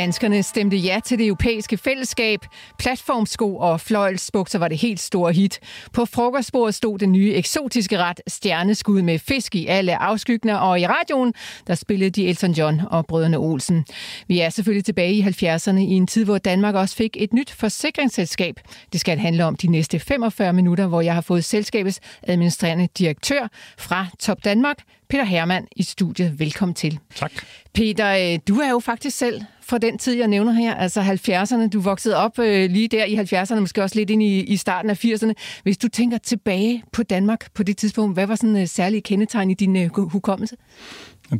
Danskerne 0.00 0.42
stemte 0.42 0.76
ja 0.76 1.00
til 1.04 1.18
det 1.18 1.26
europæiske 1.26 1.76
fællesskab. 1.76 2.40
Platformsko 2.78 3.56
og 3.56 3.80
fløjelsbukser 3.80 4.58
var 4.58 4.68
det 4.68 4.78
helt 4.78 5.00
store 5.00 5.32
hit. 5.32 5.60
På 5.92 6.04
frokostbordet 6.04 6.74
stod 6.74 6.98
den 6.98 7.12
nye 7.12 7.34
eksotiske 7.34 7.98
ret 7.98 8.20
stjerneskud 8.26 9.02
med 9.02 9.18
fisk 9.18 9.54
i 9.54 9.66
alle 9.66 9.96
afskygner, 9.96 10.56
og 10.56 10.80
i 10.80 10.86
radioen 10.86 11.34
der 11.66 11.74
spillede 11.74 12.10
de 12.10 12.26
Elton 12.26 12.52
John 12.52 12.80
og 12.90 13.06
brødrene 13.06 13.38
Olsen. 13.38 13.84
Vi 14.28 14.40
er 14.40 14.50
selvfølgelig 14.50 14.84
tilbage 14.84 15.12
i 15.12 15.22
70'erne 15.22 15.78
i 15.78 15.92
en 15.92 16.06
tid, 16.06 16.24
hvor 16.24 16.38
Danmark 16.38 16.74
også 16.74 16.96
fik 16.96 17.16
et 17.20 17.32
nyt 17.32 17.50
forsikringsselskab. 17.50 18.60
Det 18.92 19.00
skal 19.00 19.18
handle 19.18 19.44
om 19.44 19.56
de 19.56 19.66
næste 19.66 19.98
45 19.98 20.52
minutter, 20.52 20.86
hvor 20.86 21.00
jeg 21.00 21.14
har 21.14 21.20
fået 21.20 21.44
selskabets 21.44 22.00
administrerende 22.22 22.88
direktør 22.98 23.48
fra 23.78 24.06
Top 24.18 24.44
Danmark, 24.44 24.76
Peter 25.08 25.24
Hermann 25.24 25.66
i 25.76 25.82
studiet. 25.82 26.38
Velkommen 26.38 26.74
til. 26.74 26.98
Tak. 27.14 27.32
Peter, 27.74 28.32
øh, 28.32 28.38
du 28.48 28.60
er 28.60 28.70
jo 28.70 28.78
faktisk 28.78 29.18
selv 29.18 29.42
fra 29.70 29.78
den 29.78 29.98
tid, 29.98 30.14
jeg 30.14 30.28
nævner 30.28 30.52
her, 30.52 30.74
altså 30.74 31.00
70'erne. 31.00 31.68
Du 31.68 31.80
voksede 31.80 32.16
op 32.16 32.38
øh, 32.38 32.70
lige 32.70 32.88
der 32.88 33.04
i 33.04 33.14
70'erne, 33.14 33.60
måske 33.60 33.82
også 33.82 33.96
lidt 33.96 34.10
ind 34.10 34.22
i, 34.22 34.40
i 34.40 34.56
starten 34.56 34.90
af 34.90 35.04
80'erne. 35.04 35.32
Hvis 35.62 35.78
du 35.78 35.88
tænker 35.88 36.18
tilbage 36.18 36.82
på 36.92 37.02
Danmark 37.02 37.52
på 37.54 37.62
det 37.62 37.76
tidspunkt, 37.76 38.16
hvad 38.16 38.26
var 38.26 38.34
sådan 38.34 38.56
øh, 38.56 38.66
særlige 38.66 39.00
kendetegn 39.00 39.50
i 39.50 39.54
din 39.54 39.76
øh, 39.76 39.90
hukommelse? 39.96 40.56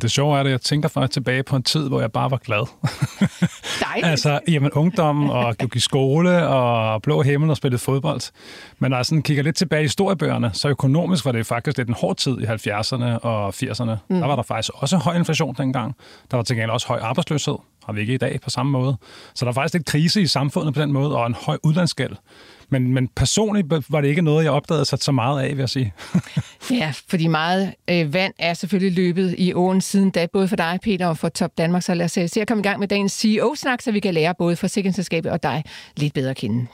Det 0.01 0.11
sjove 0.11 0.37
er, 0.37 0.41
at 0.41 0.49
jeg 0.49 0.61
tænker 0.61 0.89
faktisk 0.89 1.13
tilbage 1.13 1.43
på 1.43 1.55
en 1.55 1.63
tid, 1.63 1.87
hvor 1.87 1.99
jeg 1.99 2.11
bare 2.11 2.31
var 2.31 2.37
glad. 2.37 2.67
Dejligt. 3.85 4.07
altså, 4.07 4.39
jamen, 4.47 4.71
ungdom 4.71 5.29
og 5.29 5.57
gik 5.57 5.75
i 5.75 5.79
skole 5.79 6.47
og 6.47 7.01
blå 7.01 7.21
himmel 7.21 7.49
og 7.49 7.57
spillede 7.57 7.81
fodbold. 7.81 8.21
Men 8.79 8.89
når 8.89 8.97
jeg 8.97 9.05
sådan 9.05 9.21
kigger 9.21 9.43
lidt 9.43 9.55
tilbage 9.55 9.81
i 9.81 9.85
historiebøgerne, 9.85 10.49
så 10.53 10.69
økonomisk 10.69 11.25
var 11.25 11.31
det 11.31 11.45
faktisk 11.45 11.77
lidt 11.77 11.87
en 11.87 11.95
hård 11.95 12.17
tid 12.17 12.37
i 12.41 12.43
70'erne 12.43 13.03
og 13.03 13.49
80'erne. 13.49 13.91
Mm. 14.09 14.19
Der 14.19 14.27
var 14.27 14.35
der 14.35 14.43
faktisk 14.43 14.71
også 14.75 14.97
høj 14.97 15.15
inflation 15.15 15.55
dengang. 15.57 15.95
Der 16.31 16.37
var 16.37 16.43
til 16.43 16.55
gengæld 16.55 16.71
også 16.71 16.87
høj 16.87 16.99
arbejdsløshed. 16.99 17.55
Har 17.85 17.93
vi 17.93 18.01
ikke 18.01 18.13
i 18.13 18.17
dag 18.17 18.39
på 18.41 18.49
samme 18.49 18.71
måde. 18.71 18.97
Så 19.35 19.45
der 19.45 19.51
var 19.51 19.53
faktisk 19.53 19.73
lidt 19.73 19.85
krise 19.85 20.21
i 20.21 20.27
samfundet 20.27 20.73
på 20.73 20.81
den 20.81 20.91
måde, 20.91 21.15
og 21.17 21.27
en 21.27 21.35
høj 21.45 21.57
udlandsgæld. 21.63 22.15
Men, 22.69 22.93
men 22.93 23.07
personligt 23.07 23.67
var 23.89 24.01
det 24.01 24.07
ikke 24.07 24.21
noget, 24.21 24.43
jeg 24.43 24.51
opdagede 24.51 24.85
sig 24.85 24.99
så 24.99 25.11
meget 25.11 25.41
af, 25.41 25.49
vil 25.49 25.57
jeg 25.57 25.69
sige. 25.69 25.93
ja, 26.71 26.93
fordi 27.09 27.27
meget 27.27 27.73
øh, 27.89 28.13
vand 28.13 28.33
er 28.39 28.53
selvfølgelig 28.53 28.95
løbet 28.95 29.35
i 29.37 29.53
åen 29.53 29.81
siden 29.81 30.09
da, 30.09 30.27
både 30.33 30.47
for 30.47 30.55
dig, 30.55 30.79
Peter, 30.83 31.07
og 31.07 31.17
for 31.17 31.29
Top 31.29 31.57
Danmark. 31.57 31.83
Så 31.83 31.93
lad 31.93 32.05
os 32.05 32.17
øh, 32.17 32.29
se 32.29 32.41
at 32.41 32.47
komme 32.47 32.61
i 32.61 32.63
gang 32.63 32.79
med 32.79 32.87
dagens 32.87 33.11
CEO-snak, 33.11 33.81
så 33.81 33.91
vi 33.91 33.99
kan 33.99 34.13
lære 34.13 34.35
både 34.37 34.55
forsikringsselskabet 34.55 35.31
og 35.31 35.43
dig 35.43 35.63
lidt 35.97 36.13
bedre 36.13 36.29
at 36.29 36.37
kende. 36.37 36.67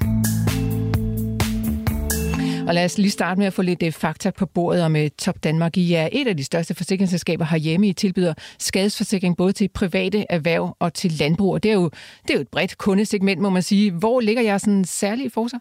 Og 2.68 2.74
lad 2.74 2.86
os 2.86 2.98
lige 2.98 3.12
starte 3.12 3.40
med 3.40 3.48
at 3.48 3.54
få 3.54 3.62
lidt 3.62 3.84
øh, 3.84 3.92
fakta 3.92 4.30
på 4.30 4.46
bordet 4.46 4.84
om 4.84 4.96
øh, 4.96 5.10
Top 5.18 5.44
Danmark. 5.44 5.78
I 5.78 5.94
er 5.94 6.10
et 6.12 6.28
af 6.28 6.38
de 6.38 6.44
største 6.44 6.76
forsikringsselskaber 6.76 7.46
herhjemme. 7.46 7.88
I 7.88 7.94
tilbyder 7.94 8.34
skadesforsikring 8.60 9.38
både 9.38 9.54
til 9.54 9.70
private 9.74 10.26
erhverv 10.30 10.76
og 10.80 10.94
til 10.94 11.12
landbrug. 11.12 11.54
Og 11.54 11.64
det 11.64 11.72
er 11.72 11.76
jo, 11.76 11.90
det 12.22 12.30
er 12.30 12.34
jo 12.34 12.42
et 12.42 12.48
bredt 12.48 12.78
kundesegment, 12.78 13.42
må 13.42 13.50
man 13.50 13.62
sige. 13.62 13.92
Hvor 13.92 14.20
ligger 14.20 14.42
jeg 14.42 14.62
sådan 14.62 14.86
særligt 14.86 15.34
for 15.34 15.48
sig? 15.48 15.60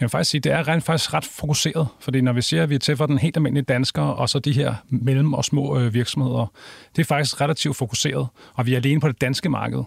Jeg 0.00 0.06
vil 0.06 0.10
faktisk 0.10 0.30
sige, 0.30 0.38
at 0.38 0.44
det 0.44 0.52
er 0.52 0.68
rent 0.68 0.84
faktisk 0.84 1.14
ret 1.14 1.24
fokuseret, 1.24 1.88
fordi 2.00 2.20
når 2.20 2.32
vi 2.32 2.42
siger, 2.42 2.62
at 2.62 2.70
vi 2.70 2.74
er 2.74 2.78
til 2.78 2.96
for 2.96 3.06
den 3.06 3.18
helt 3.18 3.36
almindelige 3.36 3.64
dansker, 3.64 4.02
og 4.02 4.28
så 4.28 4.38
de 4.38 4.52
her 4.52 4.74
mellem- 4.88 5.34
og 5.34 5.44
små 5.44 5.78
øh, 5.78 5.94
virksomheder, 5.94 6.52
det 6.96 7.02
er 7.02 7.06
faktisk 7.06 7.40
relativt 7.40 7.76
fokuseret, 7.76 8.26
og 8.54 8.66
vi 8.66 8.72
er 8.72 8.76
alene 8.76 9.00
på 9.00 9.08
det 9.08 9.20
danske 9.20 9.48
marked 9.48 9.82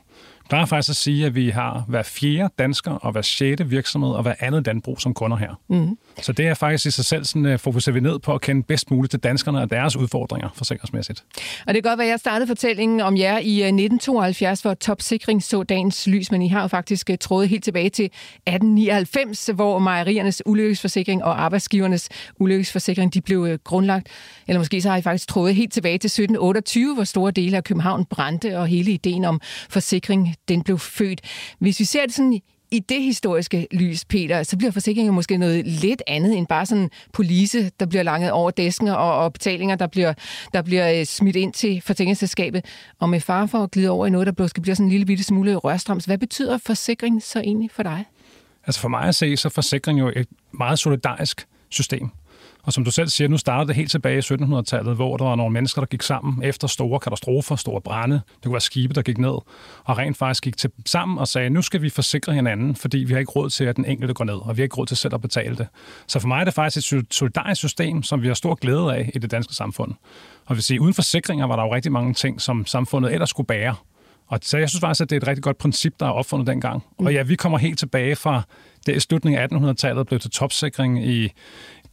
plejer 0.49 0.65
faktisk 0.65 0.89
at 0.89 0.95
sige, 0.95 1.25
at 1.25 1.35
vi 1.35 1.49
har 1.49 1.83
hver 1.87 2.03
fjerde 2.03 2.53
dansker 2.59 2.91
og 2.91 3.11
hver 3.11 3.21
sjette 3.21 3.67
virksomhed 3.67 4.09
og 4.09 4.21
hver 4.21 4.33
andet 4.39 4.65
landbrug 4.65 5.01
som 5.01 5.13
kunder 5.13 5.37
her. 5.37 5.59
Mm. 5.69 5.97
Så 6.21 6.31
det 6.31 6.47
er 6.47 6.53
faktisk 6.53 6.85
i 6.85 6.91
sig 6.91 7.05
selv 7.05 7.25
sådan, 7.25 7.45
uh, 7.45 7.59
fokuserer 7.59 7.93
vi 7.93 7.99
ned 7.99 8.19
på 8.19 8.33
at 8.33 8.41
kende 8.41 8.63
bedst 8.63 8.91
muligt 8.91 9.11
til 9.11 9.19
danskerne 9.19 9.61
og 9.61 9.69
deres 9.69 9.95
udfordringer 9.95 10.49
forsikringsmæssigt. 10.55 11.23
Og 11.67 11.73
det 11.73 11.83
kan 11.83 11.89
godt 11.89 11.97
være, 11.97 12.07
at 12.07 12.11
jeg 12.11 12.19
startede 12.19 12.47
fortællingen 12.47 13.01
om 13.01 13.17
jer 13.17 13.37
i 13.37 13.53
1972, 13.53 14.61
hvor 14.61 14.73
topsikring 14.73 15.43
så 15.43 15.63
dagens 15.63 16.07
lys, 16.07 16.31
men 16.31 16.41
I 16.41 16.47
har 16.47 16.61
jo 16.61 16.67
faktisk 16.67 17.09
øh, 17.09 17.17
trådet 17.17 17.49
helt 17.49 17.63
tilbage 17.63 17.89
til 17.89 18.05
1899, 18.05 19.49
hvor 19.55 19.79
mejeriernes 19.79 20.41
ulykkesforsikring 20.45 21.23
og 21.23 21.41
arbejdsgivernes 21.41 22.09
ulykkesforsikring 22.39 23.13
de 23.13 23.21
blev 23.21 23.45
øh, 23.49 23.59
grundlagt. 23.63 24.07
Eller 24.47 24.59
måske 24.59 24.81
så 24.81 24.89
har 24.89 24.97
I 24.97 25.01
faktisk 25.01 25.27
trådet 25.27 25.55
helt 25.55 25.73
tilbage 25.73 25.97
til 25.97 26.07
1728, 26.07 26.93
hvor 26.93 27.03
store 27.03 27.31
dele 27.31 27.57
af 27.57 27.63
København 27.63 28.05
brændte, 28.05 28.59
og 28.59 28.67
hele 28.67 28.91
ideen 28.91 29.25
om 29.25 29.41
forsikring 29.69 30.35
den 30.47 30.63
blev 30.63 30.79
født. 30.79 31.21
Hvis 31.59 31.79
vi 31.79 31.85
ser 31.85 32.05
det 32.05 32.15
sådan 32.15 32.41
i 32.71 32.79
det 32.79 33.03
historiske 33.03 33.67
lys, 33.71 34.05
Peter, 34.05 34.43
så 34.43 34.57
bliver 34.57 34.71
forsikringen 34.71 35.15
måske 35.15 35.37
noget 35.37 35.67
lidt 35.67 36.01
andet 36.07 36.37
end 36.37 36.47
bare 36.47 36.65
sådan 36.65 36.89
police, 37.13 37.71
der 37.79 37.85
bliver 37.85 38.03
langet 38.03 38.31
over 38.31 38.51
desken 38.51 38.87
og, 38.87 39.17
og 39.17 39.33
betalinger, 39.33 39.75
der 39.75 39.87
bliver, 39.87 40.13
der 40.53 40.61
bliver 40.61 40.99
øh, 40.99 41.05
smidt 41.05 41.35
ind 41.35 41.53
til 41.53 41.81
forsikringsselskabet. 41.81 42.65
Og 42.99 43.09
med 43.09 43.19
far 43.19 43.45
for 43.45 43.63
at 43.63 43.71
glide 43.71 43.89
over 43.89 44.07
i 44.07 44.09
noget, 44.09 44.27
der 44.27 44.33
måske 44.37 44.61
bliver 44.61 44.75
sådan 44.75 44.85
en 44.85 44.91
lille 44.91 45.05
bitte 45.05 45.23
smule 45.23 45.55
rørstrøms. 45.55 46.05
Hvad 46.05 46.17
betyder 46.17 46.57
forsikring 46.57 47.23
så 47.23 47.39
egentlig 47.39 47.71
for 47.71 47.83
dig? 47.83 48.05
Altså 48.67 48.81
for 48.81 48.87
mig 48.87 49.03
at 49.03 49.15
se, 49.15 49.37
så 49.37 49.47
er 49.47 49.49
forsikring 49.49 49.99
jo 49.99 50.11
et 50.15 50.27
meget 50.51 50.79
solidarisk 50.79 51.47
system. 51.69 52.09
Og 52.67 52.73
som 52.73 52.83
du 52.83 52.91
selv 52.91 53.07
siger, 53.07 53.27
nu 53.27 53.37
startede 53.37 53.67
det 53.67 53.75
helt 53.75 53.91
tilbage 53.91 54.17
i 54.17 54.19
1700-tallet, 54.19 54.95
hvor 54.95 55.17
der 55.17 55.25
var 55.25 55.35
nogle 55.35 55.53
mennesker, 55.53 55.81
der 55.81 55.85
gik 55.85 56.01
sammen 56.01 56.43
efter 56.43 56.67
store 56.67 56.99
katastrofer, 56.99 57.55
store 57.55 57.81
brænde. 57.81 58.15
Det 58.15 58.43
kunne 58.43 58.53
være 58.53 58.61
skibe, 58.61 58.93
der 58.93 59.01
gik 59.01 59.17
ned, 59.17 59.37
og 59.83 59.97
rent 59.97 60.17
faktisk 60.17 60.43
gik 60.43 60.57
til, 60.57 60.71
sammen 60.85 61.17
og 61.17 61.27
sagde, 61.27 61.49
nu 61.49 61.61
skal 61.61 61.81
vi 61.81 61.89
forsikre 61.89 62.33
hinanden, 62.33 62.75
fordi 62.75 62.97
vi 62.97 63.13
har 63.13 63.19
ikke 63.19 63.31
råd 63.31 63.49
til, 63.49 63.63
at 63.63 63.75
den 63.75 63.85
enkelte 63.85 64.13
går 64.13 64.25
ned, 64.25 64.33
og 64.33 64.57
vi 64.57 64.61
har 64.61 64.63
ikke 64.63 64.75
råd 64.75 64.85
til 64.85 64.97
selv 64.97 65.13
at 65.13 65.21
betale 65.21 65.55
det. 65.55 65.67
Så 66.07 66.19
for 66.19 66.27
mig 66.27 66.39
er 66.39 66.43
det 66.43 66.53
faktisk 66.53 66.93
et 66.93 67.05
solidarisk 67.11 67.59
system, 67.59 68.03
som 68.03 68.21
vi 68.21 68.27
har 68.27 68.33
stor 68.33 68.55
glæde 68.55 68.95
af 68.95 69.11
i 69.15 69.19
det 69.19 69.31
danske 69.31 69.53
samfund. 69.53 69.93
Og 70.45 70.55
vil 70.55 70.63
sige, 70.63 70.81
uden 70.81 70.93
forsikringer 70.93 71.47
var 71.47 71.55
der 71.55 71.63
jo 71.63 71.73
rigtig 71.73 71.91
mange 71.91 72.13
ting, 72.13 72.41
som 72.41 72.65
samfundet 72.65 73.13
ellers 73.13 73.29
skulle 73.29 73.47
bære. 73.47 73.75
Og 74.27 74.39
så 74.41 74.57
jeg 74.57 74.69
synes 74.69 74.79
faktisk, 74.79 75.01
at 75.01 75.09
det 75.09 75.15
er 75.15 75.21
et 75.21 75.27
rigtig 75.27 75.43
godt 75.43 75.57
princip, 75.57 75.93
der 75.99 76.05
er 76.05 76.11
opfundet 76.11 76.47
dengang. 76.47 76.83
Mm. 76.99 77.05
Og 77.05 77.13
ja, 77.13 77.23
vi 77.23 77.35
kommer 77.35 77.57
helt 77.57 77.79
tilbage 77.79 78.15
fra 78.15 78.41
det 78.85 78.95
i 78.95 78.99
slutningen 78.99 79.41
af 79.41 79.47
1800-tallet 79.47 80.07
blev 80.07 80.19
til 80.19 80.31
topsikring 80.31 81.05
i, 81.05 81.31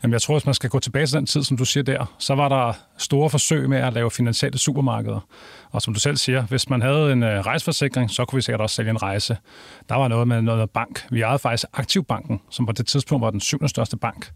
Jamen, 0.02 0.12
jeg 0.12 0.22
tror, 0.22 0.34
hvis 0.34 0.46
man 0.46 0.54
skal 0.54 0.70
gå 0.70 0.78
tilbage 0.78 1.06
til 1.06 1.16
den 1.16 1.26
tid, 1.26 1.42
som 1.42 1.56
du 1.56 1.64
siger 1.64 1.84
der, 1.84 2.14
så 2.18 2.34
var 2.34 2.48
der 2.48 2.72
store 2.98 3.30
forsøg 3.30 3.68
med 3.68 3.78
at 3.78 3.92
lave 3.92 4.10
finansielle 4.10 4.58
supermarkeder. 4.58 5.20
Og 5.70 5.82
som 5.82 5.94
du 5.94 6.00
selv 6.00 6.16
siger, 6.16 6.42
hvis 6.42 6.70
man 6.70 6.82
havde 6.82 7.12
en 7.12 7.22
øh, 7.22 7.40
rejseforsikring, 7.40 8.10
så 8.10 8.24
kunne 8.24 8.36
vi 8.36 8.42
sikkert 8.42 8.60
også 8.60 8.76
sælge 8.76 8.90
en 8.90 9.02
rejse. 9.02 9.36
Der 9.88 9.94
var 9.94 10.08
noget 10.08 10.28
med 10.28 10.42
noget 10.42 10.70
bank. 10.70 11.06
Vi 11.10 11.20
ejede 11.22 11.38
faktisk 11.38 11.66
Aktivbanken, 11.72 12.40
som 12.50 12.66
på 12.66 12.72
det 12.72 12.86
tidspunkt 12.86 13.22
var 13.22 13.30
den 13.30 13.40
syvende 13.40 13.68
største 13.68 13.96
bank. 13.96 14.30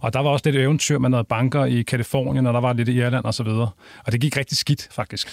Og 0.00 0.12
der 0.12 0.20
var 0.20 0.30
også 0.30 0.42
lidt 0.44 0.56
eventyr 0.56 0.98
med 0.98 1.10
noget 1.10 1.26
banker 1.26 1.64
i 1.64 1.82
Kalifornien, 1.82 2.46
og 2.46 2.54
der 2.54 2.60
var 2.60 2.72
lidt 2.72 2.88
i 2.88 2.92
Irland 2.92 3.24
og 3.24 3.34
så 3.34 3.42
videre. 3.42 3.70
Og 4.06 4.12
det 4.12 4.20
gik 4.20 4.36
rigtig 4.36 4.58
skidt, 4.58 4.88
faktisk. 4.90 5.28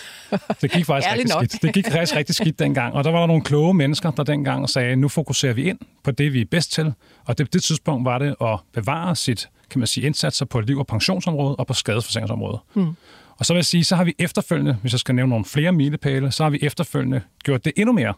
Det 0.61 0.71
gik 0.71 0.85
faktisk 0.85 1.11
rigtig 1.13 1.35
nok. 1.35 1.45
skidt. 1.45 1.61
Det 1.61 1.73
gik 1.73 1.91
faktisk 1.91 2.15
rigtig 2.15 2.35
skidt 2.35 2.59
dengang. 2.59 2.93
Og 2.93 3.03
der 3.03 3.11
var 3.11 3.19
der 3.19 3.27
nogle 3.27 3.43
kloge 3.43 3.73
mennesker, 3.73 4.11
der 4.11 4.23
dengang 4.23 4.69
sagde, 4.69 4.95
nu 4.95 5.07
fokuserer 5.07 5.53
vi 5.53 5.63
ind 5.63 5.79
på 6.03 6.11
det, 6.11 6.33
vi 6.33 6.41
er 6.41 6.45
bedst 6.51 6.71
til. 6.71 6.93
Og 7.25 7.37
det, 7.37 7.53
det 7.53 7.63
tidspunkt 7.63 8.05
var 8.05 8.17
det 8.17 8.35
at 8.41 8.59
bevare 8.73 9.15
sit 9.15 9.49
kan 9.69 9.79
man 9.79 9.87
sige, 9.87 10.05
indsatser 10.05 10.45
på 10.45 10.59
liv- 10.59 10.79
og 10.79 10.87
pensionsområdet 10.87 11.55
og 11.59 11.67
på 11.67 11.73
skadesforsikringsområdet. 11.73 12.59
Mm. 12.73 12.95
Og 13.39 13.45
så 13.45 13.53
vil 13.53 13.57
jeg 13.57 13.65
sige, 13.65 13.83
så 13.83 13.95
har 13.95 14.03
vi 14.03 14.15
efterfølgende, 14.19 14.73
hvis 14.81 14.91
jeg 14.91 14.99
skal 14.99 15.15
nævne 15.15 15.29
nogle 15.29 15.45
flere 15.45 15.71
milepæle, 15.71 16.31
så 16.31 16.43
har 16.43 16.49
vi 16.49 16.59
efterfølgende 16.61 17.21
gjort 17.43 17.65
det 17.65 17.73
endnu 17.77 17.93
mere 17.93 18.13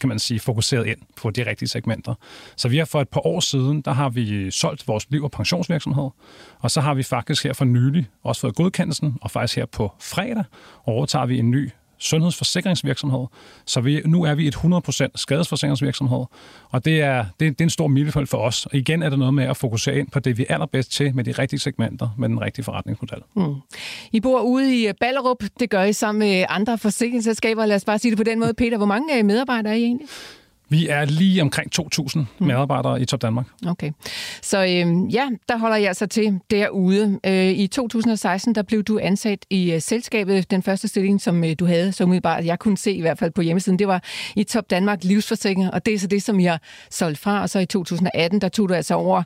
kan 0.00 0.08
man 0.08 0.18
sige, 0.18 0.40
fokuseret 0.40 0.86
ind 0.86 0.98
på 1.16 1.30
de 1.30 1.46
rigtige 1.46 1.68
segmenter. 1.68 2.14
Så 2.56 2.68
vi 2.68 2.78
har 2.78 2.84
for 2.84 3.00
et 3.00 3.08
par 3.08 3.26
år 3.26 3.40
siden, 3.40 3.80
der 3.80 3.92
har 3.92 4.08
vi 4.08 4.50
solgt 4.50 4.88
vores 4.88 5.06
liv- 5.10 5.24
og 5.24 5.30
pensionsvirksomhed, 5.30 6.10
og 6.58 6.70
så 6.70 6.80
har 6.80 6.94
vi 6.94 7.02
faktisk 7.02 7.44
her 7.44 7.52
for 7.52 7.64
nylig 7.64 8.06
også 8.22 8.40
fået 8.40 8.54
godkendelsen, 8.54 9.18
og 9.22 9.30
faktisk 9.30 9.56
her 9.56 9.66
på 9.66 9.92
fredag 10.00 10.44
overtager 10.84 11.26
vi 11.26 11.38
en 11.38 11.50
ny 11.50 11.70
sundhedsforsikringsvirksomhed. 12.04 13.26
Så 13.66 13.80
vi, 13.80 14.02
nu 14.04 14.24
er 14.24 14.34
vi 14.34 14.48
et 14.48 14.54
100% 14.54 15.06
skadesforsikringsvirksomhed, 15.14 16.24
og 16.70 16.84
det 16.84 17.02
er, 17.02 17.24
det, 17.40 17.40
det 17.40 17.60
er 17.60 17.64
en 17.64 17.70
stor 17.70 17.86
milepæl 17.86 18.26
for 18.26 18.38
os. 18.38 18.66
Og 18.66 18.74
igen 18.74 19.02
er 19.02 19.10
der 19.10 19.16
noget 19.16 19.34
med 19.34 19.44
at 19.44 19.56
fokusere 19.56 19.98
ind 19.98 20.10
på 20.10 20.20
det, 20.20 20.38
vi 20.38 20.46
er 20.48 20.54
allerbedst 20.54 20.92
til 20.92 21.14
med 21.14 21.24
de 21.24 21.32
rigtige 21.32 21.60
segmenter, 21.60 22.08
med 22.18 22.28
den 22.28 22.40
rigtige 22.40 22.64
forretningsmodel. 22.64 23.22
Mm. 23.36 23.54
I 24.12 24.20
bor 24.20 24.40
ude 24.40 24.80
i 24.80 24.88
øh, 24.88 24.94
Ballerup. 25.00 25.42
Det 25.60 25.70
gør 25.70 25.82
I 25.82 25.92
sammen 25.92 26.18
med 26.18 26.44
andre 26.48 26.78
forsikringsselskaber. 26.78 27.66
Lad 27.66 27.76
os 27.76 27.84
bare 27.84 27.98
sige 27.98 28.10
det 28.10 28.18
på 28.18 28.24
den 28.24 28.40
måde. 28.40 28.54
Peter, 28.54 28.76
hvor 28.76 28.86
mange 28.86 29.18
øh, 29.18 29.24
medarbejdere 29.24 29.72
er 29.72 29.76
I 29.76 29.82
egentlig? 29.82 30.08
Vi 30.74 30.88
er 30.88 31.04
lige 31.04 31.42
omkring 31.42 31.70
2.000 31.80 32.18
mm. 32.18 32.46
medarbejdere 32.46 33.00
i 33.00 33.04
Top 33.04 33.22
Danmark. 33.22 33.46
Okay. 33.66 33.90
Så 34.42 34.58
øh, 34.58 35.14
ja, 35.14 35.28
der 35.48 35.58
holder 35.58 35.76
jeg 35.76 35.88
altså 35.88 36.06
til 36.06 36.40
derude. 36.50 37.20
Øh, 37.26 37.50
I 37.50 37.66
2016 37.66 38.54
der 38.54 38.62
blev 38.62 38.82
du 38.82 38.98
ansat 39.02 39.38
i 39.50 39.74
uh, 39.74 39.80
selskabet. 39.80 40.50
Den 40.50 40.62
første 40.62 40.88
stilling, 40.88 41.20
som 41.20 41.42
uh, 41.42 41.48
du 41.58 41.66
havde, 41.66 41.92
som 41.92 42.08
umiddelbart 42.08 42.44
jeg 42.44 42.58
kunne 42.58 42.78
se 42.78 42.92
i 42.92 43.00
hvert 43.00 43.18
fald 43.18 43.30
på 43.30 43.42
hjemmesiden, 43.42 43.78
det 43.78 43.88
var 43.88 44.02
i 44.36 44.44
Top 44.44 44.70
Danmark 44.70 45.04
Livsforsikring, 45.04 45.74
og 45.74 45.86
det 45.86 45.94
er 45.94 45.98
så 45.98 46.06
det, 46.06 46.22
som 46.22 46.40
jeg 46.40 46.58
solgt 46.90 47.18
fra. 47.18 47.42
Og 47.42 47.50
så 47.50 47.58
i 47.58 47.66
2018, 47.66 48.40
der 48.40 48.48
tog 48.48 48.68
du 48.68 48.74
altså 48.74 48.94
over 48.94 49.22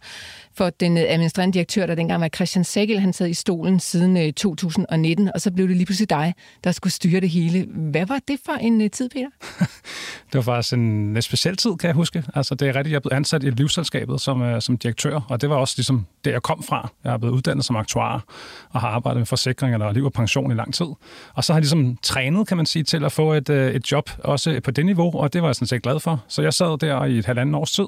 for 0.57 0.71
den 0.71 0.99
øh, 0.99 1.05
administrerende 1.09 1.55
direktør, 1.55 1.87
der 1.87 1.95
dengang 1.95 2.21
var 2.21 2.29
Christian 2.29 2.65
Sækkel. 2.65 3.01
Han 3.01 3.13
sad 3.13 3.29
i 3.29 3.35
stolen 3.35 3.81
siden 3.81 4.35
2019, 4.35 5.31
og 5.35 5.41
så 5.41 5.51
blev 5.51 5.69
det 5.69 5.77
lige 5.77 5.87
pludselig 5.87 6.11
dig, 6.11 6.35
der 6.65 6.73
skulle 6.73 6.93
styre 6.93 7.21
det 7.21 7.31
hele. 7.31 7.67
Hvad 7.91 8.07
var 8.07 8.21
det 8.29 8.41
for 8.47 8.53
en 8.53 8.91
tid, 8.91 9.09
Peter? 9.09 9.29
det 10.33 10.35
var 10.35 10.43
faktisk 10.43 10.75
en 10.75 11.23
speciel 11.23 11.57
tid, 11.57 11.77
kan 11.77 11.87
jeg 11.87 11.95
huske. 11.95 12.25
Altså, 12.35 12.55
det 12.55 12.69
er 12.69 12.77
rigtigt, 12.77 12.93
jeg 12.93 13.03
blev 13.03 13.17
ansat 13.17 13.43
i 13.45 13.51
livsselskabet 13.51 14.21
som, 14.21 14.41
uh, 14.41 14.59
som 14.61 14.79
direktør, 14.79 15.21
og 15.29 15.41
det 15.41 15.51
var 15.51 15.57
også 15.57 15.75
ligesom 15.77 16.07
det, 16.25 16.33
jeg 16.33 16.43
kom 16.43 16.63
fra. 16.63 16.89
Jeg 17.05 17.13
er 17.13 17.19
blevet 17.19 17.35
uddannet 17.35 17.65
som 17.65 17.77
aktuar 17.77 18.25
og 18.71 18.81
har 18.81 18.89
arbejdet 18.89 19.21
med 19.21 19.27
forsikringer 19.27 19.85
og 19.85 19.95
liv 19.95 20.05
og 20.05 20.13
pension 20.13 20.51
i 20.51 20.55
lang 20.55 20.75
tid. 20.75 20.87
Og 21.35 21.45
så 21.45 21.53
har 21.53 21.59
jeg 21.59 21.63
ligesom 21.63 21.97
trænet, 22.03 22.49
kan 22.49 22.57
man 22.57 22.67
sige, 22.67 22.83
til 22.83 23.05
at 23.05 23.13
få 23.13 23.33
et, 23.33 23.49
uh, 23.49 23.57
et 23.57 23.93
job 23.93 24.11
også 24.19 24.61
på 24.65 24.71
det 24.71 24.87
niveau, 24.87 25.19
og 25.21 25.33
det 25.33 25.43
var 25.43 25.49
jeg 25.49 25.55
sådan 25.55 25.67
set 25.67 25.83
glad 25.83 26.01
for. 26.01 26.25
Så 26.29 26.43
jeg 26.43 26.55
sad 26.55 26.79
der 26.79 27.05
i 27.05 27.19
et 27.19 27.27
halvandet 27.27 27.55
års 27.55 27.73
tid 27.73 27.87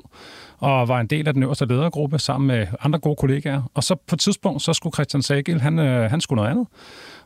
og 0.58 0.88
var 0.88 1.00
en 1.00 1.06
del 1.06 1.28
af 1.28 1.34
den 1.34 1.42
øverste 1.42 1.64
ledergruppe 1.64 2.18
sammen 2.18 2.48
med 2.48 2.66
andre 2.80 2.98
gode 2.98 3.16
kollegaer. 3.16 3.62
Og 3.74 3.84
så 3.84 3.94
på 3.94 4.14
et 4.14 4.20
tidspunkt, 4.20 4.62
så 4.62 4.72
skulle 4.72 4.94
Christian 4.94 5.22
Sagel, 5.22 5.60
han, 5.60 5.78
øh, 5.78 6.10
han 6.10 6.20
skulle 6.20 6.36
noget 6.36 6.50
andet. 6.50 6.66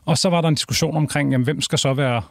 Og 0.05 0.17
så 0.17 0.29
var 0.29 0.41
der 0.41 0.47
en 0.47 0.55
diskussion 0.55 0.97
omkring, 0.97 1.31
jamen, 1.31 1.45
hvem 1.45 1.61
skal 1.61 1.79
så 1.79 1.93
være, 1.93 2.21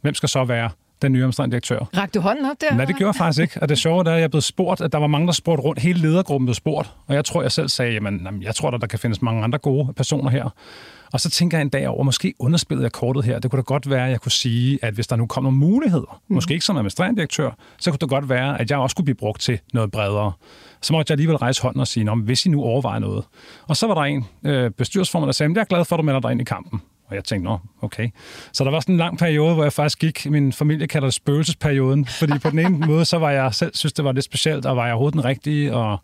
hvem 0.00 0.14
skal 0.14 0.28
så 0.28 0.44
være 0.44 0.70
den 1.02 1.12
nye 1.12 1.18
administrerende 1.18 1.52
direktør. 1.52 1.78
Rakte 1.78 2.18
du 2.18 2.22
hånden 2.22 2.44
op 2.44 2.60
der? 2.60 2.74
Nej, 2.74 2.84
det 2.84 2.96
gjorde 2.96 3.08
jeg 3.08 3.14
faktisk 3.14 3.40
ikke. 3.40 3.62
Og 3.62 3.68
det 3.68 3.78
sjove 3.78 4.10
er, 4.10 4.14
at 4.14 4.20
jeg 4.20 4.30
blev 4.30 4.40
spurgt, 4.40 4.80
at 4.80 4.92
der 4.92 4.98
var 4.98 5.06
mange, 5.06 5.26
der 5.26 5.32
spurgte 5.32 5.62
rundt. 5.62 5.80
Hele 5.80 6.00
ledergruppen 6.00 6.46
blev 6.46 6.54
spurgt. 6.54 6.90
Og 7.06 7.14
jeg 7.14 7.24
tror, 7.24 7.42
jeg 7.42 7.52
selv 7.52 7.68
sagde, 7.68 7.92
jamen, 7.92 8.42
jeg 8.42 8.54
tror, 8.54 8.70
der, 8.70 8.78
der 8.78 8.86
kan 8.86 8.98
findes 8.98 9.22
mange 9.22 9.44
andre 9.44 9.58
gode 9.58 9.92
personer 9.96 10.30
her. 10.30 10.50
Og 11.12 11.20
så 11.20 11.30
tænker 11.30 11.58
jeg 11.58 11.62
en 11.62 11.68
dag 11.68 11.88
over, 11.88 12.02
måske 12.02 12.34
underspillede 12.38 12.84
jeg 12.84 12.92
kortet 12.92 13.24
her. 13.24 13.38
Det 13.38 13.50
kunne 13.50 13.56
da 13.56 13.62
godt 13.62 13.90
være, 13.90 14.04
at 14.04 14.10
jeg 14.10 14.20
kunne 14.20 14.32
sige, 14.32 14.78
at 14.82 14.94
hvis 14.94 15.06
der 15.06 15.16
nu 15.16 15.26
kom 15.26 15.42
nogle 15.42 15.58
muligheder, 15.58 16.20
mm. 16.28 16.34
måske 16.34 16.54
ikke 16.54 16.66
som 16.66 16.76
administrerende 16.76 17.16
direktør, 17.16 17.50
så 17.78 17.90
kunne 17.90 17.98
det 17.98 18.08
godt 18.08 18.28
være, 18.28 18.60
at 18.60 18.70
jeg 18.70 18.78
også 18.78 18.96
kunne 18.96 19.04
blive 19.04 19.16
brugt 19.16 19.40
til 19.40 19.58
noget 19.72 19.90
bredere. 19.90 20.32
Så 20.82 20.92
måtte 20.92 21.10
jeg 21.10 21.14
alligevel 21.14 21.36
rejse 21.36 21.62
hånden 21.62 21.80
og 21.80 21.86
sige, 21.86 22.10
hvis 22.14 22.46
I 22.46 22.48
nu 22.48 22.62
overvejer 22.62 22.98
noget. 22.98 23.24
Og 23.68 23.76
så 23.76 23.86
var 23.86 23.94
der 23.94 24.02
en 24.02 24.24
øh, 24.44 24.70
bestyrelsesformand, 24.70 25.26
der 25.26 25.32
sagde, 25.32 25.52
jeg 25.54 25.60
er 25.60 25.64
glad 25.64 25.84
for, 25.84 25.96
at 25.96 25.98
du 25.98 26.02
melder 26.02 26.20
dig 26.20 26.32
ind 26.32 26.40
i 26.40 26.44
kampen. 26.44 26.82
Og 27.08 27.14
jeg 27.14 27.24
tænkte, 27.24 27.50
nå, 27.50 27.58
okay. 27.82 28.08
Så 28.52 28.64
der 28.64 28.70
var 28.70 28.80
sådan 28.80 28.94
en 28.94 28.98
lang 28.98 29.18
periode, 29.18 29.54
hvor 29.54 29.62
jeg 29.62 29.72
faktisk 29.72 29.98
gik, 29.98 30.30
min 30.30 30.52
familie 30.52 30.86
kalder 30.86 31.06
det 31.06 31.14
spøgelsesperioden, 31.14 32.06
fordi 32.06 32.38
på 32.38 32.50
den 32.50 32.58
ene 32.58 32.86
måde, 32.90 33.04
så 33.04 33.18
var 33.18 33.30
jeg 33.30 33.54
selv 33.54 33.74
synes, 33.74 33.92
det 33.92 34.04
var 34.04 34.12
lidt 34.12 34.24
specielt, 34.24 34.66
og 34.66 34.76
var 34.76 34.84
jeg 34.84 34.92
overhovedet 34.92 35.14
den 35.14 35.24
rigtige, 35.24 35.74
og 35.74 35.98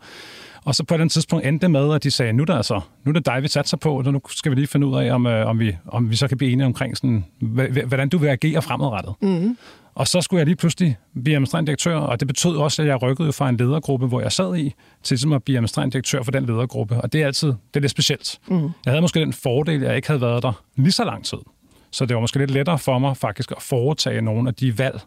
og 0.65 0.75
så 0.75 0.85
på 0.85 0.97
den 0.97 1.09
tidspunkt 1.09 1.47
endte 1.47 1.63
det 1.63 1.71
med, 1.71 1.95
at 1.95 2.03
de 2.03 2.11
sagde, 2.11 2.33
nu 2.33 2.43
er 2.43 2.47
det, 2.47 2.55
altså, 2.55 2.81
nu 3.05 3.11
er 3.11 3.13
det 3.13 3.27
dig, 3.27 3.43
vi 3.43 3.49
satser 3.49 3.77
på, 3.77 3.99
og 3.99 4.13
nu 4.13 4.21
skal 4.29 4.51
vi 4.51 4.57
lige 4.57 4.67
finde 4.67 4.87
ud 4.87 4.97
af, 4.97 5.15
om, 5.15 5.27
øh, 5.27 5.47
om, 5.47 5.59
vi, 5.59 5.77
om 5.87 6.11
vi 6.11 6.17
så 6.17 6.29
kan 6.29 6.37
blive 6.39 6.53
enige 6.53 6.67
omkring, 6.67 6.97
sådan, 6.97 7.25
hvordan 7.87 8.09
du 8.09 8.19
vil 8.19 8.29
agere 8.29 8.63
fremadrettet. 8.63 9.15
Mm. 9.21 9.57
Og 9.95 10.09
så 10.09 10.21
skulle 10.21 10.39
jeg 10.39 10.47
lige 10.47 10.57
pludselig 10.57 10.97
blive 11.23 11.35
administrerende 11.35 11.67
direktør, 11.67 11.97
og 11.97 12.21
det 12.21 12.29
betød 12.29 12.57
også, 12.57 12.83
at 12.83 12.89
jeg 12.89 13.03
rykkede 13.03 13.33
fra 13.33 13.49
en 13.49 13.57
ledergruppe, 13.57 14.07
hvor 14.07 14.21
jeg 14.21 14.33
sad 14.33 14.57
i, 14.57 14.75
til 15.03 15.15
ligesom 15.15 15.33
at 15.33 15.43
blive 15.43 15.57
administrerende 15.57 15.93
direktør 15.93 16.23
for 16.23 16.31
den 16.31 16.47
ledergruppe. 16.47 17.01
Og 17.01 17.13
det 17.13 17.23
er 17.23 17.27
altid 17.27 17.49
det 17.49 17.77
er 17.77 17.81
lidt 17.81 17.91
specielt. 17.91 18.39
Mm. 18.49 18.63
Jeg 18.63 18.71
havde 18.93 19.01
måske 19.01 19.21
den 19.21 19.33
fordel, 19.33 19.83
at 19.83 19.89
jeg 19.89 19.97
ikke 19.97 20.09
havde 20.09 20.21
været 20.21 20.43
der 20.43 20.63
lige 20.77 20.93
så 20.93 21.05
lang 21.05 21.25
tid. 21.25 21.39
Så 21.91 22.07
det 22.07 22.15
var 22.15 22.21
måske 22.21 22.39
lidt 22.39 22.51
lettere 22.51 22.79
for 22.79 22.99
mig 22.99 23.17
faktisk 23.17 23.51
at 23.51 23.63
foretage 23.63 24.21
nogle 24.21 24.49
af 24.49 24.55
de 24.55 24.79
valg, 24.79 25.01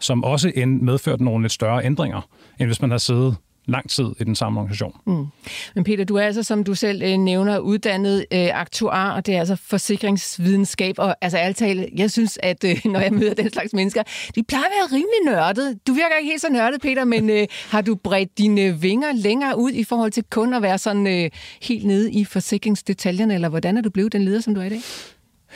som 0.00 0.24
også 0.24 0.52
medførte 0.66 1.24
nogle 1.24 1.44
lidt 1.44 1.52
større 1.52 1.84
ændringer, 1.84 2.28
end 2.60 2.68
hvis 2.68 2.80
man 2.80 2.90
havde 2.90 3.02
siddet 3.02 3.36
lang 3.66 3.90
tid 3.90 4.06
i 4.20 4.24
den 4.24 4.34
samme 4.34 4.60
organisation. 4.60 5.00
Mm. 5.06 5.26
Men 5.74 5.84
Peter, 5.84 6.04
du 6.04 6.16
er 6.16 6.22
altså, 6.22 6.42
som 6.42 6.64
du 6.64 6.74
selv 6.74 7.02
øh, 7.02 7.16
nævner, 7.16 7.58
uddannet 7.58 8.26
øh, 8.32 8.60
aktuar, 8.60 9.12
og 9.12 9.26
det 9.26 9.34
er 9.34 9.38
altså 9.38 9.56
forsikringsvidenskab, 9.56 10.94
og 10.98 11.16
altså 11.20 11.38
ærligt 11.38 11.90
jeg 11.98 12.10
synes, 12.10 12.38
at 12.42 12.64
øh, 12.64 12.80
når 12.92 13.00
jeg 13.00 13.12
møder 13.12 13.34
den 13.34 13.50
slags 13.52 13.72
mennesker, 13.72 14.02
de 14.34 14.42
plejer 14.42 14.64
at 14.64 14.70
være 14.70 14.98
rimelig 14.98 15.34
nørdet. 15.34 15.78
Du 15.86 15.92
virker 15.92 16.16
ikke 16.20 16.30
helt 16.30 16.40
så 16.40 16.48
nørdet, 16.50 16.80
Peter, 16.80 17.04
men 17.04 17.30
øh, 17.30 17.46
har 17.70 17.80
du 17.80 17.94
bredt 17.94 18.38
dine 18.38 18.80
vinger 18.80 19.12
længere 19.12 19.58
ud 19.58 19.70
i 19.70 19.84
forhold 19.84 20.10
til 20.10 20.24
kun 20.30 20.54
at 20.54 20.62
være 20.62 20.78
sådan 20.78 21.06
øh, 21.06 21.30
helt 21.62 21.86
nede 21.86 22.12
i 22.12 22.24
forsikringsdetaljerne, 22.24 23.34
eller 23.34 23.48
hvordan 23.48 23.76
er 23.76 23.82
du 23.82 23.90
blevet 23.90 24.12
den 24.12 24.22
leder, 24.22 24.40
som 24.40 24.54
du 24.54 24.60
er 24.60 24.64
i 24.64 24.68
dag? 24.68 24.80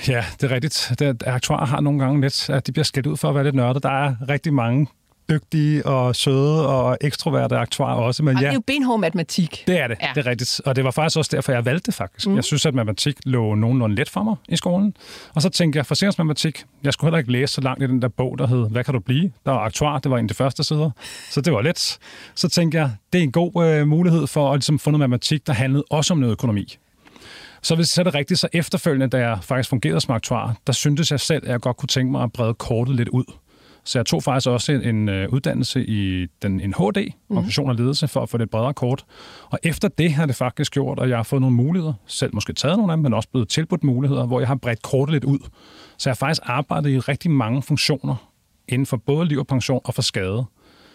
Ja, 0.08 0.24
det 0.40 0.50
er 0.50 0.54
rigtigt. 0.54 0.92
Det, 0.98 1.22
aktuarer 1.26 1.66
har 1.66 1.80
nogle 1.80 1.98
gange 1.98 2.20
lidt, 2.20 2.50
at 2.50 2.66
de 2.66 2.72
bliver 2.72 2.84
skældt 2.84 3.06
ud 3.06 3.16
for 3.16 3.28
at 3.28 3.34
være 3.34 3.44
lidt 3.44 3.54
nørdet. 3.54 3.82
Der 3.82 4.04
er 4.04 4.14
rigtig 4.28 4.54
mange 4.54 4.86
dygtige 5.30 5.86
og 5.86 6.16
søde 6.16 6.68
og 6.68 6.98
ekstroverte 7.00 7.56
aktuarer 7.56 7.96
også. 7.96 8.22
Men 8.22 8.36
ja, 8.36 8.40
det 8.40 8.48
er 8.48 8.52
jo 8.52 8.62
benhård 8.66 9.00
matematik. 9.00 9.64
Det 9.66 9.80
er 9.80 9.86
det, 9.86 9.96
ja. 10.02 10.08
det 10.14 10.26
er 10.26 10.30
rigtigt. 10.30 10.60
Og 10.64 10.76
det 10.76 10.84
var 10.84 10.90
faktisk 10.90 11.18
også 11.18 11.30
derfor, 11.36 11.52
jeg 11.52 11.64
valgte 11.64 11.86
det 11.86 11.94
faktisk. 11.94 12.26
Mm. 12.26 12.34
Jeg 12.34 12.44
synes, 12.44 12.66
at 12.66 12.74
matematik 12.74 13.14
lå 13.24 13.54
nogenlunde 13.54 13.96
let 13.96 14.08
for 14.08 14.22
mig 14.22 14.36
i 14.48 14.56
skolen. 14.56 14.96
Og 15.34 15.42
så 15.42 15.48
tænkte 15.48 15.76
jeg, 15.76 15.86
forsikringsmatematik, 15.86 16.64
jeg 16.84 16.92
skulle 16.92 17.08
heller 17.08 17.18
ikke 17.18 17.32
læse 17.32 17.54
så 17.54 17.60
langt 17.60 17.82
i 17.82 17.86
den 17.86 18.02
der 18.02 18.08
bog, 18.08 18.38
der 18.38 18.46
hed 18.46 18.70
Hvad 18.70 18.84
kan 18.84 18.94
du 18.94 19.00
blive? 19.00 19.32
Der 19.44 19.52
var 19.52 19.58
aktuar, 19.58 19.98
det 19.98 20.10
var 20.10 20.18
en 20.18 20.24
af 20.24 20.28
de 20.28 20.34
første 20.34 20.64
sider. 20.64 20.90
Så 21.30 21.40
det 21.40 21.52
var 21.52 21.62
let. 21.62 21.98
Så 22.34 22.48
tænkte 22.48 22.78
jeg, 22.78 22.90
det 23.12 23.18
er 23.18 23.22
en 23.22 23.32
god 23.32 23.64
øh, 23.64 23.86
mulighed 23.86 24.26
for 24.26 24.52
at 24.52 24.56
ligesom, 24.56 24.78
få 24.78 24.90
noget 24.90 25.00
matematik, 25.00 25.46
der 25.46 25.52
handlede 25.52 25.84
også 25.90 26.14
om 26.14 26.18
noget 26.18 26.32
økonomi. 26.32 26.76
Så 27.62 27.74
hvis 27.74 27.90
det 27.90 28.06
er 28.06 28.14
rigtigt, 28.14 28.40
så 28.40 28.48
efterfølgende, 28.52 29.08
da 29.08 29.18
jeg 29.18 29.38
faktisk 29.42 29.68
fungerede 29.68 30.00
som 30.00 30.14
aktuar, 30.14 30.56
der 30.66 30.72
syntes 30.72 31.10
jeg 31.10 31.20
selv, 31.20 31.42
at 31.44 31.50
jeg 31.50 31.60
godt 31.60 31.76
kunne 31.76 31.88
tænke 31.88 32.12
mig 32.12 32.22
at 32.22 32.32
brede 32.32 32.54
kortet 32.54 32.96
lidt 32.96 33.08
ud. 33.08 33.24
Så 33.84 33.98
jeg 33.98 34.06
tog 34.06 34.22
faktisk 34.22 34.48
også 34.48 34.72
en, 34.72 34.82
en 34.82 35.08
uh, 35.08 35.34
uddannelse 35.34 35.86
i 35.86 36.26
den, 36.42 36.60
en 36.60 36.74
HD, 36.74 36.96
mhm. 36.96 37.36
organisation 37.36 37.68
og 37.68 37.74
ledelse, 37.74 38.08
for 38.08 38.20
at 38.20 38.28
få 38.28 38.38
det 38.38 38.50
bredere 38.50 38.74
kort. 38.74 39.04
Og 39.50 39.58
efter 39.62 39.88
det 39.88 40.12
har 40.12 40.26
det 40.26 40.36
faktisk 40.36 40.72
gjort, 40.72 40.98
at 40.98 41.08
jeg 41.08 41.18
har 41.18 41.22
fået 41.22 41.40
nogle 41.40 41.56
muligheder, 41.56 41.92
selv 42.06 42.34
måske 42.34 42.52
taget 42.52 42.76
nogle 42.76 42.92
af 42.92 42.96
dem, 42.96 43.02
men 43.02 43.14
også 43.14 43.28
blevet 43.28 43.48
tilbudt 43.48 43.84
muligheder, 43.84 44.26
hvor 44.26 44.40
jeg 44.40 44.48
har 44.48 44.54
bredt 44.54 44.82
kortet 44.82 45.12
lidt 45.12 45.24
ud. 45.24 45.38
Så 45.98 46.10
jeg 46.10 46.12
har 46.12 46.16
faktisk 46.16 46.42
arbejdet 46.44 46.90
i 46.90 46.98
rigtig 46.98 47.30
mange 47.30 47.62
funktioner 47.62 48.30
inden 48.68 48.86
for 48.86 48.96
både 48.96 49.28
liv 49.28 49.38
og 49.38 49.46
pension 49.46 49.80
og 49.84 49.94
for 49.94 50.02
skade. 50.02 50.44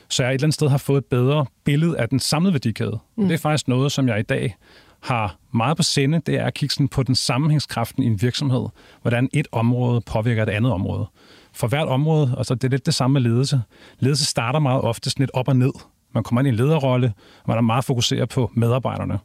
Så 0.09 0.23
jeg 0.23 0.29
et 0.29 0.33
eller 0.33 0.45
andet 0.45 0.53
sted 0.53 0.67
har 0.67 0.77
fået 0.77 0.97
et 0.97 1.05
bedre 1.05 1.45
billede 1.63 1.99
af 1.99 2.09
den 2.09 2.19
samlede 2.19 2.53
værdikæde. 2.53 2.99
Mm. 3.17 3.27
Det 3.27 3.33
er 3.33 3.37
faktisk 3.37 3.67
noget, 3.67 3.91
som 3.91 4.07
jeg 4.07 4.19
i 4.19 4.23
dag 4.23 4.55
har 4.99 5.37
meget 5.53 5.77
på 5.77 5.83
sinde, 5.83 6.21
det 6.25 6.35
er 6.35 6.45
at 6.45 6.53
kigge 6.53 6.87
på 6.87 7.03
den 7.03 7.15
sammenhængskraften 7.15 8.03
i 8.03 8.05
en 8.05 8.21
virksomhed. 8.21 8.65
Hvordan 9.01 9.29
et 9.33 9.47
område 9.51 10.01
påvirker 10.01 10.43
et 10.43 10.49
andet 10.49 10.71
område 10.71 11.07
for 11.55 11.67
hvert 11.67 11.87
område, 11.87 12.35
så 12.43 12.55
det 12.55 12.63
er 12.63 12.69
lidt 12.69 12.85
det 12.85 12.93
samme 12.93 13.13
med 13.13 13.21
ledelse. 13.21 13.61
Ledelse 13.99 14.25
starter 14.25 14.59
meget 14.59 14.81
ofte 14.81 15.09
sådan 15.09 15.23
lidt 15.23 15.31
op 15.33 15.47
og 15.47 15.55
ned. 15.55 15.71
Man 16.13 16.23
kommer 16.23 16.41
ind 16.41 16.47
i 16.47 16.49
en 16.49 16.55
lederrolle, 16.55 17.13
og 17.43 17.49
man 17.49 17.57
er 17.57 17.61
meget 17.61 17.85
fokuseret 17.85 18.29
på 18.29 18.51
medarbejderne. 18.53 19.19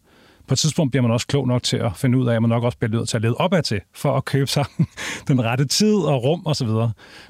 På 0.46 0.54
et 0.54 0.58
tidspunkt 0.58 0.92
bliver 0.92 1.02
man 1.02 1.10
også 1.10 1.26
klog 1.26 1.48
nok 1.48 1.62
til 1.62 1.76
at 1.76 1.96
finde 1.96 2.18
ud 2.18 2.26
af, 2.26 2.34
at 2.34 2.42
man 2.42 2.48
nok 2.48 2.64
også 2.64 2.78
bliver 2.78 2.90
nødt 2.92 3.08
til 3.08 3.16
at 3.16 3.22
lede 3.22 3.34
opad 3.34 3.62
til, 3.62 3.80
for 3.94 4.16
at 4.16 4.24
købe 4.24 4.46
sig 4.46 4.64
den 5.28 5.44
rette 5.44 5.64
tid 5.64 5.94
og 5.94 6.24
rum 6.24 6.42
osv. 6.46 6.68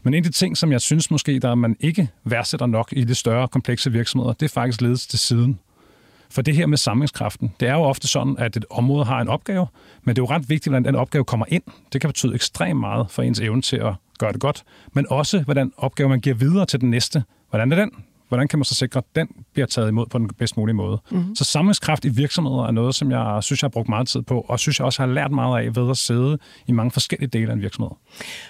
Men 0.02 0.14
en 0.14 0.14
af 0.14 0.22
de 0.22 0.30
ting, 0.30 0.56
som 0.56 0.72
jeg 0.72 0.80
synes 0.80 1.10
måske, 1.10 1.38
der 1.38 1.54
man 1.54 1.76
ikke 1.80 2.08
værdsætter 2.24 2.66
nok 2.66 2.88
i 2.92 3.04
de 3.04 3.14
større 3.14 3.48
komplekse 3.48 3.92
virksomheder, 3.92 4.32
det 4.32 4.46
er 4.46 4.52
faktisk 4.52 4.80
ledelse 4.80 5.08
til 5.08 5.18
siden. 5.18 5.58
For 6.30 6.42
det 6.42 6.56
her 6.56 6.66
med 6.66 6.78
samlingskraften, 6.78 7.54
det 7.60 7.68
er 7.68 7.74
jo 7.74 7.82
ofte 7.82 8.08
sådan, 8.08 8.36
at 8.38 8.56
et 8.56 8.64
område 8.70 9.04
har 9.04 9.20
en 9.20 9.28
opgave, 9.28 9.66
men 10.02 10.16
det 10.16 10.22
er 10.22 10.26
jo 10.26 10.34
ret 10.34 10.48
vigtigt, 10.48 10.72
hvordan 10.72 10.84
den 10.84 10.94
opgave 10.94 11.24
kommer 11.24 11.46
ind. 11.48 11.62
Det 11.92 12.00
kan 12.00 12.08
betyde 12.08 12.34
ekstremt 12.34 12.80
meget 12.80 13.06
for 13.10 13.22
ens 13.22 13.40
evne 13.40 13.62
til 13.62 13.76
at 13.76 13.94
gøre 14.20 14.32
det 14.32 14.40
godt, 14.40 14.62
men 14.92 15.06
også 15.10 15.42
hvordan 15.42 15.72
opgaven 15.76 16.10
man 16.10 16.20
giver 16.20 16.36
videre 16.36 16.66
til 16.66 16.80
den 16.80 16.90
næste. 16.90 17.24
Hvordan 17.50 17.72
er 17.72 17.76
den? 17.76 17.90
Hvordan 18.30 18.48
kan 18.48 18.58
man 18.58 18.64
så 18.64 18.74
sikre, 18.74 18.98
at 18.98 19.04
den 19.14 19.28
bliver 19.52 19.66
taget 19.66 19.88
imod 19.88 20.06
på 20.06 20.18
den 20.18 20.30
bedst 20.38 20.56
mulige 20.56 20.74
måde? 20.74 20.98
Mm. 21.10 21.34
Så 21.34 21.44
samlingskraft 21.44 22.04
i 22.04 22.08
virksomheder 22.08 22.66
er 22.66 22.70
noget, 22.70 22.94
som 22.94 23.10
jeg 23.10 23.38
synes, 23.42 23.62
jeg 23.62 23.66
har 23.66 23.70
brugt 23.70 23.88
meget 23.88 24.08
tid 24.08 24.22
på, 24.22 24.46
og 24.48 24.60
synes 24.60 24.78
jeg 24.78 24.84
også 24.86 25.02
har 25.02 25.06
lært 25.06 25.32
meget 25.32 25.64
af 25.64 25.76
ved 25.76 25.90
at 25.90 25.96
sidde 25.96 26.38
i 26.66 26.72
mange 26.72 26.90
forskellige 26.90 27.28
dele 27.28 27.48
af 27.48 27.52
en 27.52 27.62
virksomhed. 27.62 27.90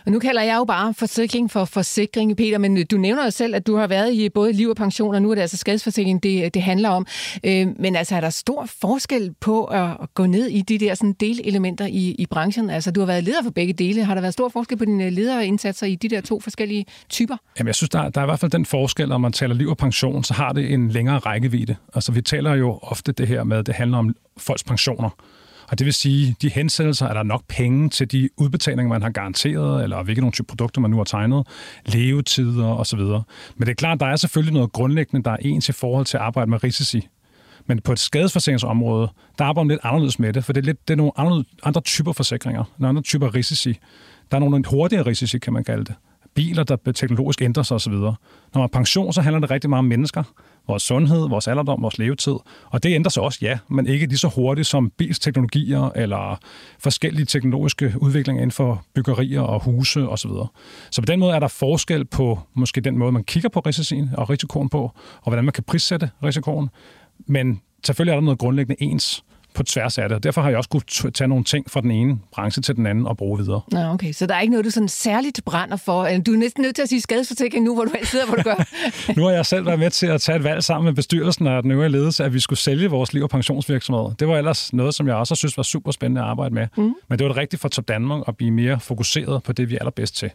Og 0.06 0.12
nu 0.12 0.18
kalder 0.18 0.42
jeg 0.42 0.56
jo 0.56 0.64
bare 0.64 0.94
forsikring 0.94 1.50
for 1.50 1.64
forsikring, 1.64 2.37
Peter, 2.37 2.58
men 2.58 2.87
du 2.87 2.96
nævner 2.96 3.25
jo 3.25 3.30
selv, 3.30 3.54
at 3.54 3.66
du 3.66 3.76
har 3.76 3.87
været 3.87 4.12
i 4.12 4.28
både 4.28 4.52
liv 4.52 4.68
og 4.68 4.76
pension, 4.76 5.14
og 5.14 5.22
nu 5.22 5.30
er 5.30 5.34
det 5.34 5.42
altså 5.42 5.56
skadesforsikring, 5.56 6.22
det, 6.22 6.54
det 6.54 6.62
handler 6.62 6.88
om. 6.88 7.06
Øh, 7.44 7.66
men 7.78 7.96
altså, 7.96 8.16
er 8.16 8.20
der 8.20 8.30
stor 8.30 8.68
forskel 8.80 9.34
på 9.40 9.64
at 9.64 9.96
gå 10.14 10.26
ned 10.26 10.46
i 10.46 10.62
de 10.62 10.78
der 10.78 10.94
sådan, 10.94 11.12
delelementer 11.12 11.87
i, 11.87 12.14
i 12.18 12.26
branchen? 12.26 12.70
Altså, 12.70 12.90
du 12.90 13.00
har 13.00 13.06
været 13.06 13.25
leder 13.25 13.42
for 13.42 13.50
begge 13.50 13.72
dele. 13.72 14.04
Har 14.04 14.14
der 14.14 14.20
været 14.20 14.32
stor 14.32 14.49
forskel 14.49 14.78
på 14.78 14.84
dine 14.84 15.10
lederindsatser 15.10 15.87
i 15.87 15.94
de 15.94 16.08
der 16.08 16.20
to 16.20 16.40
forskellige 16.40 16.87
typer? 17.08 17.37
Jamen, 17.58 17.66
jeg 17.66 17.75
synes, 17.75 17.90
der, 17.90 18.08
der 18.08 18.20
er 18.20 18.25
i 18.25 18.26
hvert 18.26 18.40
fald 18.40 18.50
den 18.50 18.66
forskel, 18.66 19.12
om 19.12 19.20
man 19.20 19.32
taler 19.32 19.54
liv 19.54 19.69
og 19.70 19.76
pension, 19.76 20.24
så 20.24 20.34
har 20.34 20.52
det 20.52 20.72
en 20.72 20.88
længere 20.88 21.18
rækkevidde. 21.18 21.76
Altså, 21.94 22.12
vi 22.12 22.22
taler 22.22 22.54
jo 22.54 22.78
ofte 22.82 23.12
det 23.12 23.28
her 23.28 23.44
med, 23.44 23.56
at 23.56 23.66
det 23.66 23.74
handler 23.74 23.98
om 23.98 24.16
folks 24.36 24.64
pensioner. 24.64 25.10
Og 25.70 25.78
det 25.78 25.84
vil 25.84 25.94
sige, 25.94 26.36
de 26.42 26.48
hensættelser, 26.48 27.06
er 27.06 27.14
der 27.14 27.22
nok 27.22 27.42
penge 27.48 27.88
til 27.88 28.12
de 28.12 28.28
udbetalinger, 28.36 28.88
man 28.88 29.02
har 29.02 29.10
garanteret, 29.10 29.82
eller 29.82 30.02
hvilke 30.02 30.20
nogle 30.20 30.32
type 30.32 30.46
produkter, 30.46 30.80
man 30.80 30.90
nu 30.90 30.96
har 30.96 31.04
tegnet, 31.04 31.46
levetider 31.86 32.66
osv. 32.66 32.98
Men 32.98 33.22
det 33.60 33.68
er 33.68 33.74
klart, 33.74 34.00
der 34.00 34.06
er 34.06 34.16
selvfølgelig 34.16 34.54
noget 34.54 34.72
grundlæggende, 34.72 35.24
der 35.24 35.30
er 35.30 35.36
ens 35.40 35.68
i 35.68 35.72
forhold 35.72 36.06
til 36.06 36.16
at 36.16 36.22
arbejde 36.22 36.50
med 36.50 36.64
risici. 36.64 37.08
Men 37.66 37.80
på 37.80 37.92
et 37.92 37.98
skadesforsikringsområde, 37.98 39.08
der 39.38 39.44
arbejder 39.44 39.64
man 39.64 39.68
lidt 39.68 39.80
anderledes 39.82 40.18
med 40.18 40.32
det, 40.32 40.44
for 40.44 40.52
det 40.52 40.60
er, 40.60 40.64
lidt, 40.64 40.88
det 40.88 40.94
er 40.94 40.96
nogle 40.96 41.12
andre, 41.16 41.44
andre 41.62 41.80
typer 41.80 42.12
forsikringer, 42.12 42.64
nogle 42.78 42.88
andre 42.88 43.02
typer 43.02 43.34
risici. 43.34 43.78
Der 44.30 44.36
er 44.36 44.40
nogle 44.40 44.64
hurtigere 44.66 45.06
risici, 45.06 45.38
kan 45.38 45.52
man 45.52 45.64
kalde 45.64 45.84
det. 45.84 45.94
Biler, 46.34 46.64
der 46.64 46.92
teknologisk 46.92 47.42
ændrer 47.42 47.62
sig 47.62 47.75
osv. 47.75 47.92
Når 47.92 48.16
man 48.54 48.62
er 48.62 48.66
pension, 48.66 49.12
så 49.12 49.20
handler 49.20 49.40
det 49.40 49.50
rigtig 49.50 49.70
meget 49.70 49.78
om 49.78 49.84
mennesker 49.84 50.22
vores 50.70 50.82
sundhed, 50.82 51.28
vores 51.28 51.49
alderdom, 51.49 51.82
vores 51.82 51.99
levetid. 51.99 52.34
Og 52.70 52.82
det 52.82 52.94
ændrer 52.94 53.10
sig 53.10 53.22
også, 53.22 53.38
ja, 53.42 53.58
men 53.68 53.87
ikke 53.87 54.06
lige 54.06 54.18
så 54.18 54.28
hurtigt 54.28 54.66
som 54.66 54.90
bilsteknologier 54.90 55.90
eller 55.96 56.38
forskellige 56.78 57.26
teknologiske 57.26 57.94
udviklinger 58.00 58.42
inden 58.42 58.52
for 58.52 58.84
byggerier 58.94 59.40
og 59.40 59.64
huse 59.64 60.08
osv. 60.08 60.30
Så, 60.30 60.46
så 60.90 61.02
på 61.02 61.06
den 61.06 61.20
måde 61.20 61.34
er 61.34 61.38
der 61.38 61.49
forskel 61.49 62.04
på 62.04 62.38
måske 62.54 62.80
den 62.80 62.99
måde, 62.99 63.12
man 63.12 63.25
kigger 63.25 63.49
på 63.49 63.60
risikoen 63.60 64.10
og 64.16 64.30
risikoen 64.30 64.68
på, 64.68 64.82
og 65.22 65.30
hvordan 65.30 65.44
man 65.44 65.52
kan 65.52 65.64
prissætte 65.64 66.10
risikoen. 66.25 66.68
Men 67.26 67.60
selvfølgelig 67.87 68.12
er 68.12 68.16
der 68.16 68.25
noget 68.25 68.38
grundlæggende 68.38 68.82
ens 68.82 69.25
på 69.54 69.62
tværs 69.62 69.99
af 69.99 70.09
det. 70.09 70.16
Og 70.16 70.23
derfor 70.23 70.40
har 70.40 70.49
jeg 70.49 70.59
også 70.59 70.71
kunne 70.71 71.11
tage 71.11 71.28
nogle 71.28 71.45
ting 71.45 71.71
fra 71.71 71.80
den 71.80 71.90
ene 71.90 72.19
branche 72.33 72.62
til 72.62 72.76
den 72.76 72.87
anden 72.87 73.07
og 73.07 73.16
bruge 73.16 73.38
videre. 73.38 73.61
Nå, 73.73 73.80
okay. 73.80 74.12
Så 74.12 74.26
der 74.26 74.35
er 74.35 74.40
ikke 74.40 74.50
noget, 74.50 74.64
du 74.64 74.71
sådan 74.71 74.88
særligt 74.88 75.40
brænder 75.45 75.76
for? 75.76 76.09
Du 76.26 76.33
er 76.33 76.37
næsten 76.37 76.62
nødt 76.62 76.75
til 76.75 76.83
at 76.83 76.88
sige 76.88 77.00
skadesforsikring 77.00 77.64
nu, 77.64 77.75
hvor 77.75 77.85
du 77.85 77.90
sidder, 78.02 78.26
hvor 78.26 78.37
du 78.37 78.42
gør. 78.42 78.66
nu 79.16 79.25
har 79.25 79.30
jeg 79.30 79.47
selv 79.47 79.66
været 79.66 79.78
med 79.78 79.90
til 79.90 80.07
at 80.07 80.21
tage 80.21 80.37
et 80.37 80.45
valg 80.45 80.64
sammen 80.64 80.85
med 80.85 80.95
bestyrelsen 80.95 81.47
og 81.47 81.62
den 81.62 81.71
øvrige 81.71 81.88
ledelse, 81.88 82.25
at 82.25 82.35
vi 82.35 82.40
skulle 82.40 82.59
sælge 82.59 82.90
vores 82.90 83.12
liv- 83.12 83.23
og 83.23 83.30
pensionsvirksomhed. 83.30 84.14
Det 84.19 84.28
var 84.28 84.37
ellers 84.37 84.73
noget, 84.73 84.95
som 84.95 85.09
jeg 85.09 85.16
også 85.16 85.35
synes 85.35 85.57
var 85.57 85.62
super 85.62 85.90
spændende 85.90 86.21
at 86.21 86.26
arbejde 86.26 86.54
med. 86.54 86.66
Mm. 86.76 86.95
Men 87.09 87.19
det 87.19 87.25
var 87.25 87.28
det 87.28 87.37
rigtigt 87.37 87.62
for 87.62 87.69
Top 87.69 87.88
Danmark 87.88 88.23
at 88.28 88.37
blive 88.37 88.50
mere 88.50 88.80
fokuseret 88.80 89.42
på 89.42 89.52
det, 89.52 89.71
vi 89.71 89.75
er 89.75 89.78
allerbedst 89.78 90.16
til. 90.16 90.30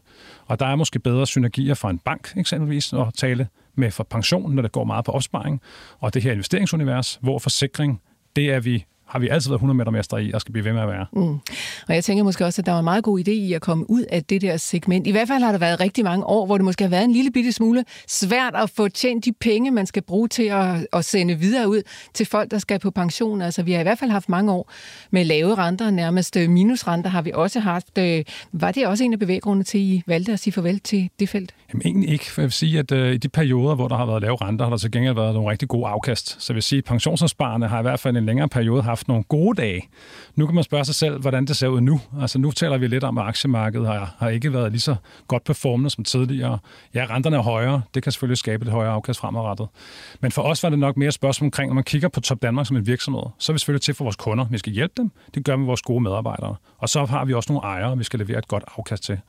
Og 0.46 0.60
der 0.60 0.66
er 0.66 0.76
måske 0.76 1.00
bedre 1.00 1.28
synergier 1.28 1.74
for 1.74 1.90
en 1.90 1.98
bank 1.98 2.34
eksempelvis 2.38 2.94
at 2.94 3.06
tale 3.18 3.48
med 3.76 3.92
for 3.92 4.04
pension, 4.04 4.56
når 4.56 4.62
det 4.62 4.72
går 4.72 4.84
meget 4.84 5.06
på 5.06 5.12
opsparing, 5.12 5.62
og 6.00 6.14
det 6.14 6.24
her 6.24 6.32
investeringsunivers, 6.32 7.20
hvor 7.22 7.40
forsikring, 7.40 8.02
det 8.36 8.54
er 8.54 8.60
vi 8.60 8.86
har 9.08 9.20
vi 9.20 9.28
altid 9.28 9.50
været 9.50 9.58
100 9.58 9.78
meter 9.78 9.92
mestre 9.92 10.24
i, 10.24 10.34
og 10.34 10.42
skal 10.42 10.52
blive 10.52 10.66
ved 10.66 10.74
med 10.74 10.82
at 10.82 10.88
være. 10.88 11.06
Mm. 11.14 11.40
Og 11.88 11.96
jeg 11.96 12.04
tænker 12.04 12.24
måske 12.24 12.46
også, 12.46 12.62
at 12.62 12.66
der 12.66 12.72
var 12.72 12.80
en 12.80 12.84
meget 12.84 13.04
god 13.04 13.20
idé 13.20 13.32
i 13.32 13.54
at 13.54 13.62
komme 13.62 13.90
ud 13.90 14.02
af 14.02 14.24
det 14.24 14.42
der 14.42 14.58
segment. 14.58 15.08
I 15.08 15.12
hvert 15.12 15.28
fald 15.28 15.44
har 15.44 15.52
der 15.52 15.60
været 15.60 15.80
rigtig 15.80 16.04
mange 16.04 16.26
år, 16.26 16.46
hvor 16.46 16.58
det 16.58 16.66
måske 16.66 16.84
har 16.84 16.90
været 16.90 17.04
en 17.04 17.12
lille 17.12 17.32
bitte 17.32 17.52
smule 17.52 17.86
svært 18.08 18.56
at 18.56 18.70
få 18.70 18.88
tjent 18.88 19.26
de 19.26 19.32
penge, 19.32 19.72
man 19.72 19.86
skal 19.86 20.02
bruge 20.02 20.28
til 20.28 20.44
at, 20.44 20.88
at 20.94 21.06
sende 21.06 21.36
videre 21.36 21.70
ud 21.70 21.82
til 22.14 22.26
folk, 22.26 22.52
der 22.52 22.58
skal 22.58 22.80
på 22.80 22.92
pension. 22.92 23.42
Altså, 23.42 23.64
vi 23.64 23.72
har 23.72 23.80
i 23.80 23.84
hvert 23.84 24.00
fald 24.00 24.12
haft 24.12 24.30
mange 24.30 24.52
år 24.52 24.72
med 25.12 25.26
lave 25.26 25.56
renter, 25.56 25.90
nærmest 25.92 26.38
øh, 26.38 26.50
minusrenter 26.50 27.10
har 27.10 27.22
vi 27.22 27.32
også 27.34 27.60
haft. 27.60 27.98
Øh, 27.98 28.24
var 28.52 28.72
det 28.72 28.88
også 28.88 29.04
en 29.04 29.14
af 29.14 29.20
bevæggrundene 29.20 29.64
til, 29.64 29.78
at 29.78 29.82
I 29.82 30.04
valgte 30.08 30.32
at 30.34 30.40
sige 30.40 30.54
farvel 30.54 30.80
til 30.80 31.10
det 31.20 31.30
felt? 31.30 31.56
Jamen 31.74 31.82
egentlig 31.86 32.10
ikke, 32.10 32.32
for 32.32 32.42
jeg 32.42 32.46
vil 32.46 32.52
sige, 32.52 32.80
at 32.80 32.92
uh, 32.92 33.08
i 33.08 33.18
de 33.18 33.30
perioder, 33.30 33.76
hvor 33.76 33.88
der 33.88 33.96
har 33.96 34.06
været 34.06 34.22
lave 34.22 34.36
renter, 34.42 34.66
har 34.66 34.70
der 34.70 34.78
til 34.78 34.92
gengæld 34.92 35.16
været 35.16 35.34
nogle 35.34 35.52
rigtig 35.52 35.68
gode 35.68 35.88
afkast. 35.88 36.42
Så 36.42 36.54
jeg 36.54 36.56
vil 36.56 36.64
sige, 36.64 36.78
at 36.78 36.86
pensionsopsparerne 36.86 37.68
har 37.68 37.80
i 37.80 37.82
hvert 37.82 38.00
fald 38.00 38.18
en 38.18 38.26
længere 38.26 38.50
periode 38.50 38.82
haft 38.82 38.95
nogle 39.08 39.24
gode 39.24 39.62
dage. 39.62 39.82
Nu 40.36 40.46
kan 40.46 40.56
man 40.56 40.64
spørge 40.64 40.86
sig 40.86 40.96
selv, 40.96 41.22
hvordan 41.22 41.46
det 41.46 41.56
ser 41.56 41.68
ud 41.68 41.82
nu. 41.82 42.02
Altså 42.22 42.40
nu 42.40 42.52
taler 42.52 42.78
vi 42.78 42.88
lidt 42.88 43.04
om, 43.04 43.18
at 43.18 43.26
aktiemarkedet 43.26 43.88
har, 43.88 44.16
har 44.20 44.30
ikke 44.30 44.54
været 44.54 44.72
lige 44.72 44.82
så 44.82 44.96
godt 45.28 45.44
performende 45.44 45.90
som 45.90 46.04
tidligere. 46.04 46.60
Ja, 46.94 47.06
renterne 47.10 47.36
er 47.36 47.42
højere. 47.42 47.82
Det 47.94 48.04
kan 48.04 48.12
selvfølgelig 48.12 48.38
skabe 48.38 48.66
et 48.66 48.72
højere 48.72 48.92
afkast 48.92 49.20
fremadrettet. 49.20 49.68
Men 50.22 50.32
for 50.32 50.42
os 50.42 50.64
var 50.64 50.70
det 50.70 50.80
nok 50.80 50.98
mere 50.98 51.12
spørgsmål 51.12 51.48
omkring, 51.48 51.70
når 51.70 51.76
man 51.76 51.84
kigger 51.84 52.08
på 52.08 52.20
Top 52.20 52.42
Danmark 52.42 52.68
som 52.68 52.78
en 52.78 52.88
virksomhed, 52.88 53.24
så 53.40 53.52
er 53.52 53.54
vi 53.54 53.60
selvfølgelig 53.60 53.82
til 53.82 53.94
for 53.94 54.04
vores 54.04 54.16
kunder. 54.16 54.46
Vi 54.46 54.58
skal 54.58 54.74
hjælpe 54.74 54.94
dem. 54.98 55.12
Det 55.36 55.46
gør 55.46 55.54
vi 55.54 55.58
med 55.58 55.66
vores 55.66 55.82
gode 55.82 56.04
medarbejdere. 56.04 56.56
Og 56.78 56.90
så 56.90 57.06
har 57.06 57.26
vi 57.26 57.34
også 57.34 57.54
nogle 57.54 57.68
ejere, 57.68 57.98
vi 57.98 58.04
skal 58.04 58.20
levere 58.20 58.38
et 58.38 58.48
godt 58.48 58.64
afkast 58.78 59.04
til. 59.04 59.20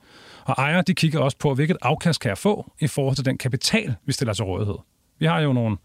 Og 0.45 0.55
ejere, 0.57 0.81
de 0.81 0.93
kigger 0.93 1.19
også 1.19 1.37
på, 1.37 1.53
hvilket 1.53 1.77
afkast 1.81 2.19
kan 2.19 2.29
jeg 2.29 2.37
få 2.37 2.71
i 2.79 2.87
forhold 2.87 3.15
til 3.15 3.25
den 3.25 3.37
kapital, 3.37 3.95
vi 4.05 4.11
stiller 4.11 4.33
til 4.33 4.45
rådighed. 4.45 4.75
Vi 5.19 5.25
har 5.25 5.39
jo 5.39 5.53
nogle 5.53 5.77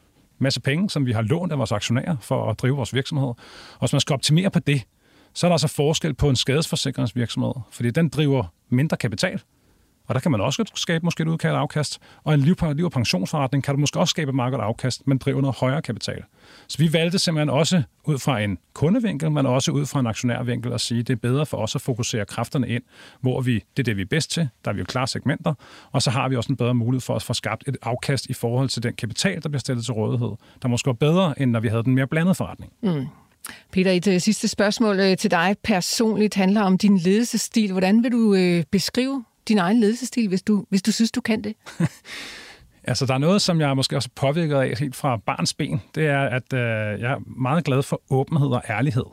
masse 0.42 0.60
penge, 0.60 0.90
som 0.90 1.06
vi 1.06 1.12
har 1.12 1.22
lånt 1.22 1.52
af 1.52 1.58
vores 1.58 1.72
aktionærer 1.72 2.16
for 2.20 2.50
at 2.50 2.60
drive 2.60 2.76
vores 2.76 2.94
virksomhed. 2.94 3.28
Og 3.28 3.80
hvis 3.80 3.92
man 3.92 4.00
skal 4.00 4.14
optimere 4.14 4.50
på 4.50 4.58
det, 4.58 4.82
så 5.34 5.46
er 5.46 5.48
der 5.48 5.54
altså 5.54 5.68
forskel 5.68 6.14
på 6.14 6.28
en 6.28 6.36
skadesforsikringsvirksomhed, 6.36 7.52
fordi 7.70 7.90
den 7.90 8.08
driver 8.08 8.44
mindre 8.68 8.96
kapital, 8.96 9.42
og 10.12 10.14
der 10.14 10.20
kan 10.20 10.30
man 10.30 10.40
også 10.40 10.64
skabe 10.74 11.04
måske 11.04 11.22
et 11.22 11.28
udkaldt 11.28 11.56
afkast. 11.56 11.98
Og 12.24 12.34
en 12.34 12.40
liv, 12.40 12.56
liv- 12.74 12.84
og 12.84 12.92
pensionsforretning 12.92 13.64
kan 13.64 13.74
du 13.74 13.80
måske 13.80 13.98
også 13.98 14.10
skabe 14.10 14.28
et 14.28 14.34
meget 14.34 14.52
godt 14.52 14.62
afkast, 14.62 15.06
men 15.06 15.18
driver 15.18 15.40
noget 15.40 15.56
højere 15.56 15.82
kapital. 15.82 16.22
Så 16.68 16.78
vi 16.78 16.92
valgte 16.92 17.18
simpelthen 17.18 17.50
også 17.50 17.82
ud 18.04 18.18
fra 18.18 18.40
en 18.40 18.58
kundevinkel, 18.74 19.30
men 19.30 19.46
også 19.46 19.70
ud 19.70 19.86
fra 19.86 20.00
en 20.00 20.06
aktionærvinkel 20.06 20.72
at 20.72 20.80
sige, 20.80 21.00
at 21.00 21.08
det 21.08 21.12
er 21.12 21.18
bedre 21.18 21.46
for 21.46 21.56
os 21.56 21.74
at 21.74 21.80
fokusere 21.80 22.24
kræfterne 22.24 22.68
ind, 22.68 22.82
hvor 23.20 23.40
vi, 23.40 23.54
det 23.54 23.78
er 23.78 23.82
det, 23.82 23.96
vi 23.96 24.02
er 24.02 24.06
bedst 24.06 24.30
til. 24.30 24.48
Der 24.64 24.70
er 24.70 24.74
vi 24.74 24.78
jo 24.78 24.84
klare 24.84 25.06
segmenter. 25.06 25.54
Og 25.92 26.02
så 26.02 26.10
har 26.10 26.28
vi 26.28 26.36
også 26.36 26.52
en 26.52 26.56
bedre 26.56 26.74
mulighed 26.74 27.00
for 27.00 27.16
at 27.16 27.22
få 27.22 27.34
skabt 27.34 27.68
et 27.68 27.76
afkast 27.82 28.26
i 28.26 28.32
forhold 28.32 28.68
til 28.68 28.82
den 28.82 28.94
kapital, 28.94 29.42
der 29.42 29.48
bliver 29.48 29.60
stillet 29.60 29.84
til 29.84 29.94
rådighed. 29.94 30.30
Der 30.62 30.68
måske 30.68 30.86
var 30.86 30.92
bedre, 30.92 31.42
end 31.42 31.50
når 31.50 31.60
vi 31.60 31.68
havde 31.68 31.82
den 31.82 31.94
mere 31.94 32.06
blandede 32.06 32.34
forretning. 32.34 32.72
Mm. 32.82 33.06
Peter, 33.72 33.90
et 33.90 34.08
øh, 34.08 34.20
sidste 34.20 34.48
spørgsmål 34.48 35.00
øh, 35.00 35.16
til 35.16 35.30
dig 35.30 35.56
personligt 35.64 36.34
handler 36.34 36.62
om 36.62 36.78
din 36.78 36.98
ledelsesstil. 36.98 37.72
Hvordan 37.72 38.02
vil 38.02 38.12
du 38.12 38.34
øh, 38.34 38.64
beskrive 38.70 39.24
din 39.48 39.58
egen 39.58 39.80
ledelsesstil, 39.80 40.28
hvis 40.28 40.42
du, 40.42 40.64
hvis 40.68 40.82
du 40.82 40.92
synes, 40.92 41.10
du 41.10 41.20
kan 41.20 41.44
det? 41.44 41.54
altså, 42.84 43.06
der 43.06 43.14
er 43.14 43.18
noget, 43.18 43.42
som 43.42 43.60
jeg 43.60 43.76
måske 43.76 43.96
også 43.96 44.08
er 44.16 44.20
påvirket 44.20 44.56
af 44.56 44.74
helt 44.78 44.96
fra 44.96 45.16
barns 45.16 45.54
ben. 45.54 45.82
Det 45.94 46.06
er, 46.06 46.20
at 46.20 46.52
øh, 46.52 47.00
jeg 47.00 47.12
er 47.12 47.18
meget 47.40 47.64
glad 47.64 47.82
for 47.82 48.02
åbenhed 48.10 48.48
og 48.48 48.62
ærlighed. 48.70 49.04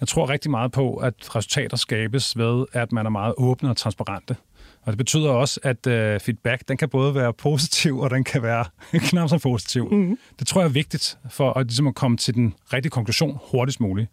Jeg 0.00 0.08
tror 0.08 0.30
rigtig 0.30 0.50
meget 0.50 0.72
på, 0.72 0.94
at 0.94 1.36
resultater 1.36 1.76
skabes 1.76 2.38
ved, 2.38 2.64
at 2.72 2.92
man 2.92 3.06
er 3.06 3.10
meget 3.10 3.34
åbne 3.38 3.70
og 3.70 3.76
transparente. 3.76 4.36
Og 4.82 4.92
det 4.92 4.98
betyder 4.98 5.30
også, 5.30 5.60
at 5.62 5.86
øh, 5.86 6.20
feedback, 6.20 6.68
den 6.68 6.76
kan 6.76 6.88
både 6.88 7.14
være 7.14 7.32
positiv, 7.32 7.98
og 7.98 8.10
den 8.10 8.24
kan 8.24 8.42
være 8.42 8.64
knap 9.08 9.28
så 9.28 9.38
positiv. 9.38 9.90
Mm. 9.90 10.18
Det 10.38 10.46
tror 10.46 10.60
jeg 10.60 10.68
er 10.68 10.72
vigtigt 10.72 11.18
for 11.30 11.52
at, 11.52 11.66
ligesom 11.66 11.86
at 11.86 11.94
komme 11.94 12.16
til 12.16 12.34
den 12.34 12.54
rigtige 12.72 12.90
konklusion 12.90 13.38
hurtigst 13.50 13.80
muligt. 13.80 14.10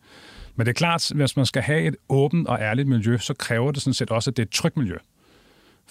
Men 0.55 0.65
det 0.65 0.71
er 0.71 0.73
klart, 0.73 1.11
at 1.11 1.17
hvis 1.17 1.35
man 1.35 1.45
skal 1.45 1.61
have 1.61 1.81
et 1.81 1.95
åbent 2.09 2.47
og 2.47 2.59
ærligt 2.61 2.87
miljø, 2.87 3.17
så 3.17 3.33
kræver 3.33 3.71
det 3.71 3.81
sådan 3.81 3.93
set 3.93 4.11
også, 4.11 4.29
at 4.29 4.37
det 4.37 4.43
er 4.43 4.45
et 4.45 4.51
trygt 4.51 4.77
miljø. 4.77 4.95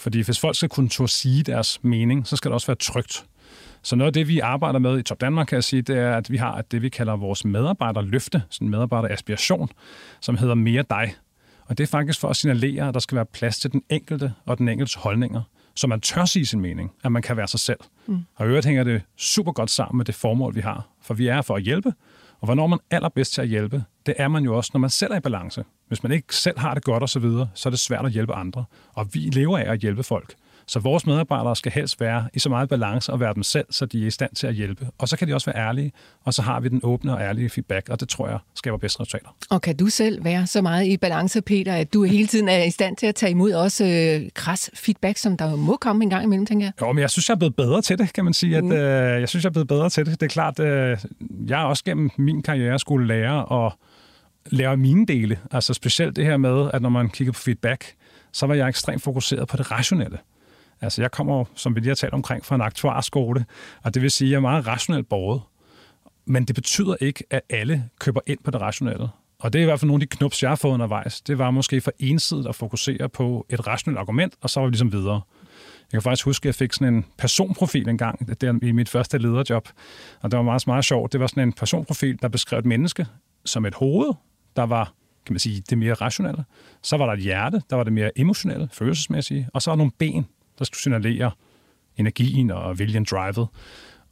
Fordi 0.00 0.20
hvis 0.20 0.40
folk 0.40 0.56
skal 0.56 0.68
kunne 0.68 0.88
turde 0.88 1.12
sige 1.12 1.42
deres 1.42 1.78
mening, 1.82 2.26
så 2.26 2.36
skal 2.36 2.48
det 2.48 2.54
også 2.54 2.66
være 2.66 2.76
trygt. 2.76 3.24
Så 3.82 3.96
noget 3.96 4.06
af 4.06 4.12
det, 4.12 4.28
vi 4.28 4.38
arbejder 4.38 4.78
med 4.78 4.98
i 4.98 5.02
Top 5.02 5.20
Danmark, 5.20 5.46
kan 5.46 5.56
jeg 5.56 5.64
sige, 5.64 5.82
det 5.82 5.98
er, 5.98 6.16
at 6.16 6.30
vi 6.30 6.36
har 6.36 6.62
det, 6.62 6.82
vi 6.82 6.88
kalder 6.88 7.16
vores 7.16 7.44
medarbejderløfte, 7.44 8.42
sådan 8.50 8.66
en 8.66 8.70
medarbejderaspiration, 8.70 9.68
som 10.20 10.36
hedder 10.36 10.54
Mere 10.54 10.84
dig. 10.90 11.14
Og 11.66 11.78
det 11.78 11.84
er 11.84 11.88
faktisk 11.88 12.20
for 12.20 12.28
at 12.28 12.36
signalere, 12.36 12.88
at 12.88 12.94
der 12.94 13.00
skal 13.00 13.16
være 13.16 13.26
plads 13.26 13.58
til 13.58 13.72
den 13.72 13.82
enkelte 13.90 14.32
og 14.46 14.58
den 14.58 14.68
enkeltes 14.68 14.94
holdninger, 14.94 15.42
så 15.74 15.86
man 15.86 16.00
tør 16.00 16.24
sige 16.24 16.46
sin 16.46 16.60
mening, 16.60 16.92
at 17.04 17.12
man 17.12 17.22
kan 17.22 17.36
være 17.36 17.48
sig 17.48 17.60
selv. 17.60 17.78
Mm. 18.06 18.18
Og 18.34 18.46
i 18.46 18.48
øvrigt 18.48 18.66
hænger 18.66 18.84
det 18.84 19.02
super 19.16 19.52
godt 19.52 19.70
sammen 19.70 19.96
med 19.96 20.04
det 20.04 20.14
formål, 20.14 20.54
vi 20.54 20.60
har. 20.60 20.88
For 21.02 21.14
vi 21.14 21.28
er 21.28 21.42
for 21.42 21.56
at 21.56 21.62
hjælpe, 21.62 21.92
og 22.40 22.44
hvornår 22.44 22.66
man 22.66 22.78
allerbedst 22.90 23.32
til 23.32 23.42
at 23.42 23.48
hjælpe, 23.48 23.84
det 24.06 24.14
er 24.18 24.28
man 24.28 24.44
jo 24.44 24.56
også, 24.56 24.70
når 24.74 24.80
man 24.80 24.90
selv 24.90 25.12
er 25.12 25.16
i 25.16 25.20
balance. 25.20 25.64
Hvis 25.90 26.02
man 26.02 26.12
ikke 26.12 26.36
selv 26.36 26.58
har 26.58 26.74
det 26.74 26.84
godt 26.84 27.02
osv., 27.02 27.08
så, 27.08 27.18
videre, 27.18 27.48
så 27.54 27.68
er 27.68 27.70
det 27.70 27.80
svært 27.80 28.06
at 28.06 28.12
hjælpe 28.12 28.34
andre. 28.34 28.64
Og 28.92 29.08
vi 29.12 29.18
lever 29.18 29.58
af 29.58 29.72
at 29.72 29.78
hjælpe 29.78 30.02
folk. 30.02 30.34
Så 30.66 30.78
vores 30.78 31.06
medarbejdere 31.06 31.56
skal 31.56 31.72
helst 31.72 32.00
være 32.00 32.28
i 32.34 32.38
så 32.38 32.48
meget 32.48 32.68
balance 32.68 33.12
og 33.12 33.20
være 33.20 33.34
dem 33.34 33.42
selv, 33.42 33.66
så 33.70 33.86
de 33.86 34.02
er 34.02 34.06
i 34.06 34.10
stand 34.10 34.34
til 34.34 34.46
at 34.46 34.54
hjælpe. 34.54 34.86
Og 34.98 35.08
så 35.08 35.16
kan 35.16 35.28
de 35.28 35.34
også 35.34 35.50
være 35.50 35.66
ærlige, 35.66 35.92
og 36.24 36.34
så 36.34 36.42
har 36.42 36.60
vi 36.60 36.68
den 36.68 36.80
åbne 36.82 37.14
og 37.14 37.20
ærlige 37.20 37.50
feedback, 37.50 37.88
og 37.88 38.00
det 38.00 38.08
tror 38.08 38.28
jeg 38.28 38.38
skaber 38.54 38.78
bedste 38.78 39.00
resultater. 39.00 39.36
Og 39.50 39.62
kan 39.62 39.76
du 39.76 39.86
selv 39.86 40.24
være 40.24 40.46
så 40.46 40.62
meget 40.62 40.86
i 40.86 40.96
balance, 40.96 41.42
Peter, 41.42 41.74
at 41.74 41.94
du 41.94 42.02
hele 42.02 42.26
tiden 42.26 42.48
er 42.48 42.62
i 42.62 42.70
stand 42.70 42.96
til 42.96 43.06
at 43.06 43.14
tage 43.14 43.30
imod 43.30 43.52
også 43.52 43.84
øh, 43.84 44.30
kras 44.34 44.70
feedback, 44.74 45.16
som 45.16 45.36
der 45.36 45.56
må 45.56 45.76
komme 45.76 46.04
en 46.04 46.10
gang 46.10 46.24
imellem, 46.24 46.46
tænker 46.46 46.66
jeg? 46.66 46.72
Jo, 46.80 46.92
men 46.92 47.02
jeg 47.02 47.10
synes, 47.10 47.28
jeg 47.28 47.34
er 47.34 47.38
blevet 47.38 47.56
bedre 47.56 47.82
til 47.82 47.98
det, 47.98 48.12
kan 48.12 48.24
man 48.24 48.34
sige. 48.34 48.56
At, 48.56 48.64
mm. 48.64 48.72
øh, 48.72 49.20
jeg 49.20 49.28
synes, 49.28 49.44
jeg 49.44 49.48
er 49.48 49.52
blevet 49.52 49.68
bedre 49.68 49.90
til 49.90 50.06
det. 50.06 50.20
Det 50.20 50.26
er 50.26 50.30
klart, 50.30 50.60
øh, 50.60 50.98
jeg 51.48 51.58
har 51.58 51.64
også 51.64 51.84
gennem 51.84 52.10
min 52.16 52.42
karriere 52.42 52.78
skulle 52.78 53.06
lære 53.06 53.66
at 53.66 53.72
lære 54.46 54.76
mine 54.76 55.06
dele. 55.06 55.38
Altså 55.50 55.74
specielt 55.74 56.16
det 56.16 56.24
her 56.24 56.36
med, 56.36 56.70
at 56.74 56.82
når 56.82 56.88
man 56.88 57.08
kigger 57.08 57.32
på 57.32 57.40
feedback, 57.40 57.94
så 58.32 58.46
var 58.46 58.54
jeg 58.54 58.68
ekstremt 58.68 59.02
fokuseret 59.02 59.48
på 59.48 59.56
det 59.56 59.70
rationelle. 59.70 60.18
Altså 60.80 61.02
jeg 61.02 61.10
kommer, 61.10 61.44
som 61.54 61.74
vi 61.74 61.80
lige 61.80 61.88
har 61.88 61.94
talt 61.94 62.12
omkring, 62.12 62.44
fra 62.44 62.54
en 62.54 62.60
aktuarskole, 62.60 63.44
og 63.82 63.94
det 63.94 64.02
vil 64.02 64.10
sige, 64.10 64.28
at 64.28 64.30
jeg 64.30 64.36
er 64.36 64.40
meget 64.40 64.66
rationelt 64.66 65.08
borget. 65.08 65.42
Men 66.24 66.44
det 66.44 66.54
betyder 66.54 66.96
ikke, 67.00 67.24
at 67.30 67.40
alle 67.50 67.88
køber 68.00 68.20
ind 68.26 68.38
på 68.44 68.50
det 68.50 68.60
rationelle. 68.60 69.08
Og 69.38 69.52
det 69.52 69.58
er 69.58 69.62
i 69.62 69.64
hvert 69.64 69.80
fald 69.80 69.86
nogle 69.86 70.02
af 70.02 70.08
de 70.08 70.16
knups, 70.16 70.42
jeg 70.42 70.50
har 70.50 70.56
fået 70.56 70.72
undervejs. 70.72 71.20
Det 71.20 71.38
var 71.38 71.50
måske 71.50 71.80
for 71.80 71.92
ensidigt 71.98 72.48
at 72.48 72.54
fokusere 72.54 73.08
på 73.08 73.46
et 73.48 73.66
rationelt 73.66 73.98
argument, 73.98 74.34
og 74.40 74.50
så 74.50 74.60
var 74.60 74.66
vi 74.66 74.70
ligesom 74.70 74.92
videre. 74.92 75.20
Jeg 75.92 76.00
kan 76.00 76.02
faktisk 76.02 76.24
huske, 76.24 76.42
at 76.42 76.46
jeg 76.46 76.54
fik 76.54 76.72
sådan 76.72 76.94
en 76.94 77.04
personprofil 77.18 77.88
engang 77.88 78.40
der 78.40 78.58
i 78.62 78.72
mit 78.72 78.88
første 78.88 79.18
lederjob. 79.18 79.68
Og 80.20 80.30
det 80.30 80.36
var 80.36 80.42
meget, 80.42 80.66
meget 80.66 80.84
sjovt. 80.84 81.12
Det 81.12 81.20
var 81.20 81.26
sådan 81.26 81.42
en 81.42 81.52
personprofil, 81.52 82.18
der 82.22 82.28
beskrev 82.28 82.58
et 82.58 82.64
menneske 82.64 83.06
som 83.44 83.66
et 83.66 83.74
hoved, 83.74 84.14
der 84.56 84.62
var 84.62 84.92
kan 85.26 85.34
man 85.34 85.38
sige, 85.40 85.62
det 85.70 85.78
mere 85.78 85.94
rationelle. 85.94 86.44
Så 86.82 86.96
var 86.96 87.06
der 87.06 87.12
et 87.12 87.20
hjerte, 87.20 87.62
der 87.70 87.76
var 87.76 87.84
det 87.84 87.92
mere 87.92 88.18
emotionelle, 88.18 88.68
følelsesmæssige. 88.72 89.48
Og 89.54 89.62
så 89.62 89.70
var 89.70 89.74
der 89.74 89.78
nogle 89.78 89.92
ben, 89.98 90.26
der 90.58 90.64
skulle 90.64 90.80
signalere 90.80 91.30
energien 91.96 92.50
og 92.50 92.78
viljen 92.78 93.04
drivet. 93.04 93.48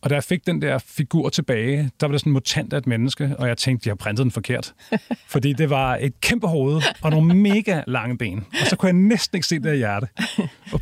Og 0.00 0.10
da 0.10 0.14
jeg 0.14 0.24
fik 0.24 0.46
den 0.46 0.62
der 0.62 0.78
figur 0.78 1.28
tilbage, 1.28 1.90
der 2.00 2.06
var 2.06 2.12
det 2.12 2.20
sådan 2.20 2.30
en 2.30 2.34
mutant 2.34 2.72
af 2.72 2.78
et 2.78 2.86
menneske, 2.86 3.34
og 3.38 3.48
jeg 3.48 3.56
tænkte, 3.56 3.84
de 3.84 3.90
har 3.90 3.94
printet 3.94 4.24
den 4.24 4.30
forkert. 4.30 4.74
Fordi 5.28 5.52
det 5.52 5.70
var 5.70 5.96
et 5.96 6.20
kæmpe 6.20 6.46
hoved 6.46 6.82
og 7.02 7.10
nogle 7.10 7.34
mega 7.34 7.82
lange 7.86 8.18
ben. 8.18 8.46
Og 8.60 8.66
så 8.66 8.76
kunne 8.76 8.86
jeg 8.86 8.96
næsten 8.96 9.36
ikke 9.36 9.46
se 9.46 9.58
det 9.58 9.66
af 9.66 9.76
hjerte. 9.76 10.08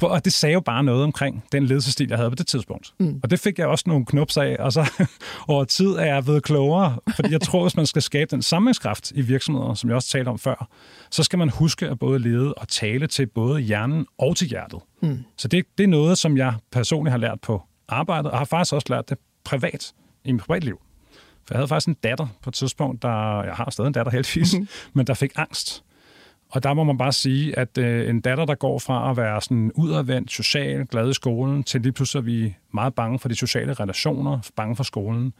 Og 0.00 0.24
det 0.24 0.32
sagde 0.32 0.52
jo 0.52 0.60
bare 0.60 0.84
noget 0.84 1.04
omkring 1.04 1.44
den 1.52 1.66
ledelsestil, 1.66 2.08
jeg 2.08 2.18
havde 2.18 2.30
på 2.30 2.34
det 2.34 2.46
tidspunkt. 2.46 2.92
Mm. 2.98 3.20
Og 3.22 3.30
det 3.30 3.40
fik 3.40 3.58
jeg 3.58 3.66
også 3.66 3.84
nogle 3.86 4.06
knups 4.06 4.36
af, 4.36 4.56
og 4.58 4.72
så 4.72 4.90
over 5.48 5.64
tid 5.64 5.86
er 5.88 6.04
jeg 6.04 6.24
blevet 6.24 6.42
klogere. 6.42 6.98
Fordi 7.16 7.32
jeg 7.32 7.40
tror, 7.40 7.62
hvis 7.62 7.76
man 7.76 7.86
skal 7.86 8.02
skabe 8.02 8.30
den 8.30 8.42
samlingskraft 8.42 9.12
i 9.14 9.20
virksomheder, 9.20 9.74
som 9.74 9.90
jeg 9.90 9.96
også 9.96 10.08
talte 10.08 10.28
om 10.28 10.38
før, 10.38 10.68
så 11.10 11.22
skal 11.22 11.38
man 11.38 11.48
huske 11.48 11.88
at 11.88 11.98
både 11.98 12.18
lede 12.18 12.54
og 12.54 12.68
tale 12.68 13.06
til 13.06 13.26
både 13.26 13.60
hjernen 13.60 14.06
og 14.18 14.36
til 14.36 14.48
hjertet. 14.48 14.80
Mm. 15.02 15.24
Så 15.38 15.48
det, 15.48 15.64
det 15.78 15.84
er 15.84 15.88
noget, 15.88 16.18
som 16.18 16.36
jeg 16.36 16.54
personligt 16.72 17.10
har 17.10 17.18
lært 17.18 17.40
på 17.40 17.62
arbejdet, 17.88 18.30
og 18.30 18.38
har 18.38 18.44
faktisk 18.44 18.74
også 18.74 18.86
lært 18.90 19.08
det 19.08 19.18
privat, 19.44 19.94
i 20.24 20.32
mit 20.32 20.40
privatliv. 20.40 20.80
For 21.46 21.54
jeg 21.54 21.58
havde 21.58 21.68
faktisk 21.68 21.88
en 21.88 21.94
datter 21.94 22.26
på 22.42 22.50
et 22.50 22.54
tidspunkt, 22.54 23.02
der, 23.02 23.42
jeg 23.42 23.54
har 23.54 23.70
stadig 23.70 23.88
en 23.88 23.94
datter 23.94 24.12
heldigvis, 24.12 24.54
mm-hmm. 24.54 24.68
men 24.92 25.06
der 25.06 25.14
fik 25.14 25.32
angst. 25.36 25.84
Og 26.48 26.62
der 26.62 26.74
må 26.74 26.84
man 26.84 26.98
bare 26.98 27.12
sige, 27.12 27.58
at 27.58 27.78
øh, 27.78 28.10
en 28.10 28.20
datter, 28.20 28.44
der 28.44 28.54
går 28.54 28.78
fra 28.78 29.10
at 29.10 29.16
være 29.16 29.40
sådan 29.40 29.72
udadvendt, 29.74 30.30
social, 30.30 30.86
glad 30.86 31.10
i 31.10 31.12
skolen, 31.12 31.62
til 31.62 31.80
lige 31.80 31.92
pludselig 31.92 32.20
er 32.20 32.24
vi 32.24 32.54
meget 32.74 32.94
bange 32.94 33.18
for 33.18 33.28
de 33.28 33.34
sociale 33.34 33.72
relationer, 33.72 34.50
bange 34.56 34.76
for 34.76 34.84
skolen. 34.84 35.32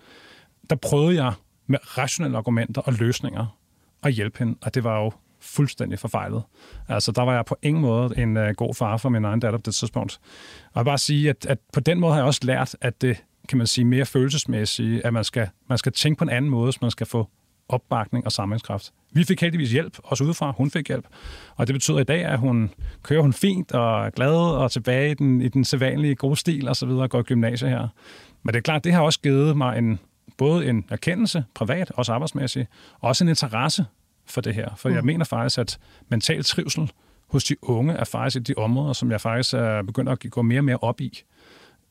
Der 0.71 0.77
prøvede 0.77 1.25
jeg 1.25 1.33
med 1.67 1.99
rationelle 1.99 2.37
argumenter 2.37 2.83
og 2.83 2.93
løsninger 2.93 3.59
at 4.03 4.13
hjælpe 4.13 4.39
hende, 4.39 4.59
og 4.63 4.75
det 4.75 4.85
var 4.85 5.03
jo 5.03 5.13
fuldstændig 5.47 5.99
forfejlet. 5.99 6.43
Altså, 6.89 7.13
der 7.13 7.23
var 7.23 7.35
jeg 7.35 7.45
på 7.45 7.57
ingen 7.63 7.83
måde 7.83 8.19
en 8.19 8.37
uh, 8.37 8.49
god 8.57 8.75
far 8.75 8.97
for 8.97 9.09
min 9.09 9.25
egen 9.25 9.41
datter 9.41 9.59
på 9.59 9.63
det 9.67 9.75
tidspunkt. 9.75 10.19
Og 10.65 10.73
jeg 10.75 10.85
vil 10.85 10.91
bare 10.91 10.99
sige, 10.99 11.31
at, 11.31 11.47
at 11.47 11.59
på 11.73 11.81
den 11.81 12.01
måde 12.01 12.13
har 12.13 12.19
jeg 12.19 12.27
også 12.27 12.41
lært, 12.43 12.77
at 12.81 13.03
det, 13.03 13.25
kan 13.49 13.59
man 13.59 13.67
sige, 13.67 13.85
mere 13.85 14.07
følelsesmæssigt, 14.07 15.05
at 15.05 15.13
man 15.13 15.25
skal, 15.25 15.49
man 15.69 15.79
skal 15.79 15.93
tænke 15.93 16.19
på 16.19 16.25
en 16.25 16.31
anden 16.31 16.51
måde, 16.51 16.65
hvis 16.65 16.81
man 16.81 16.91
skal 16.91 17.07
få 17.07 17.29
opbakning 17.69 18.25
og 18.25 18.33
samlingskraft. 18.33 18.93
Vi 19.13 19.25
fik 19.25 19.41
heldigvis 19.41 19.73
hjælp, 19.73 19.99
også 20.05 20.25
udefra. 20.25 20.51
Hun 20.51 20.71
fik 20.71 20.89
hjælp. 20.89 21.07
Og 21.57 21.67
det 21.67 21.75
betyder 21.75 21.99
i 21.99 22.05
dag, 22.05 22.25
at 22.25 22.39
hun 22.39 22.71
kører 23.03 23.23
hun 23.23 23.33
fint 23.33 23.73
og 23.73 24.07
er 24.07 24.11
glad 24.11 24.35
og 24.35 24.71
tilbage 24.71 25.11
i 25.11 25.15
den, 25.15 25.41
i 25.41 25.49
den 25.49 25.65
sædvanlige 25.65 26.15
gode 26.15 26.37
stil 26.37 26.69
og 26.69 26.77
så 26.77 26.87
videre 26.87 27.03
og 27.03 27.11
går 27.11 27.21
i 27.21 27.23
gymnasiet 27.23 27.71
her. 27.71 27.89
Men 28.43 28.53
det 28.53 28.59
er 28.59 28.63
klart, 28.63 28.85
det 28.85 28.93
har 28.93 29.03
også 29.03 29.21
givet 29.21 29.57
mig 29.57 29.79
en, 29.79 29.99
både 30.37 30.67
en 30.67 30.85
erkendelse, 30.91 31.45
privat, 31.55 31.93
også 31.95 32.13
arbejdsmæssigt, 32.13 32.69
og 33.01 33.09
også 33.09 33.25
en 33.25 33.29
interesse 33.29 33.85
for 34.27 34.41
det 34.41 34.55
her. 34.55 34.69
For 34.77 34.89
mm. 34.89 34.95
jeg 34.95 35.05
mener 35.05 35.25
faktisk, 35.25 35.59
at 35.59 35.79
mental 36.09 36.45
trivsel 36.45 36.93
hos 37.29 37.45
de 37.45 37.57
unge 37.63 37.93
er 37.93 38.05
faktisk 38.05 38.37
et 38.37 38.41
af 38.41 38.45
de 38.45 38.55
områder, 38.63 38.93
som 38.93 39.11
jeg 39.11 39.21
faktisk 39.21 39.55
er 39.55 39.83
begyndt 39.83 40.11
at 40.11 40.31
gå 40.31 40.43
mere 40.43 40.61
og 40.61 40.65
mere 40.65 40.77
op 40.77 41.01
i. 41.01 41.23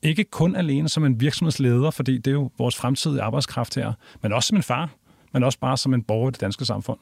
Ikke 0.02 0.24
kun 0.24 0.56
alene 0.56 0.88
som 0.88 1.04
en 1.04 1.20
virksomhedsleder, 1.20 1.90
fordi 1.90 2.18
det 2.18 2.26
er 2.26 2.34
jo 2.34 2.50
vores 2.58 2.76
fremtidige 2.76 3.22
arbejdskraft 3.22 3.74
her, 3.74 3.92
men 4.22 4.32
også 4.32 4.46
som 4.46 4.56
en 4.56 4.62
far, 4.62 4.90
men 5.32 5.44
også 5.44 5.58
bare 5.58 5.76
som 5.76 5.94
en 5.94 6.02
borger 6.02 6.28
i 6.28 6.32
det 6.32 6.40
danske 6.40 6.64
samfund. 6.64 6.98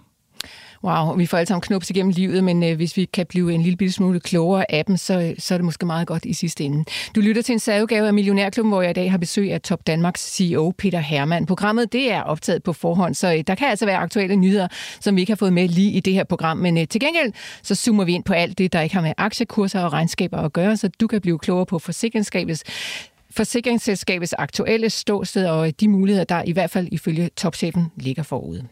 Wow, 0.85 1.17
vi 1.17 1.27
får 1.27 1.39
alle 1.39 1.47
sammen 1.47 1.61
knups 1.61 1.91
igennem 1.91 2.13
livet, 2.17 2.45
men 2.45 2.63
øh, 2.63 2.77
hvis 2.77 2.97
vi 2.97 3.05
kan 3.05 3.27
blive 3.27 3.55
en 3.55 3.63
lille 3.63 3.93
smule 3.93 4.21
klogere 4.21 4.73
af 4.73 4.85
dem, 4.85 4.97
så, 4.97 5.21
øh, 5.21 5.35
så 5.39 5.55
er 5.55 5.59
det 5.59 5.65
måske 5.65 5.87
meget 5.87 6.07
godt 6.07 6.25
i 6.25 6.33
sidste 6.33 6.65
ende. 6.65 6.85
Du 7.15 7.21
lytter 7.21 7.43
til 7.43 7.53
en 7.53 7.59
særudgave 7.59 8.07
af 8.07 8.15
Millionærklubben, 8.15 8.71
hvor 8.73 8.83
jeg 8.83 8.91
i 8.91 8.95
dag 8.95 9.11
har 9.11 9.19
besøg 9.19 9.53
af 9.53 9.61
Top 9.61 9.87
Danmarks 9.87 10.37
CEO 10.37 10.73
Peter 10.79 10.99
Hermann. 10.99 11.47
Programmet 11.47 11.93
det 11.93 12.13
er 12.13 12.23
optaget 12.23 12.63
på 12.63 12.73
forhånd, 12.73 13.15
så 13.15 13.35
øh, 13.35 13.45
der 13.47 13.55
kan 13.55 13.69
altså 13.69 13.87
være 13.87 13.97
aktuelle 13.97 14.37
nyheder, 14.37 14.69
som 15.01 15.17
vi 15.17 15.21
ikke 15.21 15.31
har 15.31 15.37
fået 15.37 15.53
med 15.53 15.69
lige 15.69 15.91
i 15.91 16.01
det 16.01 16.13
her 16.13 16.25
program. 16.25 16.57
Men 16.57 16.79
øh, 16.79 16.89
til 16.89 17.01
gengæld 17.01 17.33
så 17.63 17.75
zoomer 17.75 18.05
vi 18.05 18.13
ind 18.13 18.25
på 18.25 18.33
alt 18.33 18.59
det, 18.59 18.73
der 18.73 18.81
ikke 18.81 18.95
har 18.95 19.03
med 19.03 19.13
aktiekurser 19.19 19.81
og 19.81 19.93
regnskaber 19.93 20.39
at 20.39 20.53
gøre, 20.53 20.77
så 20.77 20.89
du 21.01 21.07
kan 21.07 21.21
blive 21.21 21.39
klogere 21.39 21.67
på 21.67 21.79
forsikringsskabets 21.79 22.65
forsikringsselskabets 23.37 24.33
aktuelle 24.33 24.91
ståsted 24.91 25.47
og 25.47 25.81
de 25.81 25.89
muligheder, 25.89 26.25
der 26.25 26.43
i 26.47 26.53
hvert 26.53 26.71
fald 26.71 26.89
ifølge 26.93 27.31
topchefen 27.37 27.87
ligger 27.97 28.23
forude. 28.23 28.69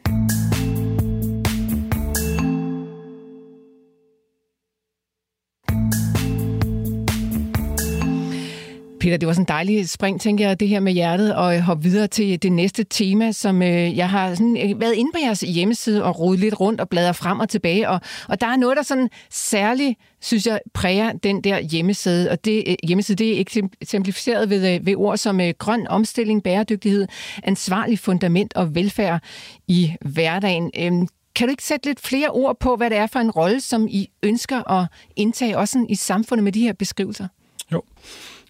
Peter, 9.03 9.17
det 9.17 9.27
var 9.27 9.33
sådan 9.33 9.43
en 9.43 9.49
dejlig 9.49 9.89
spring, 9.89 10.21
tænker 10.21 10.49
jeg, 10.49 10.61
det 10.61 10.69
her 10.69 10.81
med 10.81 10.93
hjertet, 10.93 11.35
og 11.35 11.57
øh, 11.57 11.61
hoppe 11.61 11.83
videre 11.83 12.07
til 12.07 12.43
det 12.43 12.53
næste 12.53 12.85
tema, 12.85 13.33
som 13.33 13.63
øh, 13.63 13.97
jeg 13.97 14.11
har 14.11 14.35
sådan, 14.35 14.57
øh, 14.57 14.81
været 14.81 14.95
inde 14.95 15.11
på 15.13 15.19
jeres 15.23 15.41
hjemmeside 15.41 16.05
og 16.05 16.19
rodet 16.19 16.41
lidt 16.41 16.61
rundt 16.61 16.81
og 16.81 16.89
bladret 16.89 17.17
frem 17.17 17.41
og 17.41 17.49
tilbage, 17.49 17.89
og, 17.89 18.01
og 18.29 18.41
der 18.41 18.47
er 18.47 18.57
noget, 18.57 18.77
der 18.77 18.83
sådan 18.83 19.11
særligt, 19.31 19.99
synes 20.21 20.47
jeg, 20.47 20.61
præger 20.75 21.13
den 21.13 21.45
der 21.45 21.61
hjemmeside, 21.61 22.31
og 22.31 22.45
det 22.45 22.65
øh, 22.67 22.75
hjemmeside, 22.83 23.17
det 23.17 23.37
er 23.37 23.45
eksemplificeret 23.81 24.51
ved, 24.51 24.75
øh, 24.75 24.87
ved 24.87 24.97
ord 24.97 25.17
som 25.17 25.41
øh, 25.41 25.55
grøn 25.59 25.87
omstilling, 25.89 26.43
bæredygtighed, 26.43 27.07
ansvarlig 27.43 27.99
fundament 27.99 28.55
og 28.55 28.75
velfærd 28.75 29.23
i 29.69 29.93
hverdagen. 30.01 30.71
Øh, 30.79 30.93
kan 31.35 31.49
du 31.49 31.51
ikke 31.51 31.65
sætte 31.65 31.87
lidt 31.87 32.01
flere 32.01 32.29
ord 32.29 32.57
på, 32.61 32.77
hvad 32.77 32.91
det 32.91 32.99
er 32.99 33.07
for 33.07 33.19
en 33.19 33.31
rolle, 33.31 33.61
som 33.61 33.89
I 33.91 34.09
ønsker 34.23 34.71
at 34.71 34.87
indtage 35.17 35.59
også 35.59 35.87
i 35.89 35.95
samfundet 35.95 36.45
med 36.45 36.53
de 36.53 36.61
her 36.61 36.73
beskrivelser? 36.73 37.29
Jo. 37.73 37.83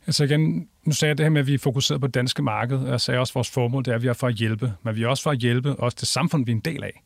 Altså 0.07 0.25
igen, 0.25 0.69
nu 0.85 0.93
sagde 0.93 1.11
jeg 1.11 1.19
det 1.19 1.25
her 1.25 1.31
med, 1.31 1.41
at 1.41 1.47
vi 1.47 1.55
er 1.55 1.59
fokuseret 1.59 2.01
på 2.01 2.07
det 2.07 2.15
danske 2.15 2.43
marked, 2.43 2.77
og 2.77 2.89
jeg 2.89 3.01
sagde 3.01 3.21
også, 3.21 3.31
at 3.31 3.35
vores 3.35 3.51
formål 3.51 3.85
det 3.85 3.91
er, 3.91 3.95
at 3.95 4.03
vi 4.03 4.09
er 4.09 4.13
for 4.13 4.27
at 4.27 4.35
hjælpe, 4.35 4.73
men 4.83 4.97
vi 4.97 5.03
er 5.03 5.09
også 5.09 5.23
for 5.23 5.31
at 5.31 5.39
hjælpe 5.39 5.77
også 5.77 5.97
det 6.01 6.09
samfund, 6.09 6.47
vi 6.47 6.53
er 6.53 6.57
en 6.57 6.61
del 6.61 6.85
af. 6.85 7.03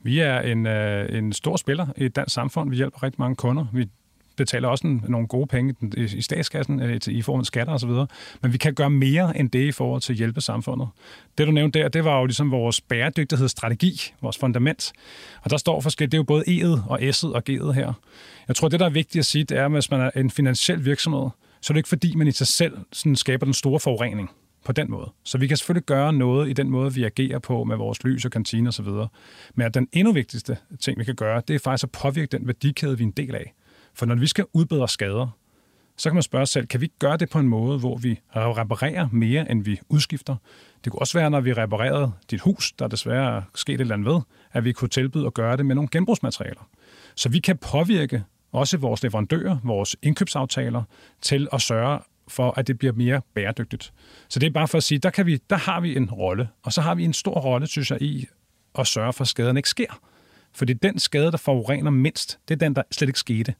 Vi 0.00 0.18
er 0.18 0.40
en, 0.40 0.66
øh, 0.66 1.18
en 1.18 1.32
stor 1.32 1.56
spiller 1.56 1.86
i 1.96 2.04
et 2.04 2.16
dansk 2.16 2.34
samfund. 2.34 2.70
Vi 2.70 2.76
hjælper 2.76 3.02
rigtig 3.02 3.20
mange 3.20 3.36
kunder. 3.36 3.66
Vi 3.72 3.88
betaler 4.36 4.68
også 4.68 4.86
en, 4.86 5.04
nogle 5.08 5.26
gode 5.26 5.46
penge 5.46 5.74
i 5.96 6.20
statskassen 6.20 6.82
øh, 6.82 7.00
i 7.08 7.22
form 7.22 7.40
af 7.40 7.46
skatter 7.46 7.72
osv., 7.72 7.90
men 8.42 8.52
vi 8.52 8.58
kan 8.58 8.74
gøre 8.74 8.90
mere 8.90 9.38
end 9.38 9.50
det 9.50 9.66
i 9.66 9.72
forhold 9.72 10.00
til 10.00 10.12
at 10.12 10.16
hjælpe 10.16 10.40
samfundet. 10.40 10.88
Det, 11.38 11.46
du 11.46 11.52
nævnte 11.52 11.78
der, 11.78 11.88
det 11.88 12.04
var 12.04 12.18
jo 12.18 12.24
ligesom 12.24 12.50
vores 12.50 12.80
bæredygtighedsstrategi, 12.80 14.12
vores 14.22 14.38
fundament. 14.38 14.92
Og 15.42 15.50
der 15.50 15.56
står 15.56 15.80
forskelligt, 15.80 16.12
det 16.12 16.18
er 16.18 16.20
jo 16.20 16.24
både 16.24 16.44
E'et 16.48 16.88
og 16.88 17.00
S'et 17.00 17.32
og 17.34 17.42
G'et 17.50 17.72
her. 17.72 17.92
Jeg 18.48 18.56
tror, 18.56 18.68
det, 18.68 18.80
der 18.80 18.86
er 18.86 18.90
vigtigt 18.90 19.20
at 19.20 19.26
sige, 19.26 19.44
det 19.44 19.58
er, 19.58 19.64
at 19.64 19.70
hvis 19.70 19.90
man 19.90 20.00
er 20.00 20.10
en 20.16 20.30
finansiel 20.30 20.84
virksomhed, 20.84 21.28
så 21.64 21.72
er 21.72 21.74
det 21.74 21.78
ikke 21.78 21.88
fordi, 21.88 22.14
man 22.16 22.26
i 22.26 22.32
sig 22.32 22.46
selv 22.46 22.78
sådan 22.92 23.16
skaber 23.16 23.44
den 23.44 23.54
store 23.54 23.80
forurening 23.80 24.30
på 24.64 24.72
den 24.72 24.90
måde. 24.90 25.12
Så 25.22 25.38
vi 25.38 25.46
kan 25.46 25.56
selvfølgelig 25.56 25.86
gøre 25.86 26.12
noget 26.12 26.50
i 26.50 26.52
den 26.52 26.70
måde, 26.70 26.94
vi 26.94 27.04
agerer 27.04 27.38
på 27.38 27.64
med 27.64 27.76
vores 27.76 28.04
lys 28.04 28.24
og 28.24 28.30
kantine 28.30 28.68
osv. 28.68 28.86
Men 29.54 29.72
den 29.74 29.88
endnu 29.92 30.12
vigtigste 30.12 30.56
ting, 30.80 30.98
vi 30.98 31.04
kan 31.04 31.14
gøre, 31.14 31.42
det 31.48 31.54
er 31.54 31.58
faktisk 31.58 31.84
at 31.84 31.90
påvirke 31.90 32.38
den 32.38 32.46
værdikæde, 32.46 32.98
vi 32.98 33.04
er 33.04 33.06
en 33.06 33.12
del 33.12 33.34
af. 33.34 33.54
For 33.94 34.06
når 34.06 34.14
vi 34.14 34.26
skal 34.26 34.44
udbedre 34.52 34.88
skader, 34.88 35.38
så 35.96 36.08
kan 36.08 36.14
man 36.14 36.22
spørge 36.22 36.46
sig 36.46 36.52
selv, 36.52 36.66
kan 36.66 36.80
vi 36.80 36.90
gøre 36.98 37.16
det 37.16 37.30
på 37.30 37.38
en 37.38 37.48
måde, 37.48 37.78
hvor 37.78 37.96
vi 37.96 38.20
reparerer 38.34 39.08
mere, 39.12 39.50
end 39.50 39.64
vi 39.64 39.80
udskifter? 39.88 40.36
Det 40.84 40.92
kunne 40.92 41.02
også 41.02 41.18
være, 41.18 41.30
når 41.30 41.40
vi 41.40 41.52
reparerede 41.52 42.12
dit 42.30 42.40
hus, 42.40 42.72
der 42.72 42.88
desværre 42.88 43.36
er 43.36 43.42
sket 43.54 43.74
et 43.74 43.80
eller 43.80 43.94
andet 43.94 44.14
ved, 44.14 44.20
at 44.52 44.64
vi 44.64 44.72
kunne 44.72 44.88
tilbyde 44.88 45.26
at 45.26 45.34
gøre 45.34 45.56
det 45.56 45.66
med 45.66 45.74
nogle 45.74 45.88
genbrugsmaterialer. 45.92 46.68
Så 47.14 47.28
vi 47.28 47.38
kan 47.38 47.58
påvirke 47.58 48.24
også 48.54 48.76
vores 48.76 49.02
leverandører, 49.02 49.58
vores 49.64 49.96
indkøbsaftaler, 50.02 50.82
til 51.22 51.48
at 51.52 51.62
sørge 51.62 51.98
for, 52.28 52.54
at 52.56 52.66
det 52.66 52.78
bliver 52.78 52.92
mere 52.92 53.20
bæredygtigt. 53.34 53.92
Så 54.28 54.38
det 54.38 54.46
er 54.46 54.50
bare 54.50 54.68
for 54.68 54.78
at 54.78 54.84
sige, 54.84 54.98
der, 54.98 55.10
kan 55.10 55.26
vi, 55.26 55.38
der 55.50 55.56
har 55.56 55.80
vi 55.80 55.96
en 55.96 56.10
rolle, 56.10 56.48
og 56.62 56.72
så 56.72 56.80
har 56.80 56.94
vi 56.94 57.04
en 57.04 57.12
stor 57.12 57.40
rolle, 57.40 57.66
synes 57.66 57.90
jeg, 57.90 58.02
i 58.02 58.26
at 58.78 58.86
sørge 58.86 59.12
for, 59.12 59.22
at 59.22 59.28
skaderne 59.28 59.58
ikke 59.58 59.68
sker. 59.68 60.00
Fordi 60.52 60.72
den 60.72 60.98
skade, 60.98 61.30
der 61.30 61.36
forurener 61.36 61.90
mindst, 61.90 62.38
det 62.48 62.54
er 62.54 62.58
den, 62.58 62.76
der 62.76 62.82
slet 62.90 63.08
ikke 63.08 63.18
skete. 63.18 63.54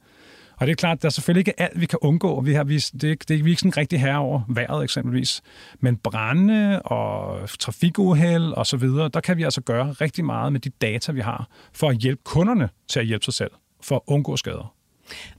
Og 0.57 0.66
det 0.66 0.72
er 0.72 0.76
klart, 0.76 1.02
der 1.02 1.07
er 1.09 1.11
selvfølgelig 1.11 1.40
ikke 1.40 1.61
alt, 1.61 1.80
vi 1.80 1.87
kan 1.87 1.98
undgå. 2.02 2.40
Vi 2.40 2.52
har, 2.52 2.64
vi, 2.64 2.78
det, 2.78 3.28
det 3.28 3.38
er 3.38 3.42
vi 3.42 3.50
ikke 3.50 3.61
sådan 3.61 3.76
rigtig 3.76 4.00
herre 4.00 4.18
over 4.18 4.40
vejret 4.48 4.85
eksempelvis. 4.85 5.42
Men 5.80 5.96
brænde 5.96 6.83
og 6.83 7.38
trafikuheld 7.59 8.52
og 8.52 8.66
så 8.66 8.76
videre, 8.76 9.09
der 9.09 9.20
kan 9.20 9.37
vi 9.37 9.42
altså 9.42 9.61
gøre 9.61 9.92
rigtig 9.92 10.24
meget 10.24 10.52
med 10.52 10.61
de 10.61 10.70
data, 10.70 11.12
vi 11.12 11.20
har, 11.20 11.48
for 11.72 11.88
at 11.88 11.96
hjælpe 11.96 12.22
kunderne 12.24 12.68
til 12.88 13.00
at 13.00 13.07
hjælpe 13.07 13.24
sig 13.24 13.35
selv, 13.35 13.50
for 13.80 13.96
at 13.96 14.02
undgå 14.07 14.37
skader. 14.37 14.74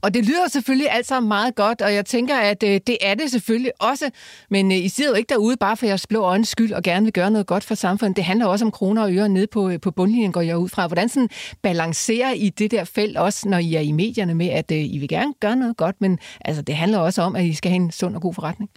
Og 0.00 0.14
det 0.14 0.26
lyder 0.26 0.48
selvfølgelig 0.48 0.90
alt 0.90 1.06
sammen 1.06 1.28
meget 1.28 1.54
godt, 1.54 1.82
og 1.82 1.94
jeg 1.94 2.06
tænker, 2.06 2.36
at 2.36 2.62
øh, 2.62 2.80
det 2.86 2.96
er 3.00 3.14
det 3.14 3.30
selvfølgelig 3.30 3.72
også. 3.80 4.10
Men 4.50 4.72
øh, 4.72 4.78
I 4.78 4.88
sidder 4.88 5.10
jo 5.10 5.16
ikke 5.16 5.28
derude 5.28 5.56
bare 5.56 5.76
for 5.76 5.86
jeres 5.86 6.06
blå 6.06 6.20
øjens 6.20 6.48
skyld 6.48 6.72
og 6.72 6.82
gerne 6.82 7.04
vil 7.04 7.12
gøre 7.12 7.30
noget 7.30 7.46
godt 7.46 7.64
for 7.64 7.74
samfundet. 7.74 8.16
Det 8.16 8.24
handler 8.24 8.46
også 8.46 8.64
om 8.64 8.70
kroner 8.70 9.02
og 9.02 9.14
øre 9.14 9.28
nede 9.28 9.46
på, 9.46 9.68
øh, 9.68 9.80
på 9.80 9.90
bundlinjen, 9.90 10.32
går 10.32 10.40
jeg 10.40 10.58
ud 10.58 10.68
fra. 10.68 10.86
Hvordan 10.86 11.08
sådan 11.08 11.28
balancerer 11.62 12.32
I 12.32 12.48
det 12.48 12.70
der 12.70 12.84
felt 12.84 13.16
også, 13.16 13.48
når 13.48 13.58
I 13.58 13.74
er 13.74 13.80
i 13.80 13.92
medierne 13.92 14.34
med, 14.34 14.48
at 14.48 14.72
øh, 14.72 14.78
I 14.78 14.98
vil 14.98 15.08
gerne 15.08 15.34
gøre 15.40 15.56
noget 15.56 15.76
godt, 15.76 15.96
men 16.00 16.18
altså, 16.44 16.62
det 16.62 16.76
handler 16.76 16.98
også 16.98 17.22
om, 17.22 17.36
at 17.36 17.44
I 17.44 17.54
skal 17.54 17.70
have 17.70 17.82
en 17.82 17.90
sund 17.90 18.14
og 18.14 18.22
god 18.22 18.34
forretning? 18.34 18.70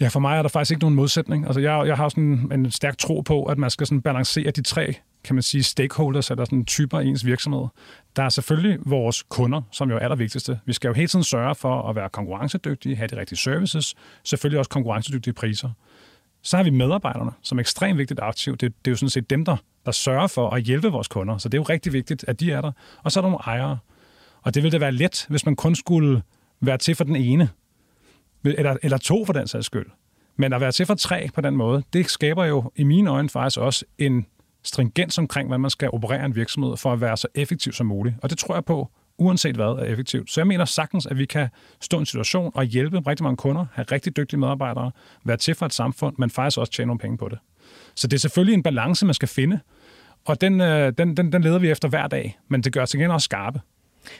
Ja, 0.00 0.08
for 0.08 0.20
mig 0.20 0.38
er 0.38 0.42
der 0.42 0.48
faktisk 0.48 0.70
ikke 0.70 0.80
nogen 0.80 0.94
modsætning. 0.94 1.46
Altså, 1.46 1.60
jeg, 1.60 1.86
jeg 1.86 1.96
har 1.96 2.08
sådan 2.08 2.50
en 2.52 2.70
stærk 2.70 2.98
tro 2.98 3.20
på, 3.20 3.44
at 3.44 3.58
man 3.58 3.70
skal 3.70 3.86
sådan 3.86 4.02
balancere 4.02 4.50
de 4.50 4.62
tre 4.62 4.94
kan 5.24 5.36
man 5.36 5.42
sige, 5.42 5.62
stakeholders, 5.62 6.30
eller 6.30 6.44
sådan 6.44 6.64
typer 6.64 6.98
af 6.98 7.04
ens 7.04 7.26
virksomhed. 7.26 7.66
Der 8.16 8.22
er 8.22 8.28
selvfølgelig 8.28 8.78
vores 8.86 9.22
kunder, 9.22 9.62
som 9.70 9.90
jo 9.90 9.96
er 9.96 10.00
allervigtigste. 10.00 10.60
Vi 10.66 10.72
skal 10.72 10.88
jo 10.88 10.94
hele 10.94 11.08
tiden 11.08 11.24
sørge 11.24 11.54
for 11.54 11.88
at 11.88 11.96
være 11.96 12.08
konkurrencedygtige, 12.08 12.96
have 12.96 13.08
de 13.08 13.16
rigtige 13.16 13.38
services, 13.38 13.94
selvfølgelig 14.24 14.58
også 14.58 14.68
konkurrencedygtige 14.68 15.34
priser. 15.34 15.70
Så 16.42 16.56
har 16.56 16.64
vi 16.64 16.70
medarbejderne, 16.70 17.30
som 17.42 17.58
er 17.58 17.60
ekstremt 17.60 17.98
vigtigt 17.98 18.20
aktiv. 18.22 18.52
Det, 18.52 18.60
det 18.60 18.90
er 18.90 18.92
jo 18.92 18.96
sådan 18.96 19.10
set 19.10 19.30
dem, 19.30 19.44
der, 19.44 19.56
der 19.86 19.92
sørger 19.92 20.26
for 20.26 20.50
at 20.50 20.62
hjælpe 20.62 20.88
vores 20.88 21.08
kunder. 21.08 21.38
Så 21.38 21.48
det 21.48 21.58
er 21.58 21.60
jo 21.60 21.66
rigtig 21.68 21.92
vigtigt, 21.92 22.24
at 22.28 22.40
de 22.40 22.52
er 22.52 22.60
der. 22.60 22.72
Og 23.02 23.12
så 23.12 23.20
er 23.20 23.22
der 23.22 23.30
nogle 23.30 23.44
ejere. 23.46 23.78
Og 24.42 24.54
det 24.54 24.62
ville 24.62 24.72
da 24.72 24.78
være 24.78 24.92
let, 24.92 25.26
hvis 25.28 25.46
man 25.46 25.56
kun 25.56 25.74
skulle 25.74 26.22
være 26.60 26.78
til 26.78 26.94
for 26.94 27.04
den 27.04 27.16
ene. 27.16 27.48
Eller, 28.44 28.76
eller 28.82 28.98
to 28.98 29.24
for 29.24 29.32
den 29.32 29.48
sags 29.48 29.66
skyld. 29.66 29.86
Men 30.36 30.52
at 30.52 30.60
være 30.60 30.72
til 30.72 30.86
for 30.86 30.94
tre 30.94 31.28
på 31.34 31.40
den 31.40 31.56
måde, 31.56 31.82
det 31.92 32.10
skaber 32.10 32.44
jo 32.44 32.70
i 32.76 32.84
mine 32.84 33.10
øjne 33.10 33.28
faktisk 33.28 33.60
også 33.60 33.84
en 33.98 34.26
stringens 34.62 35.18
omkring, 35.18 35.46
hvordan 35.46 35.60
man 35.60 35.70
skal 35.70 35.90
operere 35.92 36.24
en 36.24 36.36
virksomhed 36.36 36.76
for 36.76 36.92
at 36.92 37.00
være 37.00 37.16
så 37.16 37.28
effektiv 37.34 37.72
som 37.72 37.86
muligt. 37.86 38.14
Og 38.22 38.30
det 38.30 38.38
tror 38.38 38.54
jeg 38.54 38.64
på, 38.64 38.90
uanset 39.18 39.54
hvad 39.54 39.66
er 39.66 39.84
effektivt. 39.84 40.30
Så 40.30 40.40
jeg 40.40 40.46
mener 40.46 40.64
sagtens, 40.64 41.06
at 41.06 41.18
vi 41.18 41.24
kan 41.24 41.48
stå 41.80 41.96
i 41.96 42.00
en 42.00 42.06
situation 42.06 42.52
og 42.54 42.64
hjælpe 42.64 42.98
rigtig 42.98 43.24
mange 43.24 43.36
kunder, 43.36 43.66
have 43.72 43.84
rigtig 43.92 44.16
dygtige 44.16 44.40
medarbejdere, 44.40 44.90
være 45.24 45.36
til 45.36 45.54
for 45.54 45.66
et 45.66 45.74
samfund, 45.74 46.14
men 46.18 46.30
faktisk 46.30 46.58
også 46.58 46.72
tjene 46.72 46.86
nogle 46.86 46.98
penge 46.98 47.18
på 47.18 47.28
det. 47.28 47.38
Så 47.94 48.06
det 48.06 48.14
er 48.16 48.20
selvfølgelig 48.20 48.54
en 48.54 48.62
balance, 48.62 49.06
man 49.06 49.14
skal 49.14 49.28
finde, 49.28 49.60
og 50.24 50.40
den, 50.40 50.60
øh, 50.60 50.92
den, 50.98 51.16
den, 51.16 51.32
den 51.32 51.42
leder 51.42 51.58
vi 51.58 51.70
efter 51.70 51.88
hver 51.88 52.06
dag, 52.06 52.38
men 52.48 52.62
det 52.62 52.72
gør 52.72 52.82
os 52.82 52.94
igen 52.94 53.10
også 53.10 53.24
skarpe. 53.24 53.60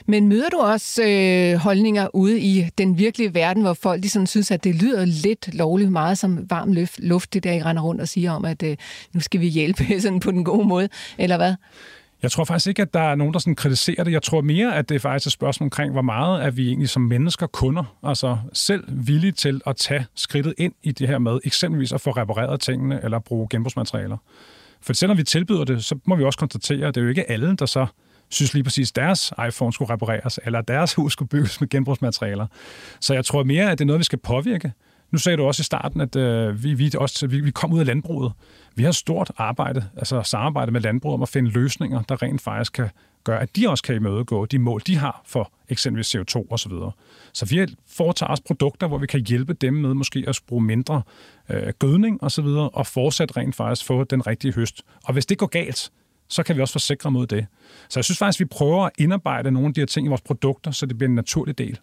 Men 0.05 0.27
møder 0.27 0.49
du 0.49 0.57
også 0.57 1.03
øh, 1.03 1.59
holdninger 1.59 2.15
ude 2.15 2.39
i 2.39 2.69
den 2.77 2.97
virkelige 2.97 3.33
verden, 3.33 3.63
hvor 3.63 3.73
folk 3.73 4.01
ligesom 4.01 4.25
synes, 4.25 4.51
at 4.51 4.63
det 4.63 4.75
lyder 4.75 5.05
lidt 5.05 5.53
lovligt 5.53 5.91
meget 5.91 6.17
som 6.17 6.49
varm 6.49 6.73
luft, 6.73 6.99
luft 6.99 7.33
det 7.33 7.43
der, 7.43 7.51
I 7.51 7.61
render 7.61 7.81
rundt 7.81 8.01
og 8.01 8.07
siger 8.07 8.31
om, 8.31 8.45
at 8.45 8.63
øh, 8.63 8.77
nu 9.13 9.19
skal 9.19 9.39
vi 9.39 9.47
hjælpe 9.47 9.83
sådan 10.01 10.19
på 10.19 10.31
den 10.31 10.43
gode 10.43 10.67
måde, 10.67 10.89
eller 11.17 11.37
hvad? 11.37 11.55
Jeg 12.23 12.31
tror 12.31 12.43
faktisk 12.43 12.67
ikke, 12.67 12.81
at 12.81 12.93
der 12.93 12.99
er 12.99 13.15
nogen, 13.15 13.33
der 13.33 13.39
sådan 13.39 13.55
kritiserer 13.55 14.03
det. 14.03 14.11
Jeg 14.11 14.23
tror 14.23 14.41
mere, 14.41 14.75
at 14.75 14.89
det 14.89 14.95
er 14.95 14.99
faktisk 14.99 15.25
et 15.25 15.31
spørgsmål 15.31 15.65
omkring, 15.65 15.91
hvor 15.91 16.01
meget 16.01 16.43
er 16.43 16.51
vi 16.51 16.67
egentlig 16.67 16.89
som 16.89 17.01
mennesker, 17.01 17.47
kunder, 17.47 17.95
altså 18.03 18.37
selv 18.53 18.83
villige 18.87 19.31
til 19.31 19.61
at 19.65 19.75
tage 19.75 20.05
skridtet 20.15 20.53
ind 20.57 20.73
i 20.83 20.91
det 20.91 21.07
her 21.07 21.17
med, 21.17 21.39
eksempelvis 21.43 21.91
at 21.91 22.01
få 22.01 22.11
repareret 22.11 22.59
tingene 22.59 22.99
eller 23.03 23.19
bruge 23.19 23.47
genbrugsmaterialer. 23.49 24.17
For 24.81 24.93
selvom 24.93 25.17
vi 25.17 25.23
tilbyder 25.23 25.63
det, 25.63 25.83
så 25.83 25.95
må 26.05 26.15
vi 26.15 26.23
også 26.23 26.39
konstatere, 26.39 26.87
at 26.87 26.95
det 26.95 27.01
er 27.01 27.03
jo 27.03 27.09
ikke 27.09 27.31
alle, 27.31 27.55
der 27.55 27.65
så 27.65 27.85
synes 28.29 28.53
lige 28.53 28.63
præcis, 28.63 28.91
deres 28.91 29.33
iPhone 29.47 29.73
skulle 29.73 29.93
repareres, 29.93 30.39
eller 30.45 30.61
deres 30.61 30.93
hus 30.93 31.13
skulle 31.13 31.29
bygges 31.29 31.61
med 31.61 31.69
genbrugsmaterialer. 31.69 32.47
Så 32.99 33.13
jeg 33.13 33.25
tror 33.25 33.43
mere, 33.43 33.71
at 33.71 33.77
det 33.77 33.83
er 33.83 33.87
noget, 33.87 33.99
vi 33.99 34.03
skal 34.03 34.19
påvirke. 34.19 34.71
Nu 35.11 35.17
sagde 35.17 35.37
du 35.37 35.43
også 35.43 35.61
i 35.61 35.63
starten, 35.63 36.01
at 36.01 36.15
øh, 36.15 36.63
vi, 36.63 36.73
vi, 36.73 36.91
også, 36.97 37.27
vi, 37.27 37.39
vi 37.39 37.51
kom 37.51 37.73
ud 37.73 37.79
af 37.79 37.85
landbruget. 37.85 38.31
Vi 38.75 38.83
har 38.83 38.91
stort 38.91 39.31
arbejde, 39.37 39.85
altså 39.97 40.21
samarbejde 40.23 40.71
med 40.71 40.81
landbruget 40.81 41.13
om 41.13 41.21
at 41.21 41.29
finde 41.29 41.49
løsninger, 41.49 42.01
der 42.01 42.21
rent 42.21 42.41
faktisk 42.41 42.73
kan 42.73 42.89
gøre, 43.23 43.41
at 43.41 43.55
de 43.55 43.69
også 43.69 43.83
kan 43.83 43.95
imødegå 43.95 44.45
de 44.45 44.59
mål, 44.59 44.81
de 44.87 44.97
har 44.97 45.21
for 45.25 45.51
eksempelvis 45.69 46.15
CO2 46.15 46.47
osv. 46.49 46.71
Så, 46.71 46.91
så 47.33 47.45
vi 47.45 47.75
foretager 47.87 48.29
også 48.29 48.43
produkter, 48.43 48.87
hvor 48.87 48.97
vi 48.97 49.07
kan 49.07 49.25
hjælpe 49.27 49.53
dem 49.53 49.73
med 49.73 49.93
måske 49.93 50.23
at 50.27 50.39
bruge 50.47 50.63
mindre 50.63 51.01
øh, 51.49 51.73
gødning 51.79 52.23
osv., 52.23 52.45
og, 52.45 52.75
og 52.75 52.87
fortsat 52.87 53.37
rent 53.37 53.55
faktisk 53.55 53.85
få 53.85 54.03
den 54.03 54.27
rigtige 54.27 54.53
høst. 54.53 54.81
Og 55.03 55.13
hvis 55.13 55.25
det 55.25 55.37
går 55.37 55.47
galt, 55.47 55.91
så 56.27 56.43
kan 56.43 56.55
vi 56.55 56.61
også 56.61 56.71
forsikre 56.71 57.11
mod 57.11 57.27
det. 57.27 57.45
Så 57.89 57.99
jeg 57.99 58.03
synes 58.03 58.17
faktisk, 58.17 58.41
at 58.41 58.45
vi 58.45 58.49
prøver 58.51 58.85
at 58.85 58.91
indarbejde 58.97 59.51
nogle 59.51 59.67
af 59.67 59.73
de 59.73 59.81
her 59.81 59.85
ting 59.85 60.07
i 60.07 60.09
vores 60.09 60.21
produkter, 60.21 60.71
så 60.71 60.85
det 60.85 60.97
bliver 60.97 61.09
en 61.09 61.15
naturlig 61.15 61.57
del. 61.57 61.79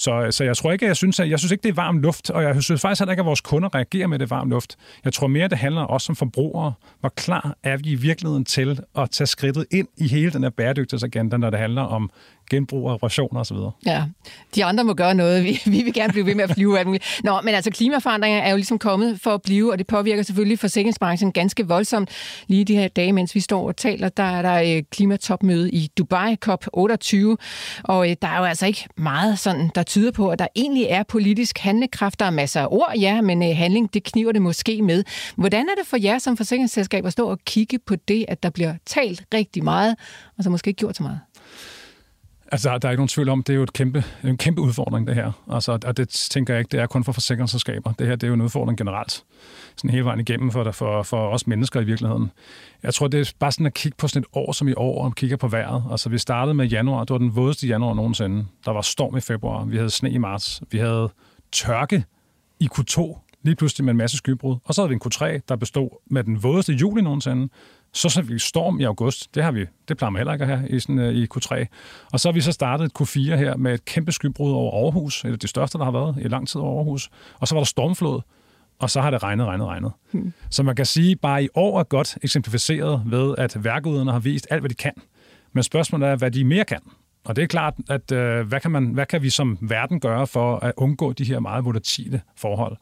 Så, 0.00 0.26
så 0.30 0.44
jeg 0.44 0.56
tror 0.56 0.72
ikke, 0.72 0.86
jeg 0.86 0.96
synes, 0.96 1.20
at, 1.20 1.30
jeg 1.30 1.38
synes 1.38 1.52
ikke, 1.52 1.62
det 1.62 1.68
er 1.68 1.74
varm 1.74 1.98
luft, 1.98 2.30
og 2.30 2.42
jeg 2.42 2.62
synes 2.62 2.80
faktisk 2.80 3.00
heller 3.00 3.12
ikke, 3.12 3.20
at 3.20 3.26
vores 3.26 3.40
kunder 3.40 3.74
reagerer 3.74 4.06
med 4.06 4.18
det 4.18 4.30
varm 4.30 4.50
luft. 4.50 4.76
Jeg 5.04 5.12
tror 5.12 5.26
mere, 5.26 5.48
det 5.48 5.58
handler 5.58 5.82
også 5.82 6.04
som 6.04 6.16
forbrugere. 6.16 6.72
Hvor 7.00 7.08
klar 7.08 7.56
er 7.62 7.76
vi 7.76 7.90
i 7.90 7.94
virkeligheden 7.94 8.44
til 8.44 8.80
at 8.96 9.10
tage 9.10 9.26
skridtet 9.26 9.66
ind 9.70 9.88
i 9.96 10.08
hele 10.08 10.32
den 10.32 10.42
her 10.42 10.50
bæredygtighedsagenda, 10.50 11.36
når 11.36 11.50
det 11.50 11.58
handler 11.58 11.82
om 11.82 12.10
genbrug 12.50 12.86
og 12.86 12.94
operationer 12.94 13.40
osv. 13.40 13.56
Ja, 13.86 14.04
de 14.54 14.64
andre 14.64 14.84
må 14.84 14.94
gøre 14.94 15.14
noget. 15.14 15.44
Vi, 15.44 15.60
vi 15.64 15.82
vil 15.82 15.92
gerne 15.92 16.12
blive 16.12 16.26
ved 16.26 16.34
med 16.34 16.44
at 16.44 16.50
flyve. 16.50 16.98
Nå, 17.24 17.40
men 17.40 17.54
altså 17.54 17.70
klimaforandringer 17.70 18.40
er 18.40 18.50
jo 18.50 18.56
ligesom 18.56 18.78
kommet 18.78 19.20
for 19.20 19.30
at 19.30 19.42
blive, 19.42 19.72
og 19.72 19.78
det 19.78 19.86
påvirker 19.86 20.22
selvfølgelig 20.22 20.58
forsikringsbranchen 20.58 21.32
ganske 21.32 21.68
voldsomt. 21.68 22.10
Lige 22.46 22.64
de 22.64 22.76
her 22.76 22.88
dage, 22.88 23.12
mens 23.12 23.34
vi 23.34 23.40
står 23.40 23.66
og 23.66 23.76
taler, 23.76 24.08
der 24.08 24.22
er 24.22 24.42
der 24.42 24.76
øh, 24.76 24.82
klimatopmøde 24.90 25.70
i 25.70 25.90
Dubai, 25.98 26.36
COP28, 26.46 27.16
og 27.84 28.10
øh, 28.10 28.16
der 28.22 28.28
er 28.28 28.38
jo 28.38 28.44
altså 28.44 28.66
ikke 28.66 28.84
meget 28.96 29.38
sådan, 29.38 29.70
der 29.74 29.82
tyder 29.90 30.10
på, 30.10 30.30
at 30.30 30.38
der 30.38 30.46
egentlig 30.56 30.84
er 30.84 31.02
politisk 31.02 31.58
handlekraft. 31.58 32.20
Der 32.20 32.26
er 32.26 32.30
masser 32.30 32.60
af 32.60 32.66
ord, 32.70 32.92
ja, 33.00 33.20
men 33.20 33.42
øh, 33.42 33.56
handling, 33.56 33.94
det 33.94 34.04
kniver 34.04 34.32
det 34.32 34.42
måske 34.42 34.82
med. 34.82 35.04
Hvordan 35.36 35.66
er 35.68 35.74
det 35.78 35.86
for 35.86 35.96
jer 35.96 36.18
som 36.18 36.36
forsikringsselskab 36.36 37.06
at 37.06 37.12
stå 37.12 37.30
og 37.30 37.38
kigge 37.44 37.78
på 37.78 37.96
det, 37.96 38.24
at 38.28 38.42
der 38.42 38.50
bliver 38.50 38.74
talt 38.86 39.24
rigtig 39.34 39.64
meget, 39.64 39.96
og 40.38 40.44
så 40.44 40.50
måske 40.50 40.68
ikke 40.68 40.78
gjort 40.78 40.96
så 40.96 41.02
meget? 41.02 41.20
Altså, 42.52 42.78
der 42.78 42.88
er 42.88 42.92
ikke 42.92 43.00
nogen 43.00 43.08
tvivl 43.08 43.28
om, 43.28 43.42
det 43.42 43.52
er 43.52 43.56
jo 43.56 43.62
et 43.62 43.72
kæmpe, 43.72 44.04
en 44.24 44.36
kæmpe 44.36 44.60
udfordring, 44.60 45.06
det 45.06 45.14
her. 45.14 45.32
Altså, 45.50 45.78
og 45.84 45.96
det 45.96 46.08
tænker 46.08 46.54
jeg 46.54 46.58
ikke, 46.58 46.68
det 46.72 46.80
er 46.80 46.86
kun 46.86 47.04
for 47.04 47.12
forsikringsselskaber. 47.12 47.92
Det 47.92 48.06
her, 48.06 48.16
det 48.16 48.22
er 48.22 48.28
jo 48.28 48.34
en 48.34 48.40
udfordring 48.40 48.78
generelt. 48.78 49.24
Sådan 49.76 49.90
hele 49.90 50.04
vejen 50.04 50.20
igennem 50.20 50.50
for, 50.50 50.70
for, 50.70 51.02
for 51.02 51.28
os 51.28 51.46
mennesker 51.46 51.80
i 51.80 51.84
virkeligheden. 51.84 52.30
Jeg 52.82 52.94
tror, 52.94 53.08
det 53.08 53.20
er 53.20 53.32
bare 53.38 53.52
sådan 53.52 53.66
at 53.66 53.74
kigge 53.74 53.96
på 53.96 54.08
sådan 54.08 54.20
et 54.22 54.26
år 54.32 54.52
som 54.52 54.68
i 54.68 54.74
år, 54.76 55.04
og 55.04 55.14
kigger 55.14 55.36
på 55.36 55.48
vejret. 55.48 55.84
Altså, 55.90 56.08
vi 56.08 56.18
startede 56.18 56.54
med 56.54 56.66
januar. 56.66 57.04
Det 57.04 57.10
var 57.10 57.18
den 57.18 57.36
vådeste 57.36 57.66
januar 57.66 57.94
nogensinde. 57.94 58.46
Der 58.64 58.70
var 58.70 58.80
storm 58.80 59.16
i 59.16 59.20
februar. 59.20 59.64
Vi 59.64 59.76
havde 59.76 59.90
sne 59.90 60.10
i 60.10 60.18
marts. 60.18 60.62
Vi 60.70 60.78
havde 60.78 61.08
tørke 61.52 62.04
i 62.60 62.68
Q2 62.78 63.18
lige 63.42 63.56
pludselig 63.56 63.84
med 63.84 63.90
en 63.90 63.96
masse 63.96 64.16
skybrud. 64.16 64.56
Og 64.64 64.74
så 64.74 64.82
havde 64.82 64.88
vi 64.88 64.94
en 64.94 65.00
Q3, 65.06 65.40
der 65.48 65.56
bestod 65.56 65.90
med 66.10 66.24
den 66.24 66.42
vådeste 66.42 66.72
juli 66.72 67.02
nogensinde. 67.02 67.48
Så 67.92 68.08
så 68.08 68.22
vi 68.22 68.38
storm 68.38 68.80
i 68.80 68.84
august. 68.84 69.34
Det 69.34 69.44
har 69.44 69.52
vi, 69.52 69.66
det 69.88 69.96
plejer 69.96 70.10
man 70.10 70.20
heller 70.20 70.32
ikke 70.32 70.44
at 70.44 70.58
have 70.58 70.68
i, 70.68 70.80
sådan, 70.80 70.98
uh, 70.98 71.14
i 71.14 71.26
Q3. 71.36 71.66
Og 72.12 72.20
så 72.20 72.28
har 72.28 72.32
vi 72.32 72.40
så 72.40 72.52
startet 72.52 72.84
et 72.84 72.92
Q4 73.00 73.36
her 73.36 73.56
med 73.56 73.74
et 73.74 73.84
kæmpe 73.84 74.12
skybrud 74.12 74.52
over 74.52 74.84
Aarhus, 74.84 75.24
et 75.24 75.32
af 75.32 75.38
de 75.38 75.48
største, 75.48 75.78
der 75.78 75.84
har 75.84 75.92
været 75.92 76.16
i 76.20 76.28
lang 76.28 76.48
tid 76.48 76.60
over 76.60 76.78
Aarhus. 76.78 77.10
Og 77.38 77.48
så 77.48 77.54
var 77.54 77.60
der 77.60 77.66
stormflod, 77.66 78.20
og 78.78 78.90
så 78.90 79.00
har 79.00 79.10
det 79.10 79.22
regnet, 79.22 79.46
regnet, 79.46 79.66
regnet. 79.66 79.92
Hmm. 80.10 80.32
Så 80.50 80.62
man 80.62 80.76
kan 80.76 80.86
sige, 80.86 81.16
bare 81.16 81.44
i 81.44 81.48
år 81.54 81.80
er 81.80 81.84
godt 81.84 82.18
eksemplificeret 82.22 83.02
ved, 83.06 83.34
at 83.38 83.64
værkuderne 83.64 84.12
har 84.12 84.18
vist 84.18 84.46
alt, 84.50 84.62
hvad 84.62 84.70
de 84.70 84.74
kan. 84.74 84.92
Men 85.52 85.62
spørgsmålet 85.62 86.08
er, 86.08 86.16
hvad 86.16 86.30
de 86.30 86.44
mere 86.44 86.64
kan. 86.64 86.80
Og 87.24 87.36
det 87.36 87.42
er 87.42 87.46
klart, 87.46 87.74
at 87.88 88.12
øh, 88.12 88.46
hvad, 88.48 88.60
kan 88.60 88.70
man, 88.70 88.86
hvad 88.86 89.06
kan 89.06 89.22
vi 89.22 89.30
som 89.30 89.58
verden 89.60 90.00
gøre 90.00 90.26
for 90.26 90.56
at 90.56 90.72
undgå 90.76 91.12
de 91.12 91.24
her 91.24 91.40
meget 91.40 91.64
volatile 91.64 92.22
forhold? 92.36 92.76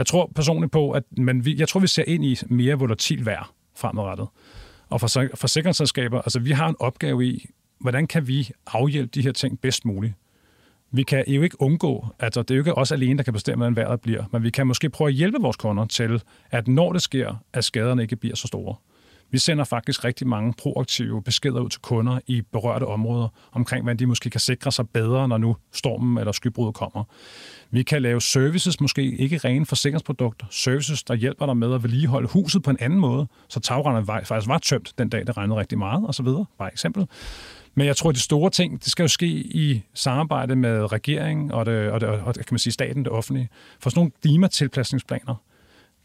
Jeg 0.00 0.06
tror 0.06 0.30
personligt 0.34 0.72
på, 0.72 0.90
at 0.90 1.02
men 1.10 1.44
vi, 1.44 1.56
jeg 1.58 1.68
tror, 1.68 1.80
vi 1.80 1.86
ser 1.86 2.04
ind 2.06 2.24
i 2.24 2.38
mere 2.46 2.74
volatil 2.74 3.26
vejr 3.26 3.52
fremadrettet. 3.76 4.26
Og 4.88 5.00
for 5.00 5.08
forsikringsselskaber, 5.34 6.22
altså 6.22 6.38
vi 6.38 6.50
har 6.50 6.68
en 6.68 6.76
opgave 6.78 7.26
i, 7.26 7.46
hvordan 7.80 8.06
kan 8.06 8.28
vi 8.28 8.50
afhjælpe 8.66 9.10
de 9.14 9.22
her 9.22 9.32
ting 9.32 9.60
bedst 9.60 9.84
muligt. 9.84 10.14
Vi 10.90 11.02
kan 11.02 11.24
jo 11.28 11.42
ikke 11.42 11.62
undgå, 11.62 12.06
altså 12.18 12.42
det 12.42 12.50
er 12.50 12.54
jo 12.56 12.60
ikke 12.60 12.74
os 12.74 12.92
alene, 12.92 13.18
der 13.18 13.24
kan 13.24 13.32
bestemme, 13.32 13.56
hvordan 13.56 13.76
vejret 13.76 14.00
bliver, 14.00 14.24
men 14.32 14.42
vi 14.42 14.50
kan 14.50 14.66
måske 14.66 14.90
prøve 14.90 15.08
at 15.08 15.14
hjælpe 15.14 15.38
vores 15.40 15.56
kunder 15.56 15.84
til, 15.84 16.22
at 16.50 16.68
når 16.68 16.92
det 16.92 17.02
sker, 17.02 17.34
at 17.52 17.64
skaderne 17.64 18.02
ikke 18.02 18.16
bliver 18.16 18.36
så 18.36 18.46
store. 18.46 18.74
Vi 19.30 19.38
sender 19.38 19.64
faktisk 19.64 20.04
rigtig 20.04 20.26
mange 20.26 20.54
proaktive 20.58 21.22
beskeder 21.22 21.60
ud 21.60 21.68
til 21.68 21.80
kunder 21.80 22.18
i 22.26 22.42
berørte 22.42 22.84
områder 22.84 23.28
omkring, 23.52 23.82
hvordan 23.82 23.98
de 23.98 24.06
måske 24.06 24.30
kan 24.30 24.40
sikre 24.40 24.72
sig 24.72 24.88
bedre, 24.88 25.28
når 25.28 25.38
nu 25.38 25.56
stormen 25.72 26.18
eller 26.18 26.32
skybruddet 26.32 26.74
kommer. 26.74 27.04
Vi 27.70 27.82
kan 27.82 28.02
lave 28.02 28.20
services, 28.20 28.80
måske 28.80 29.16
ikke 29.16 29.38
rene 29.38 29.66
forsikringsprodukter, 29.66 30.46
services, 30.50 31.02
der 31.02 31.14
hjælper 31.14 31.46
dig 31.46 31.56
med 31.56 31.74
at 31.74 31.82
vedligeholde 31.82 32.28
huset 32.28 32.62
på 32.62 32.70
en 32.70 32.76
anden 32.80 32.98
måde, 32.98 33.26
så 33.48 33.60
tagrenderne 33.60 34.06
faktisk 34.26 34.48
var 34.48 34.58
tømt 34.58 34.92
den 34.98 35.08
dag, 35.08 35.26
det 35.26 35.36
regnede 35.36 35.58
rigtig 35.58 35.78
meget 35.78 36.08
osv. 36.08 36.26
Bare 36.58 36.72
eksempel. 36.72 37.06
Men 37.74 37.86
jeg 37.86 37.96
tror, 37.96 38.10
at 38.10 38.16
de 38.16 38.20
store 38.20 38.50
ting, 38.50 38.84
det 38.84 38.92
skal 38.92 39.02
jo 39.04 39.08
ske 39.08 39.26
i 39.26 39.82
samarbejde 39.94 40.56
med 40.56 40.92
regeringen 40.92 41.52
og, 41.52 41.66
det, 41.66 41.90
og, 41.90 42.00
det, 42.00 42.08
og 42.08 42.34
kan 42.34 42.44
man 42.50 42.58
sige, 42.58 42.72
staten, 42.72 43.04
det 43.04 43.12
offentlige. 43.12 43.48
For 43.80 43.90
sådan 43.90 44.00
nogle 44.00 44.10
klimatilpasningsplaner, 44.22 45.34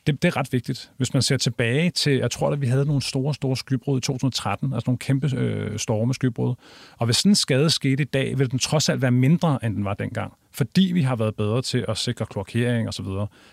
det, 0.07 0.21
det 0.21 0.27
er 0.27 0.37
ret 0.37 0.53
vigtigt. 0.53 0.91
Hvis 0.97 1.13
man 1.13 1.21
ser 1.21 1.37
tilbage 1.37 1.89
til, 1.89 2.13
jeg 2.17 2.31
tror, 2.31 2.51
at 2.51 2.61
vi 2.61 2.67
havde 2.67 2.85
nogle 2.85 3.01
store, 3.01 3.33
store 3.33 3.57
skybrud 3.57 3.97
i 3.97 4.01
2013, 4.01 4.73
altså 4.73 4.89
nogle 4.89 4.97
kæmpe 4.97 5.35
øh, 5.35 5.79
storme 5.79 6.13
skybrud. 6.13 6.55
Og 6.97 7.05
hvis 7.05 7.17
sådan 7.17 7.31
en 7.31 7.35
skade 7.35 7.69
skete 7.69 8.03
i 8.03 8.05
dag, 8.05 8.39
vil 8.39 8.51
den 8.51 8.59
trods 8.59 8.89
alt 8.89 9.01
være 9.01 9.11
mindre, 9.11 9.59
end 9.63 9.75
den 9.75 9.85
var 9.85 9.93
dengang. 9.93 10.33
Fordi 10.51 10.91
vi 10.93 11.01
har 11.01 11.15
været 11.15 11.35
bedre 11.35 11.61
til 11.61 11.85
at 11.87 11.97
sikre 11.97 12.25
kloakering 12.25 12.87
osv. 12.87 13.05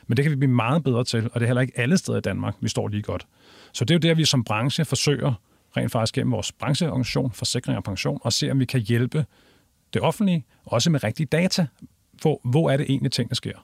Men 0.06 0.16
det 0.16 0.22
kan 0.22 0.30
vi 0.30 0.36
blive 0.36 0.50
meget 0.50 0.84
bedre 0.84 1.04
til, 1.04 1.24
og 1.32 1.40
det 1.40 1.42
er 1.42 1.46
heller 1.46 1.60
ikke 1.60 1.78
alle 1.78 1.98
steder 1.98 2.18
i 2.18 2.20
Danmark, 2.20 2.54
vi 2.60 2.68
står 2.68 2.88
lige 2.88 3.02
godt. 3.02 3.26
Så 3.72 3.84
det 3.84 3.94
er 3.94 3.98
jo 3.98 4.10
der, 4.10 4.14
vi 4.14 4.24
som 4.24 4.44
branche 4.44 4.84
forsøger 4.84 5.34
rent 5.76 5.92
faktisk 5.92 6.14
gennem 6.14 6.32
vores 6.32 6.52
brancheorganisation, 6.52 7.32
Forsikring 7.32 7.76
og 7.76 7.84
Pension, 7.84 8.18
og 8.22 8.32
se, 8.32 8.50
om 8.50 8.60
vi 8.60 8.64
kan 8.64 8.80
hjælpe 8.80 9.24
det 9.94 10.02
offentlige, 10.02 10.44
også 10.64 10.90
med 10.90 11.04
rigtige 11.04 11.26
data, 11.26 11.66
på, 12.22 12.40
hvor 12.44 12.70
er 12.70 12.76
det 12.76 12.86
egentlig 12.88 13.12
tingene 13.12 13.34
sker. 13.34 13.58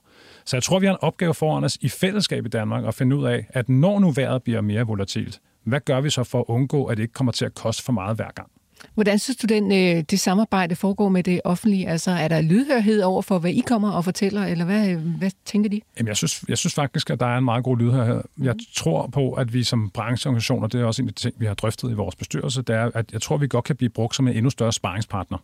Så 0.48 0.56
jeg 0.56 0.62
tror, 0.62 0.78
vi 0.78 0.86
har 0.86 0.92
en 0.92 0.98
opgave 1.02 1.34
foran 1.34 1.64
os 1.64 1.78
i 1.80 1.88
fællesskab 1.88 2.46
i 2.46 2.48
Danmark 2.48 2.84
at 2.84 2.94
finde 2.94 3.16
ud 3.16 3.24
af, 3.24 3.46
at 3.48 3.68
når 3.68 3.98
nu 3.98 4.10
vejret 4.10 4.42
bliver 4.42 4.60
mere 4.60 4.86
volatilt, 4.86 5.40
hvad 5.64 5.80
gør 5.80 6.00
vi 6.00 6.10
så 6.10 6.24
for 6.24 6.38
at 6.38 6.44
undgå, 6.48 6.84
at 6.84 6.96
det 6.96 7.02
ikke 7.02 7.14
kommer 7.14 7.32
til 7.32 7.44
at 7.44 7.54
koste 7.54 7.82
for 7.82 7.92
meget 7.92 8.16
hver 8.16 8.30
gang? 8.34 8.50
Hvordan 8.94 9.18
synes 9.18 9.36
du, 9.36 9.46
den, 9.46 9.72
øh, 9.72 10.04
det 10.10 10.20
samarbejde 10.20 10.76
foregår 10.76 11.08
med 11.08 11.22
det 11.22 11.40
offentlige? 11.44 11.88
Altså, 11.88 12.10
er 12.10 12.28
der 12.28 12.40
lydhørhed 12.40 13.02
over 13.02 13.22
for, 13.22 13.38
hvad 13.38 13.50
I 13.50 13.60
kommer 13.66 13.90
og 13.90 14.04
fortæller, 14.04 14.44
eller 14.44 14.64
hvad, 14.64 14.94
hvad 14.94 15.30
tænker 15.44 15.70
de? 15.70 15.80
Jamen, 15.98 16.08
jeg 16.08 16.16
synes, 16.16 16.44
jeg 16.48 16.58
synes 16.58 16.74
faktisk, 16.74 17.10
at 17.10 17.20
der 17.20 17.26
er 17.26 17.38
en 17.38 17.44
meget 17.44 17.64
god 17.64 17.78
lydhørhed. 17.78 18.22
Jeg 18.42 18.54
tror 18.74 19.06
på, 19.06 19.32
at 19.32 19.52
vi 19.52 19.62
som 19.62 19.90
brancheorganisationer, 19.90 20.68
det 20.68 20.80
er 20.80 20.84
også 20.84 21.02
en 21.02 21.08
af 21.08 21.14
de 21.14 21.20
ting, 21.20 21.34
vi 21.38 21.46
har 21.46 21.54
drøftet 21.54 21.90
i 21.90 21.94
vores 21.94 22.16
bestyrelse, 22.16 22.62
det 22.62 22.76
er, 22.76 22.90
at 22.94 23.12
jeg 23.12 23.22
tror, 23.22 23.34
at 23.34 23.40
vi 23.40 23.48
godt 23.48 23.64
kan 23.64 23.76
blive 23.76 23.90
brugt 23.90 24.16
som 24.16 24.28
en 24.28 24.34
endnu 24.34 24.50
større 24.50 24.72
sparringspartner, 24.72 25.38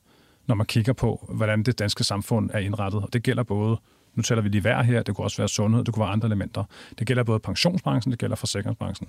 når 0.47 0.55
man 0.55 0.67
kigger 0.67 0.93
på, 0.93 1.27
hvordan 1.29 1.62
det 1.62 1.79
danske 1.79 2.05
samfund 2.05 2.51
er 2.53 2.59
indrettet. 2.59 3.03
Og 3.03 3.12
det 3.12 3.23
gælder 3.23 3.43
både 3.43 3.77
nu 4.14 4.22
taler 4.22 4.42
vi 4.42 4.48
lige 4.48 4.61
hver 4.61 4.83
her, 4.83 5.03
det 5.03 5.14
kunne 5.14 5.24
også 5.24 5.37
være 5.37 5.48
sundhed, 5.48 5.85
det 5.85 5.94
kunne 5.94 6.00
være 6.00 6.12
andre 6.12 6.27
elementer. 6.27 6.64
Det 6.98 7.07
gælder 7.07 7.22
både 7.22 7.38
pensionsbranchen, 7.38 8.11
det 8.11 8.18
gælder 8.18 8.37
forsikringsbranchen. 8.37 9.09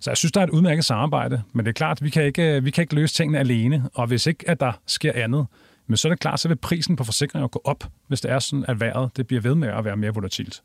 Så 0.00 0.10
jeg 0.10 0.16
synes, 0.16 0.32
der 0.32 0.40
er 0.40 0.44
et 0.44 0.50
udmærket 0.50 0.84
samarbejde, 0.84 1.42
men 1.52 1.66
det 1.66 1.70
er 1.70 1.74
klart, 1.74 2.02
vi 2.02 2.10
kan 2.10 2.24
ikke, 2.24 2.56
øh, 2.56 2.64
vi 2.64 2.70
kan 2.70 2.82
ikke 2.82 2.94
løse 2.94 3.14
tingene 3.14 3.38
alene, 3.38 3.90
og 3.94 4.06
hvis 4.06 4.26
ikke, 4.26 4.50
at 4.50 4.60
der 4.60 4.72
sker 4.86 5.12
andet, 5.14 5.46
men 5.86 5.96
så 5.96 6.08
er 6.08 6.12
det 6.12 6.20
klart, 6.20 6.40
så 6.40 6.48
vil 6.48 6.56
prisen 6.56 6.96
på 6.96 7.04
forsikringer 7.04 7.48
gå 7.48 7.60
op, 7.64 7.84
hvis 8.06 8.20
det 8.20 8.30
er 8.30 8.38
sådan, 8.38 8.64
at 8.68 8.80
vejret 8.80 9.16
det 9.16 9.26
bliver 9.26 9.40
ved 9.40 9.54
med 9.54 9.68
at 9.68 9.84
være 9.84 9.96
mere 9.96 10.14
volatilt. 10.14 10.62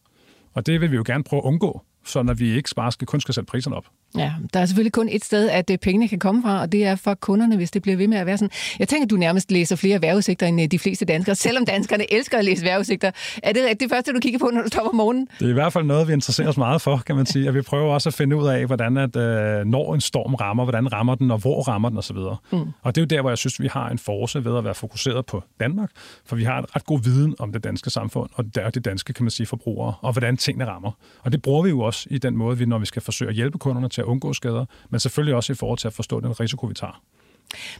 Og 0.53 0.65
det 0.65 0.81
vil 0.81 0.91
vi 0.91 0.95
jo 0.95 1.03
gerne 1.05 1.23
prøve 1.23 1.41
at 1.41 1.45
undgå, 1.45 1.81
så 2.05 2.23
når 2.23 2.33
vi 2.33 2.55
ikke 2.55 2.69
bare 2.75 2.91
skal, 2.91 3.07
kun 3.07 3.21
skal 3.21 3.33
sætte 3.33 3.47
priserne 3.47 3.75
op. 3.75 3.85
Ja, 4.17 4.33
der 4.53 4.59
er 4.59 4.65
selvfølgelig 4.65 4.91
kun 4.91 5.09
et 5.11 5.25
sted, 5.25 5.49
at 5.49 5.69
øh, 5.69 5.77
pengene 5.77 6.07
kan 6.07 6.19
komme 6.19 6.41
fra, 6.41 6.61
og 6.61 6.71
det 6.71 6.85
er 6.85 6.95
for 6.95 7.13
kunderne, 7.13 7.55
hvis 7.55 7.71
det 7.71 7.81
bliver 7.81 7.97
ved 7.97 8.07
med 8.07 8.17
at 8.17 8.25
være 8.25 8.37
sådan. 8.37 8.51
Jeg 8.79 8.87
tænker, 8.87 9.05
at 9.05 9.09
du 9.09 9.15
nærmest 9.15 9.51
læser 9.51 9.75
flere 9.75 10.01
vejrudsigter 10.01 10.47
end 10.47 10.61
øh, 10.61 10.67
de 10.67 10.79
fleste 10.79 11.05
danskere, 11.05 11.35
selvom 11.35 11.65
danskerne 11.65 12.13
elsker 12.17 12.37
at 12.37 12.45
læse 12.45 12.65
vejrudsigter. 12.65 13.11
Er 13.43 13.53
det 13.53 13.79
det 13.79 13.89
første, 13.89 14.13
du 14.13 14.19
kigger 14.19 14.39
på, 14.39 14.49
når 14.53 14.61
du 14.61 14.67
står 14.67 14.89
om 14.89 14.95
morgenen? 14.95 15.27
Det 15.39 15.45
er 15.45 15.49
i 15.49 15.53
hvert 15.53 15.73
fald 15.73 15.83
noget, 15.83 16.07
vi 16.07 16.13
interesserer 16.13 16.47
os 16.47 16.57
meget 16.57 16.81
for, 16.81 16.97
kan 16.97 17.15
man 17.15 17.25
sige. 17.25 17.47
At 17.47 17.53
vi 17.53 17.61
prøver 17.61 17.93
også 17.93 18.09
at 18.09 18.13
finde 18.13 18.35
ud 18.35 18.47
af, 18.47 18.65
hvordan 18.65 18.97
at, 18.97 19.15
øh, 19.15 19.65
når 19.65 19.93
en 19.93 20.01
storm 20.01 20.35
rammer, 20.35 20.63
hvordan 20.63 20.93
rammer 20.93 21.15
den, 21.15 21.31
og 21.31 21.37
hvor 21.37 21.61
rammer 21.61 21.89
den 21.89 21.97
osv. 21.97 22.17
Mm. 22.51 22.59
Og 22.81 22.95
det 22.95 23.01
er 23.01 23.05
jo 23.05 23.05
der, 23.05 23.21
hvor 23.21 23.29
jeg 23.29 23.37
synes, 23.37 23.61
vi 23.61 23.67
har 23.67 23.89
en 23.89 23.97
force 23.97 24.45
ved 24.45 24.57
at 24.57 24.63
være 24.63 24.75
fokuseret 24.75 25.25
på 25.25 25.43
Danmark, 25.59 25.89
for 26.25 26.35
vi 26.35 26.43
har 26.43 26.59
en 26.59 26.65
ret 26.75 26.85
god 26.85 27.03
viden 27.03 27.35
om 27.39 27.51
det 27.51 27.63
danske 27.63 27.89
samfund, 27.89 28.29
og 28.33 28.55
der 28.55 28.61
er 28.61 28.69
det 28.69 28.85
danske, 28.85 29.13
kan 29.13 29.23
man 29.23 29.31
sige, 29.31 29.47
forbrugere, 29.47 29.93
og 30.01 30.11
hvordan 30.11 30.37
tingene 30.37 30.65
rammer. 30.65 30.91
Og 31.19 31.31
det 31.31 31.41
bruger 31.41 31.63
vi 31.63 31.69
jo 31.69 31.79
også 31.79 32.07
i 32.11 32.17
den 32.17 32.37
måde, 32.37 32.57
vi, 32.57 32.65
når 32.65 32.79
vi 32.79 32.85
skal 32.85 33.01
forsøge 33.01 33.29
at 33.29 33.35
hjælpe 33.35 33.57
kunderne 33.57 33.89
til 33.89 34.00
at 34.01 34.05
undgå 34.05 34.33
skader, 34.33 34.65
men 34.89 34.99
selvfølgelig 34.99 35.35
også 35.35 35.53
i 35.53 35.55
forhold 35.55 35.77
til 35.77 35.87
at 35.87 35.93
forstå 35.93 36.19
den 36.19 36.39
risiko, 36.39 36.65
vi 36.65 36.73
tager. 36.73 37.01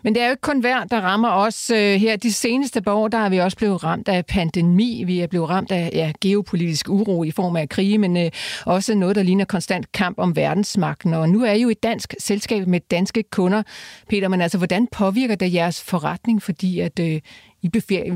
Men 0.04 0.16
det 0.16 0.22
er 0.22 0.26
jo 0.26 0.32
ikke 0.32 0.42
kun 0.42 0.64
vejr, 0.64 0.84
der 0.84 1.02
rammer 1.02 1.30
os 1.30 1.70
øh, 1.70 2.00
her. 2.00 2.16
De 2.16 2.34
seneste 2.34 2.82
par 2.82 2.94
år, 2.94 3.08
der 3.08 3.18
er 3.18 3.30
vi 3.30 3.38
også 3.38 3.58
blevet 3.58 3.84
ramt 3.84 4.08
af 4.08 4.26
pandemi. 4.26 5.04
Vi 5.04 5.20
er 5.20 5.28
blevet 5.28 5.50
ramt 5.50 5.72
af 5.72 5.90
ja, 5.94 6.12
geopolitisk 6.22 6.90
uro 6.90 7.24
i 7.24 7.32
form 7.32 7.56
af 7.56 7.70
krige, 7.70 7.98
men 7.98 8.18
øh, 8.18 8.32
også 8.66 8.96
noget, 8.96 9.16
der 9.16 9.24
ligner 9.24 9.46
konstant 9.46 9.92
kamp 9.92 10.20
om 10.20 10.36
verdensmagten. 10.36 11.14
Og 11.14 11.30
nu 11.30 11.44
er 11.44 11.52
I 11.52 11.62
jo 11.62 11.70
et 11.70 11.84
dansk 11.84 12.16
selskab 12.20 12.68
med 12.68 12.80
danske 12.80 13.24
kunder. 13.24 13.64
Peter, 14.10 14.28
men 14.28 14.42
altså, 14.42 14.58
hvordan 14.58 14.88
påvirker 14.92 15.36
det 15.36 15.54
jeres 15.54 15.82
forretning? 15.82 16.44
Fordi 16.44 16.80
at 16.80 17.00
øh, 17.00 17.20
I 17.62 17.70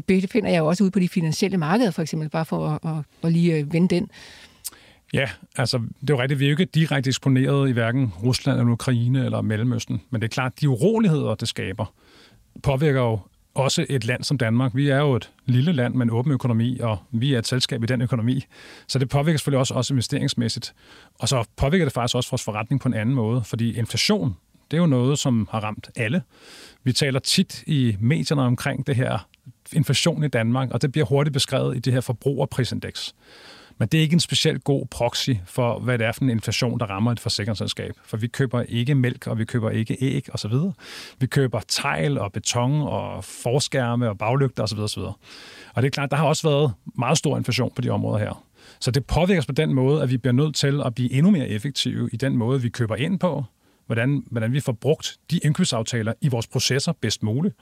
befinder 0.07 0.49
jer 0.49 0.57
jo 0.57 0.67
også 0.67 0.83
ude 0.83 0.91
på 0.91 0.99
de 0.99 1.09
finansielle 1.09 1.57
markeder, 1.57 1.91
for 1.91 2.01
eksempel, 2.01 2.29
bare 2.29 2.45
for 2.45 2.67
at, 2.67 2.91
at, 2.91 3.03
at 3.23 3.31
lige 3.31 3.53
øh, 3.53 3.73
vende 3.73 3.95
den. 3.95 4.09
Ja, 5.15 5.29
altså 5.57 5.77
det 5.77 6.09
er 6.09 6.13
jo 6.13 6.21
rigtigt, 6.21 6.39
vi 6.39 6.45
er 6.45 6.49
jo 6.49 6.53
ikke 6.53 6.65
direkte 6.65 7.07
eksponeret 7.07 7.69
i 7.69 7.71
hverken 7.71 8.11
Rusland 8.23 8.59
eller 8.59 8.71
Ukraine 8.71 9.25
eller 9.25 9.41
Mellemøsten, 9.41 10.01
men 10.09 10.21
det 10.21 10.27
er 10.27 10.33
klart, 10.33 10.61
de 10.61 10.69
uroligheder, 10.69 11.35
det 11.35 11.47
skaber, 11.47 11.93
påvirker 12.63 13.01
jo 13.01 13.19
også 13.53 13.85
et 13.89 14.05
land 14.05 14.23
som 14.23 14.37
Danmark. 14.37 14.71
Vi 14.75 14.89
er 14.89 14.97
jo 14.97 15.15
et 15.15 15.31
lille 15.45 15.71
land 15.71 15.93
med 15.93 16.05
en 16.05 16.09
åben 16.09 16.31
økonomi, 16.31 16.79
og 16.79 16.97
vi 17.11 17.33
er 17.33 17.39
et 17.39 17.47
selskab 17.47 17.83
i 17.83 17.85
den 17.85 18.01
økonomi. 18.01 18.43
Så 18.87 18.99
det 18.99 19.09
påvirker 19.09 19.37
selvfølgelig 19.37 19.59
også, 19.59 19.73
også 19.73 19.93
investeringsmæssigt. 19.93 20.73
Og 21.19 21.29
så 21.29 21.43
påvirker 21.55 21.85
det 21.85 21.93
faktisk 21.93 22.15
også 22.15 22.29
vores 22.31 22.43
forretning 22.43 22.81
på 22.81 22.87
en 22.87 22.93
anden 22.93 23.15
måde, 23.15 23.43
fordi 23.43 23.77
inflation, 23.77 24.35
det 24.71 24.77
er 24.77 24.81
jo 24.81 24.87
noget, 24.87 25.19
som 25.19 25.47
har 25.51 25.59
ramt 25.59 25.89
alle. 25.95 26.21
Vi 26.83 26.93
taler 26.93 27.19
tit 27.19 27.63
i 27.67 27.97
medierne 27.99 28.41
omkring 28.41 28.87
det 28.87 28.95
her 28.95 29.27
inflation 29.73 30.23
i 30.23 30.27
Danmark, 30.27 30.71
og 30.71 30.81
det 30.81 30.91
bliver 30.91 31.05
hurtigt 31.05 31.33
beskrevet 31.33 31.75
i 31.75 31.79
det 31.79 31.93
her 31.93 32.01
forbrugerprisindeks. 32.01 33.15
Men 33.77 33.87
det 33.87 33.97
er 33.97 34.01
ikke 34.01 34.13
en 34.13 34.19
specielt 34.19 34.63
god 34.63 34.85
proxy 34.85 35.29
for, 35.45 35.79
hvad 35.79 35.97
det 35.97 36.07
er 36.07 36.11
for 36.11 36.21
en 36.21 36.29
inflation, 36.29 36.79
der 36.79 36.85
rammer 36.85 37.11
et 37.11 37.19
forsikringsselskab. 37.19 37.93
For 38.05 38.17
vi 38.17 38.27
køber 38.27 38.61
ikke 38.61 38.95
mælk, 38.95 39.27
og 39.27 39.39
vi 39.39 39.45
køber 39.45 39.69
ikke 39.69 39.97
æg 40.01 40.27
osv. 40.33 40.53
Vi 41.19 41.27
køber 41.27 41.59
tegl 41.67 42.17
og 42.17 42.31
beton 42.31 42.81
og 42.81 43.23
forskærme 43.23 44.09
og 44.09 44.17
baglygter 44.17 44.63
osv. 44.63 44.79
osv. 44.79 45.01
Og 45.01 45.15
det 45.75 45.85
er 45.85 45.89
klart, 45.89 46.11
der 46.11 46.17
har 46.17 46.25
også 46.25 46.49
været 46.49 46.73
meget 46.97 47.17
stor 47.17 47.37
inflation 47.37 47.71
på 47.75 47.81
de 47.81 47.89
områder 47.89 48.19
her. 48.19 48.43
Så 48.79 48.91
det 48.91 49.05
påvirker 49.05 49.41
os 49.41 49.45
på 49.45 49.51
den 49.51 49.73
måde, 49.73 50.03
at 50.03 50.09
vi 50.09 50.17
bliver 50.17 50.33
nødt 50.33 50.55
til 50.55 50.81
at 50.85 50.95
blive 50.95 51.11
endnu 51.11 51.31
mere 51.31 51.49
effektive 51.49 52.09
i 52.13 52.17
den 52.17 52.37
måde, 52.37 52.61
vi 52.61 52.69
køber 52.69 52.95
ind 52.95 53.19
på, 53.19 53.43
hvordan, 53.85 54.23
hvordan 54.31 54.53
vi 54.53 54.59
får 54.59 54.71
brugt 54.71 55.17
de 55.31 55.37
indkøbsaftaler 55.37 56.13
i 56.21 56.27
vores 56.27 56.47
processer 56.47 56.91
bedst 57.01 57.23
muligt. 57.23 57.55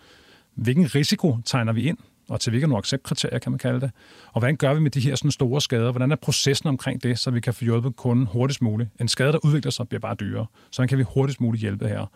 Hvilken 0.55 0.95
risiko 0.95 1.37
tegner 1.45 1.73
vi 1.73 1.81
ind? 1.81 1.97
Og 2.29 2.39
til 2.39 2.49
hvilke 2.49 2.67
nogle 2.67 2.77
acceptkriterier, 2.77 3.39
kan 3.39 3.51
man 3.51 3.59
kalde 3.59 3.81
det. 3.81 3.91
Og 4.27 4.39
hvordan 4.39 4.55
gør 4.55 4.73
vi 4.73 4.79
med 4.79 4.91
de 4.91 4.99
her 4.99 5.15
sådan 5.15 5.31
store 5.31 5.61
skader? 5.61 5.91
Hvordan 5.91 6.11
er 6.11 6.15
processen 6.15 6.69
omkring 6.69 7.03
det, 7.03 7.19
så 7.19 7.31
vi 7.31 7.39
kan 7.39 7.53
få 7.53 7.63
hjulpet 7.63 7.95
kunden 7.95 8.25
hurtigst 8.25 8.61
muligt? 8.61 8.89
En 9.01 9.07
skade, 9.07 9.31
der 9.31 9.45
udvikler 9.45 9.71
sig, 9.71 9.87
bliver 9.87 9.99
bare 9.99 10.15
dyrere. 10.15 10.45
Så 10.71 10.87
kan 10.87 10.97
vi 10.97 11.03
hurtigst 11.03 11.41
muligt 11.41 11.61
hjælpe 11.61 11.87
her. 11.87 12.11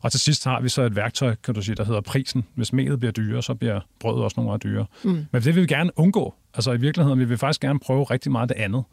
Og 0.00 0.10
til 0.10 0.20
sidst 0.20 0.44
har 0.44 0.60
vi 0.60 0.68
så 0.68 0.82
et 0.82 0.96
værktøj, 0.96 1.34
kan 1.44 1.54
du 1.54 1.62
sige, 1.62 1.74
der 1.74 1.84
hedder 1.84 2.00
prisen. 2.00 2.44
Hvis 2.54 2.72
melet 2.72 2.98
bliver 2.98 3.12
dyrere, 3.12 3.42
så 3.42 3.54
bliver 3.54 3.80
brødet 4.00 4.24
også 4.24 4.34
nogle 4.40 4.50
gange 4.50 4.68
dyrere. 4.68 4.86
Mm. 5.04 5.26
Men 5.32 5.42
det 5.42 5.44
vil 5.44 5.62
vi 5.62 5.66
gerne 5.66 5.90
undgå. 5.96 6.34
Altså 6.54 6.72
i 6.72 6.76
virkeligheden 6.76 7.18
vil 7.18 7.30
vi 7.30 7.36
faktisk 7.36 7.60
gerne 7.60 7.78
prøve 7.78 8.04
rigtig 8.04 8.32
meget 8.32 8.48
det 8.48 8.54
andet. 8.54 8.84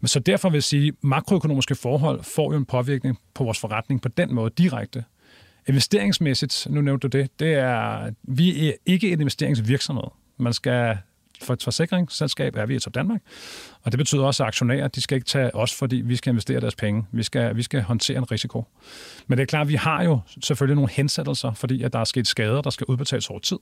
Men 0.00 0.08
så 0.08 0.20
derfor 0.20 0.48
vil 0.48 0.56
jeg 0.56 0.62
sige, 0.62 0.88
at 0.88 0.94
makroøkonomiske 1.02 1.74
forhold 1.74 2.22
får 2.22 2.52
jo 2.52 2.58
en 2.58 2.64
påvirkning 2.64 3.18
på 3.34 3.44
vores 3.44 3.60
forretning 3.60 4.02
på 4.02 4.08
den 4.08 4.34
måde 4.34 4.50
direkte. 4.58 5.04
Investeringsmæssigt, 5.70 6.66
nu 6.70 6.80
nævnte 6.80 7.08
du 7.08 7.18
det, 7.18 7.40
det 7.40 7.54
er, 7.54 8.10
vi 8.22 8.68
er 8.68 8.72
ikke 8.86 9.12
en 9.12 9.20
investeringsvirksomhed. 9.20 10.04
Man 10.38 10.52
skal 10.52 10.98
for 11.42 11.52
et 11.52 11.62
forsikringsselskab 11.62 12.56
er 12.56 12.66
vi 12.66 12.76
i 12.76 12.78
Top 12.78 12.94
Danmark, 12.94 13.20
og 13.82 13.92
det 13.92 13.98
betyder 13.98 14.22
også, 14.22 14.42
at 14.42 14.46
aktionærer 14.46 14.88
de 14.88 15.00
skal 15.00 15.16
ikke 15.16 15.26
tage 15.26 15.54
os, 15.54 15.74
fordi 15.74 15.96
vi 15.96 16.16
skal 16.16 16.30
investere 16.30 16.60
deres 16.60 16.74
penge. 16.74 17.06
Vi 17.12 17.22
skal, 17.22 17.56
vi 17.56 17.62
skal 17.62 17.82
håndtere 17.82 18.18
en 18.18 18.30
risiko. 18.30 18.64
Men 19.26 19.38
det 19.38 19.42
er 19.42 19.46
klart, 19.46 19.62
at 19.62 19.68
vi 19.68 19.74
har 19.74 20.02
jo 20.02 20.20
selvfølgelig 20.42 20.74
nogle 20.74 20.90
hensættelser, 20.90 21.52
fordi 21.52 21.82
at 21.82 21.92
der 21.92 21.98
er 21.98 22.04
sket 22.04 22.26
skader, 22.26 22.60
der 22.60 22.70
skal 22.70 22.84
udbetales 22.84 23.30
over 23.30 23.40
tid. 23.40 23.58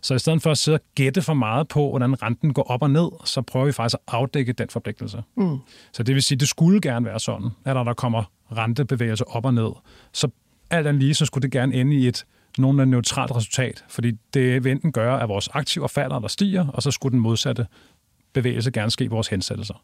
Så 0.00 0.14
i 0.14 0.18
stedet 0.18 0.42
for 0.42 0.50
at 0.50 0.58
sidde 0.58 0.76
og 0.76 0.80
gætte 0.94 1.22
for 1.22 1.34
meget 1.34 1.68
på, 1.68 1.90
hvordan 1.90 2.22
renten 2.22 2.52
går 2.52 2.62
op 2.62 2.82
og 2.82 2.90
ned, 2.90 3.08
så 3.24 3.42
prøver 3.42 3.66
vi 3.66 3.72
faktisk 3.72 3.94
at 3.94 4.14
afdække 4.14 4.52
den 4.52 4.68
forpligtelse. 4.70 5.22
Mm. 5.36 5.58
Så 5.92 6.02
det 6.02 6.14
vil 6.14 6.22
sige, 6.22 6.36
at 6.36 6.40
det 6.40 6.48
skulle 6.48 6.80
gerne 6.80 7.06
være 7.06 7.20
sådan, 7.20 7.50
at 7.64 7.74
når 7.74 7.84
der 7.84 7.94
kommer 7.94 8.22
rentebevægelser 8.52 9.24
op 9.24 9.44
og 9.44 9.54
ned, 9.54 9.70
så 10.12 10.28
alt 10.70 10.86
andet 10.86 11.02
lige, 11.02 11.14
så 11.14 11.26
skulle 11.26 11.42
det 11.42 11.50
gerne 11.50 11.74
ende 11.74 11.96
i 11.96 12.08
et 12.08 12.26
nogenlunde 12.58 12.90
neutralt 12.90 13.36
resultat, 13.36 13.84
fordi 13.88 14.12
det 14.34 14.64
vil 14.64 14.72
enten 14.72 14.92
gøre, 14.92 15.22
at 15.22 15.28
vores 15.28 15.48
aktiver 15.52 15.86
falder 15.86 16.16
eller 16.16 16.28
stiger, 16.28 16.66
og 16.66 16.82
så 16.82 16.90
skulle 16.90 17.12
den 17.12 17.20
modsatte 17.20 17.66
bevægelse 18.32 18.70
gerne 18.70 18.90
ske 18.90 19.04
i 19.04 19.08
vores 19.08 19.28
hensættelser. 19.28 19.82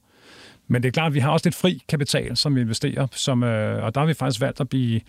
Men 0.68 0.82
det 0.82 0.88
er 0.88 0.92
klart, 0.92 1.06
at 1.06 1.14
vi 1.14 1.18
har 1.18 1.30
også 1.30 1.46
lidt 1.46 1.54
fri 1.54 1.82
kapital, 1.88 2.36
som 2.36 2.56
vi 2.56 2.60
investerer, 2.60 3.06
som, 3.12 3.42
øh, 3.42 3.84
og 3.84 3.94
der 3.94 4.00
har 4.00 4.06
vi 4.06 4.14
faktisk 4.14 4.40
valgt 4.40 4.60
at 4.60 4.68
blive 4.68 5.00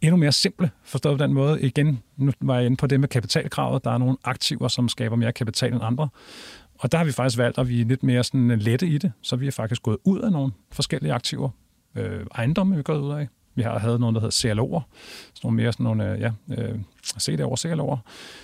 endnu 0.00 0.16
mere 0.16 0.32
simple, 0.32 0.70
forstået 0.84 1.18
på 1.18 1.24
den 1.24 1.32
måde. 1.32 1.62
Igen, 1.62 2.02
nu 2.16 2.32
var 2.40 2.56
jeg 2.56 2.66
inde 2.66 2.76
på 2.76 2.86
det 2.86 3.00
med 3.00 3.08
kapitalkravet. 3.08 3.84
Der 3.84 3.90
er 3.90 3.98
nogle 3.98 4.16
aktiver, 4.24 4.68
som 4.68 4.88
skaber 4.88 5.16
mere 5.16 5.32
kapital 5.32 5.72
end 5.72 5.84
andre. 5.84 6.08
Og 6.78 6.92
der 6.92 6.98
har 6.98 7.04
vi 7.04 7.12
faktisk 7.12 7.38
valgt, 7.38 7.58
at 7.58 7.68
vi 7.68 7.80
er 7.80 7.84
lidt 7.84 8.02
mere 8.02 8.24
sådan 8.24 8.58
lette 8.58 8.86
i 8.86 8.98
det, 8.98 9.12
så 9.22 9.36
vi 9.36 9.46
er 9.46 9.50
faktisk 9.50 9.82
gået 9.82 9.98
ud 10.04 10.20
af 10.20 10.32
nogle 10.32 10.52
forskellige 10.72 11.12
aktiver. 11.12 11.50
Øh, 11.96 12.26
ejendomme 12.34 12.74
er 12.74 12.76
vi 12.76 12.82
gået 12.82 13.00
ud 13.00 13.12
af. 13.12 13.28
Vi 13.60 13.64
har 13.64 13.78
havde 13.78 13.98
noget, 13.98 14.14
der 14.14 14.20
hedder 14.20 14.54
CLO'er, 14.54 14.82
sådan 15.34 15.40
nogle 15.42 15.56
mere 15.56 15.72
sådan 15.72 15.84
nogle, 15.84 16.12
øh, 16.12 16.32
øh 16.58 16.78
se 17.02 17.32
det 17.32 17.40
over, 17.40 17.56
se 17.56 17.74
over. 17.80 17.96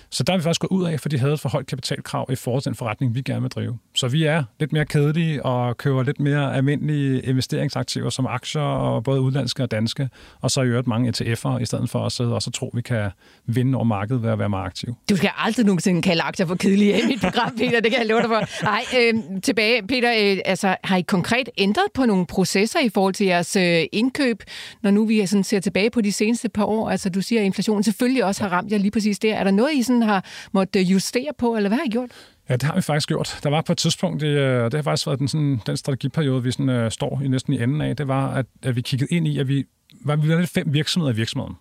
Så 0.09 0.23
der 0.23 0.33
er 0.33 0.37
vi 0.37 0.43
faktisk 0.43 0.61
gået 0.61 0.79
ud 0.79 0.85
af, 0.85 0.99
for 0.99 1.09
de 1.09 1.19
havde 1.19 1.33
et 1.33 1.39
for 1.39 1.49
højt 1.49 1.67
kapitalkrav 1.67 2.27
i 2.31 2.35
forhold 2.35 2.63
til 2.63 2.69
den 2.69 2.75
forretning, 2.75 3.15
vi 3.15 3.21
gerne 3.21 3.41
vil 3.41 3.49
drive. 3.49 3.77
Så 3.95 4.07
vi 4.07 4.23
er 4.23 4.43
lidt 4.59 4.73
mere 4.73 4.85
kedelige 4.85 5.45
og 5.45 5.77
køber 5.77 6.03
lidt 6.03 6.19
mere 6.19 6.55
almindelige 6.55 7.21
investeringsaktiver 7.21 8.09
som 8.09 8.27
aktier, 8.27 8.61
og 8.61 9.03
både 9.03 9.21
udlandske 9.21 9.63
og 9.63 9.71
danske, 9.71 10.09
og 10.41 10.51
så 10.51 10.61
i 10.61 10.67
øvrigt 10.67 10.87
mange 10.87 11.09
ETF'er, 11.09 11.57
i 11.57 11.65
stedet 11.65 11.89
for 11.89 12.05
at 12.05 12.11
sidde 12.11 12.35
og 12.35 12.41
så 12.41 12.51
tro, 12.51 12.71
vi 12.73 12.81
kan 12.81 13.09
vinde 13.45 13.75
over 13.75 13.83
markedet 13.83 14.23
ved 14.23 14.29
at 14.29 14.39
være 14.39 14.49
meget 14.49 14.65
aktiv. 14.65 14.95
Du 15.09 15.15
skal 15.15 15.29
aldrig 15.37 15.65
nogensinde 15.65 16.01
kalde 16.01 16.21
aktier 16.21 16.45
for 16.45 16.55
kedelige 16.55 17.01
i 17.01 17.05
mit 17.07 17.21
program, 17.21 17.55
Peter, 17.57 17.79
det 17.79 17.91
kan 17.91 17.99
jeg 17.99 18.07
love 18.07 18.21
dig 18.21 18.29
for. 18.29 18.63
Nej, 18.63 18.83
øh, 18.99 19.41
tilbage, 19.43 19.87
Peter, 19.87 20.11
øh, 20.11 20.37
altså, 20.45 20.75
har 20.83 20.97
I 20.97 21.01
konkret 21.01 21.49
ændret 21.57 21.85
på 21.93 22.05
nogle 22.05 22.25
processer 22.25 22.79
i 22.79 22.89
forhold 22.89 23.13
til 23.13 23.25
jeres 23.25 23.55
øh, 23.55 23.83
indkøb, 23.91 24.43
når 24.81 24.91
nu 24.91 25.05
vi 25.05 25.25
sådan 25.25 25.43
ser 25.43 25.59
tilbage 25.59 25.89
på 25.89 26.01
de 26.01 26.11
seneste 26.11 26.49
par 26.49 26.63
år? 26.63 26.89
Altså, 26.89 27.09
du 27.09 27.21
siger, 27.21 27.41
at 27.41 27.45
inflationen 27.45 27.83
selvfølgelig 27.83 28.25
også 28.25 28.43
har 28.49 28.57
ramt 28.57 28.71
jer 28.71 28.77
lige 28.77 28.91
præcis 28.91 29.19
der. 29.19 29.35
Er 29.35 29.43
der 29.43 29.51
noget, 29.51 29.73
I 29.73 29.83
sådan 29.83 30.01
har 30.01 30.25
måttet 30.51 30.79
øh, 30.79 30.91
justere 30.91 31.31
på, 31.37 31.55
eller 31.55 31.69
hvad 31.69 31.77
har 31.77 31.85
I 31.85 31.89
gjort? 31.89 32.09
Ja, 32.49 32.53
det 32.53 32.63
har 32.63 32.75
vi 32.75 32.81
faktisk 32.81 33.07
gjort. 33.07 33.39
Der 33.43 33.49
var 33.49 33.61
på 33.61 33.71
et 33.71 33.77
tidspunkt, 33.77 34.21
det, 34.21 34.27
øh, 34.27 34.63
det 34.63 34.73
har 34.73 34.81
faktisk 34.81 35.07
været 35.07 35.19
den, 35.19 35.27
sådan, 35.27 35.61
den 35.65 35.77
strategiperiode, 35.77 36.43
vi 36.43 36.51
sådan, 36.51 36.85
uh, 36.85 36.91
står 36.91 37.21
i 37.23 37.27
næsten 37.27 37.53
i 37.53 37.63
enden 37.63 37.81
af, 37.81 37.95
det 37.95 38.07
var, 38.07 38.33
at, 38.33 38.45
at 38.63 38.75
vi 38.75 38.81
kiggede 38.81 39.15
ind 39.15 39.27
i, 39.27 39.39
at 39.39 39.47
vi 39.47 39.65
var, 40.05 40.15
vi 40.15 40.29
var 40.29 40.39
lidt 40.39 40.49
fem 40.49 40.73
virksomheder 40.73 41.13
i 41.13 41.15
virksomheden. 41.15 41.55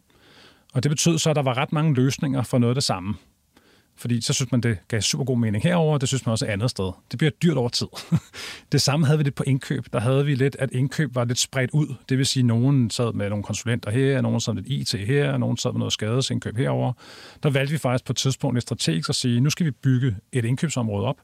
Og 0.74 0.82
det 0.82 0.90
betød 0.90 1.18
så, 1.18 1.30
at 1.30 1.36
der 1.36 1.42
var 1.42 1.56
ret 1.56 1.72
mange 1.72 1.94
løsninger 1.94 2.42
for 2.42 2.58
noget 2.58 2.70
af 2.70 2.74
det 2.74 2.84
samme. 2.84 3.14
Fordi 3.98 4.20
så 4.20 4.32
synes 4.32 4.52
man, 4.52 4.60
det 4.60 4.78
gav 4.88 5.00
super 5.00 5.24
god 5.24 5.38
mening 5.38 5.64
herover, 5.64 5.94
og 5.94 6.00
det 6.00 6.08
synes 6.08 6.26
man 6.26 6.30
også 6.30 6.46
et 6.46 6.48
andet 6.48 6.70
sted. 6.70 6.92
Det 7.10 7.18
bliver 7.18 7.30
dyrt 7.30 7.56
over 7.56 7.68
tid. 7.68 7.86
det 8.72 8.82
samme 8.82 9.06
havde 9.06 9.18
vi 9.18 9.24
lidt 9.24 9.34
på 9.34 9.42
indkøb. 9.46 9.86
Der 9.92 10.00
havde 10.00 10.26
vi 10.26 10.34
lidt, 10.34 10.56
at 10.58 10.70
indkøb 10.72 11.14
var 11.14 11.24
lidt 11.24 11.38
spredt 11.38 11.70
ud. 11.70 11.94
Det 12.08 12.18
vil 12.18 12.26
sige, 12.26 12.40
at 12.40 12.46
nogen 12.46 12.90
sad 12.90 13.12
med 13.12 13.28
nogle 13.28 13.44
konsulenter 13.44 13.90
her, 13.90 14.20
nogen 14.20 14.40
sad 14.40 14.54
med 14.54 14.62
lidt 14.62 14.94
IT 14.94 15.06
her, 15.06 15.36
nogen 15.36 15.56
sad 15.56 15.72
med 15.72 15.78
noget 15.78 15.92
skadesindkøb 15.92 16.56
herover. 16.56 16.92
Der 17.42 17.50
valgte 17.50 17.72
vi 17.72 17.78
faktisk 17.78 18.04
på 18.04 18.12
et 18.12 18.16
tidspunkt 18.16 18.62
strategisk 18.62 19.08
at 19.08 19.14
sige, 19.14 19.40
nu 19.40 19.50
skal 19.50 19.66
vi 19.66 19.70
bygge 19.70 20.16
et 20.32 20.44
indkøbsområde 20.44 21.06
op 21.06 21.16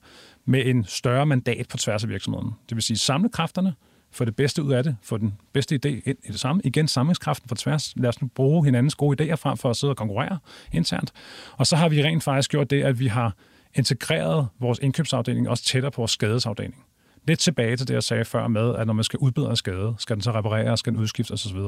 med 0.45 0.67
en 0.67 0.85
større 0.85 1.27
mandat 1.27 1.69
på 1.69 1.77
tværs 1.77 2.03
af 2.05 2.09
virksomheden. 2.09 2.51
Det 2.69 2.77
vil 2.77 2.83
sige, 2.83 2.99
samle 2.99 3.29
kræfterne, 3.29 3.75
få 4.13 4.25
det 4.25 4.37
bedste 4.37 4.63
ud 4.63 4.73
af 4.73 4.85
det, 4.85 4.97
få 5.03 5.19
den 5.19 5.35
bedste 5.53 5.75
idé 5.75 5.89
ind 5.89 6.19
i 6.25 6.33
det 6.33 6.41
samme. 6.41 6.63
Igen, 6.65 6.89
samlingskraften 6.89 7.49
på 7.49 7.55
tværs. 7.55 7.93
Lad 7.97 8.09
os 8.09 8.23
nu 8.23 8.29
bruge 8.35 8.65
hinandens 8.65 8.95
gode 8.95 9.25
idéer 9.25 9.35
frem 9.35 9.57
for 9.57 9.71
at 9.71 9.77
sidde 9.77 9.91
og 9.91 9.97
konkurrere 9.97 10.39
internt. 10.73 11.13
Og 11.53 11.67
så 11.67 11.77
har 11.77 11.89
vi 11.89 12.05
rent 12.05 12.23
faktisk 12.23 12.51
gjort 12.51 12.71
det, 12.71 12.83
at 12.83 12.99
vi 12.99 13.07
har 13.07 13.35
integreret 13.75 14.49
vores 14.61 14.79
indkøbsafdeling 14.83 15.49
også 15.49 15.65
tættere 15.65 15.91
på 15.93 16.01
vores 16.01 16.11
skadesafdeling. 16.11 16.85
Lidt 17.27 17.39
tilbage 17.39 17.77
til 17.77 17.89
det, 17.89 17.95
jeg 17.95 18.03
sagde 18.03 18.25
før 18.25 18.49
med, 18.49 18.75
at 18.75 18.87
når 18.87 18.95
man 18.95 19.05
skal 19.05 19.19
udbedre 19.19 19.51
en 19.51 19.57
skade, 19.57 19.95
skal 19.99 20.17
den 20.17 20.23
så 20.23 20.33
repareres, 20.33 20.81
skal 20.81 20.93
den 20.93 21.01
udskiftes 21.01 21.47
osv. 21.47 21.59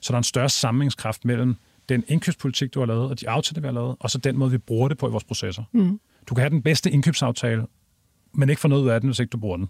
Så 0.00 0.08
der 0.08 0.14
er 0.14 0.18
en 0.18 0.24
større 0.24 0.48
samlingskraft 0.48 1.24
mellem 1.24 1.56
den 1.88 2.04
indkøbspolitik, 2.08 2.74
du 2.74 2.78
har 2.78 2.86
lavet, 2.86 3.10
og 3.10 3.20
de 3.20 3.28
aftaler, 3.28 3.60
vi 3.60 3.66
har 3.66 3.72
lavet, 3.72 3.96
og 4.00 4.10
så 4.10 4.18
den 4.18 4.36
måde, 4.38 4.50
vi 4.50 4.58
bruger 4.58 4.88
det 4.88 4.98
på 4.98 5.08
i 5.08 5.10
vores 5.10 5.24
processer. 5.24 5.62
Mm. 5.72 6.00
Du 6.28 6.34
kan 6.34 6.42
have 6.42 6.50
den 6.50 6.62
bedste 6.62 6.90
indkøbsaftale, 6.90 7.66
men 8.34 8.48
ikke 8.48 8.60
få 8.60 8.68
noget 8.68 8.82
ud 8.82 8.88
af 8.88 9.00
den, 9.00 9.08
hvis 9.08 9.18
ikke 9.18 9.30
du 9.30 9.38
bruger 9.38 9.56
den. 9.56 9.68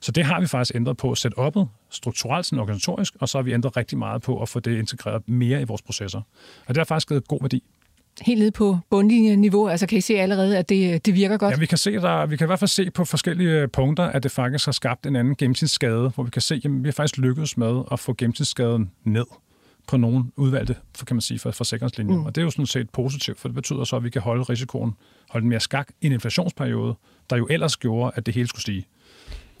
Så 0.00 0.12
det 0.12 0.24
har 0.24 0.40
vi 0.40 0.46
faktisk 0.46 0.74
ændret 0.74 0.96
på, 0.96 1.14
sætte 1.14 1.38
oppet 1.38 1.68
strukturelt, 1.90 2.46
sådan 2.46 2.58
organisatorisk, 2.58 3.14
og 3.20 3.28
så 3.28 3.38
har 3.38 3.42
vi 3.42 3.52
ændret 3.52 3.76
rigtig 3.76 3.98
meget 3.98 4.22
på 4.22 4.42
at 4.42 4.48
få 4.48 4.60
det 4.60 4.78
integreret 4.78 5.28
mere 5.28 5.60
i 5.60 5.64
vores 5.64 5.82
processer. 5.82 6.20
Og 6.66 6.68
det 6.68 6.76
har 6.76 6.84
faktisk 6.84 7.08
givet 7.08 7.28
god 7.28 7.38
værdi 7.40 7.62
helt 8.22 8.40
ned 8.40 8.50
på 8.50 8.78
bundlinjeniveau? 8.90 9.68
Altså 9.68 9.86
kan 9.86 9.98
I 9.98 10.00
se 10.00 10.14
allerede, 10.14 10.58
at 10.58 10.68
det, 10.68 11.06
det 11.06 11.14
virker 11.14 11.36
godt? 11.36 11.52
Ja, 11.52 11.58
vi 11.58 11.66
kan, 11.66 11.78
se, 11.78 11.92
der, 11.92 12.26
vi 12.26 12.36
kan 12.36 12.44
i 12.44 12.46
hvert 12.46 12.58
fald 12.58 12.68
se 12.68 12.90
på 12.90 13.04
forskellige 13.04 13.68
punkter, 13.68 14.04
at 14.04 14.22
det 14.22 14.30
faktisk 14.30 14.64
har 14.64 14.72
skabt 14.72 15.06
en 15.06 15.16
anden 15.16 15.36
gennemsnitsskade, 15.36 16.08
hvor 16.08 16.24
vi 16.24 16.30
kan 16.30 16.42
se, 16.42 16.54
at 16.54 16.70
vi 16.70 16.88
har 16.88 16.92
faktisk 16.92 17.18
lykkedes 17.18 17.56
med 17.56 17.82
at 17.92 18.00
få 18.00 18.14
gennemsnitsskaden 18.18 18.90
ned 19.04 19.26
på 19.86 19.96
nogle 19.96 20.24
udvalgte, 20.36 20.76
for, 20.96 21.04
kan 21.04 21.16
man 21.16 21.20
sige, 21.20 21.38
for 21.38 21.50
forsikringslinjer. 21.50 22.16
Mm. 22.16 22.26
Og 22.26 22.34
det 22.34 22.40
er 22.40 22.44
jo 22.44 22.50
sådan 22.50 22.66
set 22.66 22.90
positivt, 22.90 23.40
for 23.40 23.48
det 23.48 23.54
betyder 23.54 23.84
så, 23.84 23.96
at 23.96 24.04
vi 24.04 24.10
kan 24.10 24.22
holde 24.22 24.42
risikoen, 24.42 24.94
holde 25.30 25.42
den 25.42 25.48
mere 25.48 25.60
skak 25.60 25.88
i 26.00 26.06
en 26.06 26.12
inflationsperiode, 26.12 26.94
der 27.30 27.36
jo 27.36 27.46
ellers 27.50 27.76
gjorde, 27.76 28.12
at 28.14 28.26
det 28.26 28.34
hele 28.34 28.48
skulle 28.48 28.62
stige. 28.62 28.86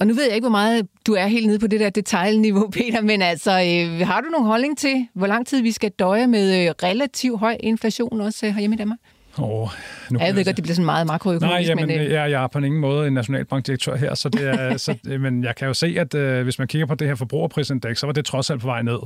Og 0.00 0.06
nu 0.06 0.14
ved 0.14 0.24
jeg 0.24 0.34
ikke, 0.34 0.44
hvor 0.44 0.50
meget 0.50 0.86
du 1.06 1.12
er 1.12 1.26
helt 1.26 1.46
nede 1.46 1.58
på 1.58 1.66
det 1.66 1.80
der 1.80 1.90
detaljniveau, 1.90 2.70
Peter, 2.78 3.00
men 3.00 3.22
altså, 3.22 3.50
øh, 3.50 4.06
har 4.06 4.20
du 4.20 4.28
nogen 4.28 4.46
holdning 4.46 4.78
til, 4.78 5.06
hvor 5.14 5.26
lang 5.26 5.46
tid 5.46 5.62
vi 5.62 5.72
skal 5.72 5.90
døje 5.90 6.26
med 6.26 6.66
øh, 6.66 6.74
relativt 6.82 7.40
høj 7.40 7.56
inflation 7.60 8.20
også 8.20 8.46
øh, 8.46 8.52
herhjemme 8.52 8.76
i 8.76 8.78
Danmark? 8.78 8.98
Oh, 9.38 9.68
nu 10.10 10.18
ja, 10.18 10.24
jeg 10.24 10.36
ved 10.36 10.44
godt, 10.44 10.56
det 10.56 10.62
bliver 10.62 10.74
sådan 10.74 10.84
meget 10.84 11.06
makroøkonomisk. 11.06 11.52
Nej, 11.52 11.64
jamen, 11.68 11.86
men, 11.86 12.00
øh... 12.00 12.12
jeg, 12.12 12.30
jeg 12.30 12.42
er 12.42 12.46
på 12.46 12.58
ingen 12.58 12.80
måde 12.80 13.06
en 13.06 13.12
nationalbankdirektør 13.12 13.96
her, 13.96 14.14
så 14.14 14.28
det 14.28 14.48
er, 14.48 14.76
så, 14.86 14.94
men 15.04 15.44
jeg 15.44 15.56
kan 15.56 15.68
jo 15.68 15.74
se, 15.74 15.94
at 15.98 16.14
øh, 16.14 16.42
hvis 16.42 16.58
man 16.58 16.68
kigger 16.68 16.86
på 16.86 16.94
det 16.94 17.08
her 17.08 17.14
forbrugerprisindeks, 17.14 18.00
så 18.00 18.06
var 18.06 18.12
det 18.12 18.24
trods 18.24 18.50
alt 18.50 18.60
på 18.60 18.66
vej 18.66 18.82
ned. 18.82 18.98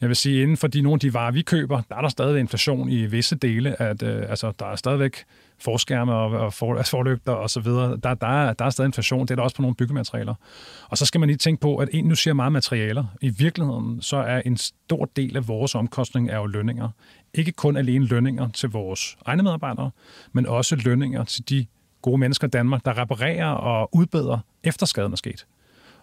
Jeg 0.00 0.08
vil 0.08 0.16
sige, 0.16 0.42
inden 0.42 0.56
for 0.56 0.66
de, 0.66 0.80
nogle 0.82 0.96
af 0.96 1.00
de 1.00 1.14
varer, 1.14 1.30
vi 1.30 1.42
køber, 1.42 1.82
der 1.88 1.96
er 1.96 2.00
der 2.00 2.08
stadig 2.08 2.40
inflation 2.40 2.88
i 2.88 3.06
visse 3.06 3.36
dele. 3.36 3.82
At, 3.82 4.02
øh, 4.02 4.22
altså, 4.30 4.52
der 4.58 4.66
er 4.66 4.76
stadigvæk 4.76 5.24
forskærme 5.60 6.14
og, 6.14 6.30
og 6.30 6.52
for, 6.52 6.74
altså 6.74 6.90
forlygter 6.96 7.32
og 7.32 7.50
så 7.50 7.60
videre. 7.60 7.96
Der, 8.02 8.14
der, 8.14 8.26
er, 8.26 8.52
der 8.52 8.64
er 8.64 8.70
stadig 8.70 8.88
inflation. 8.88 9.20
Det 9.20 9.30
er 9.30 9.34
der 9.34 9.42
også 9.42 9.56
på 9.56 9.62
nogle 9.62 9.74
byggematerialer. 9.74 10.34
Og 10.88 10.98
så 10.98 11.06
skal 11.06 11.20
man 11.20 11.28
lige 11.28 11.36
tænke 11.36 11.60
på, 11.60 11.76
at 11.76 11.88
en 11.92 12.04
nu 12.04 12.14
siger 12.14 12.34
meget 12.34 12.52
materialer. 12.52 13.04
I 13.20 13.28
virkeligheden 13.28 14.02
så 14.02 14.16
er 14.16 14.40
en 14.40 14.56
stor 14.56 15.04
del 15.16 15.36
af 15.36 15.48
vores 15.48 15.74
omkostning 15.74 16.30
er 16.30 16.36
jo 16.36 16.46
lønninger. 16.46 16.88
Ikke 17.34 17.52
kun 17.52 17.76
alene 17.76 18.06
lønninger 18.06 18.48
til 18.48 18.68
vores 18.68 19.16
egne 19.24 19.42
medarbejdere, 19.42 19.90
men 20.32 20.46
også 20.46 20.76
lønninger 20.76 21.24
til 21.24 21.48
de 21.48 21.66
gode 22.02 22.18
mennesker 22.18 22.46
i 22.46 22.50
Danmark, 22.50 22.84
der 22.84 22.98
reparerer 22.98 23.50
og 23.50 23.94
udbedrer 23.94 24.38
efter 24.64 24.86
skaden 24.86 25.12
er 25.12 25.16
sket. 25.16 25.46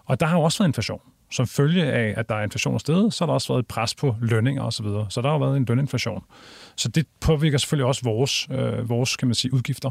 Og 0.04 0.20
der 0.20 0.26
har 0.26 0.36
jo 0.36 0.42
også 0.42 0.58
været 0.58 0.68
inflation 0.68 1.00
som 1.30 1.46
følge 1.46 1.84
af, 1.84 2.14
at 2.16 2.28
der 2.28 2.34
er 2.34 2.42
inflation 2.42 2.74
og 2.74 2.80
sted, 2.80 3.10
så 3.10 3.24
har 3.24 3.26
der 3.26 3.34
også 3.34 3.48
været 3.52 3.58
et 3.58 3.66
pres 3.66 3.94
på 3.94 4.16
lønninger 4.20 4.62
osv. 4.62 4.76
Så, 4.76 4.82
videre. 4.82 5.06
så 5.10 5.22
der 5.22 5.30
har 5.30 5.38
været 5.38 5.56
en 5.56 5.64
løninflation. 5.64 6.24
Så 6.76 6.88
det 6.88 7.06
påvirker 7.20 7.58
selvfølgelig 7.58 7.86
også 7.86 8.00
vores, 8.04 8.48
øh, 8.50 8.88
vores 8.88 9.16
kan 9.16 9.28
man 9.28 9.34
sige, 9.34 9.54
udgifter. 9.54 9.90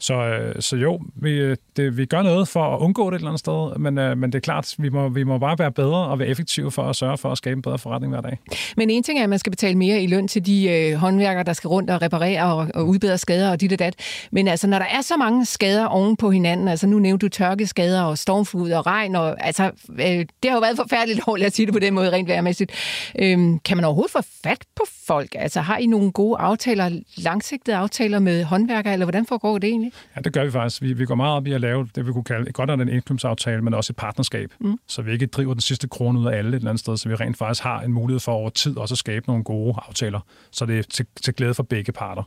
Så, 0.00 0.14
øh, 0.14 0.54
så 0.62 0.76
jo, 0.76 1.00
vi, 1.14 1.30
øh, 1.30 1.56
det, 1.76 1.96
vi 1.96 2.04
gør 2.04 2.22
noget 2.22 2.48
for 2.48 2.74
at 2.74 2.80
undgå 2.80 3.10
det 3.10 3.14
et 3.14 3.18
eller 3.18 3.28
andet 3.28 3.40
sted, 3.40 3.78
men, 3.78 3.98
øh, 3.98 4.18
men 4.18 4.32
det 4.32 4.38
er 4.38 4.40
klart, 4.40 4.74
vi 4.78 4.88
må, 4.88 5.08
vi 5.08 5.24
må 5.24 5.38
bare 5.38 5.58
være 5.58 5.72
bedre 5.72 6.06
og 6.06 6.18
være 6.18 6.28
effektive 6.28 6.70
for 6.70 6.82
at 6.82 6.96
sørge 6.96 7.18
for 7.18 7.32
at 7.32 7.38
skabe 7.38 7.56
en 7.56 7.62
bedre 7.62 7.78
forretning 7.78 8.12
hver 8.12 8.20
dag. 8.20 8.38
Men 8.76 8.90
en 8.90 9.02
ting 9.02 9.18
er, 9.18 9.22
at 9.22 9.28
man 9.28 9.38
skal 9.38 9.50
betale 9.50 9.78
mere 9.78 10.02
i 10.02 10.06
løn 10.06 10.28
til 10.28 10.46
de 10.46 10.68
øh, 10.68 10.94
håndværkere, 10.94 11.44
der 11.44 11.52
skal 11.52 11.68
rundt 11.68 11.90
og 11.90 12.02
reparere 12.02 12.54
og, 12.54 12.68
og 12.74 12.88
udbedre 12.88 13.18
skader 13.18 13.50
og 13.50 13.60
dit 13.60 13.72
og 13.72 13.78
dat. 13.78 13.94
Men 14.32 14.48
altså, 14.48 14.66
når 14.66 14.78
der 14.78 14.86
er 14.86 15.00
så 15.00 15.16
mange 15.16 15.46
skader 15.46 15.86
oven 15.86 16.16
på 16.16 16.30
hinanden, 16.30 16.68
altså 16.68 16.86
nu 16.86 16.98
nævnte 16.98 17.26
du 17.26 17.28
tørkeskader 17.28 18.02
og 18.02 18.18
stormflod 18.18 18.72
og 18.72 18.86
regn, 18.86 19.16
og 19.16 19.46
altså, 19.46 19.70
øh, 19.90 20.26
det 20.42 20.50
har 20.50 20.52
jo 20.52 20.60
været 20.60 20.76
forfærdeligt 20.76 21.24
hårdt 21.26 21.42
at 21.42 21.54
sige 21.54 21.66
det 21.66 21.74
på 21.74 21.80
den 21.80 21.94
måde 21.94 22.12
rent 22.12 22.28
værmæssigt. 22.28 22.72
Øh, 23.18 23.38
kan 23.64 23.76
man 23.76 23.84
overhovedet 23.84 24.12
få 24.12 24.22
fat 24.44 24.64
på 24.76 24.82
folk? 25.06 25.34
Altså, 25.38 25.60
har 25.60 25.76
I 25.76 25.86
nogle 25.86 26.12
gode 26.12 26.38
aftaler, 26.38 27.00
langsigtede 27.16 27.76
aftaler 27.76 28.18
med 28.18 28.44
håndværkere, 28.44 28.92
eller 28.92 29.06
hvordan 29.06 29.26
foregår 29.26 29.58
det 29.58 29.68
egentlig? 29.68 29.89
Ja, 30.16 30.20
det 30.20 30.32
gør 30.32 30.44
vi 30.44 30.50
faktisk. 30.50 30.82
Vi, 30.82 30.92
vi 30.92 31.06
går 31.06 31.14
meget 31.14 31.36
op 31.36 31.46
i 31.46 31.52
at 31.52 31.60
lave 31.60 31.88
det, 31.94 32.06
vi 32.06 32.12
kunne 32.12 32.24
kalde 32.24 32.52
godt 32.52 32.70
en 32.70 32.88
indkøbsaftale, 32.88 33.62
men 33.62 33.74
også 33.74 33.92
et 33.92 33.96
partnerskab. 33.96 34.52
Mm. 34.60 34.78
Så 34.86 35.02
vi 35.02 35.12
ikke 35.12 35.26
driver 35.26 35.54
den 35.54 35.60
sidste 35.60 35.88
krone 35.88 36.18
ud 36.18 36.26
af 36.26 36.36
alle 36.36 36.48
et 36.48 36.54
eller 36.54 36.70
andet 36.70 36.80
sted, 36.80 36.96
så 36.96 37.08
vi 37.08 37.14
rent 37.14 37.36
faktisk 37.36 37.62
har 37.62 37.80
en 37.80 37.92
mulighed 37.92 38.20
for 38.20 38.32
over 38.32 38.50
tid 38.50 38.76
også 38.76 38.94
at 38.94 38.98
skabe 38.98 39.26
nogle 39.26 39.44
gode 39.44 39.74
aftaler, 39.88 40.20
så 40.50 40.66
det 40.66 40.78
er 40.78 40.82
til, 40.82 41.06
til 41.22 41.34
glæde 41.34 41.54
for 41.54 41.62
begge 41.62 41.92
parter. 41.92 42.22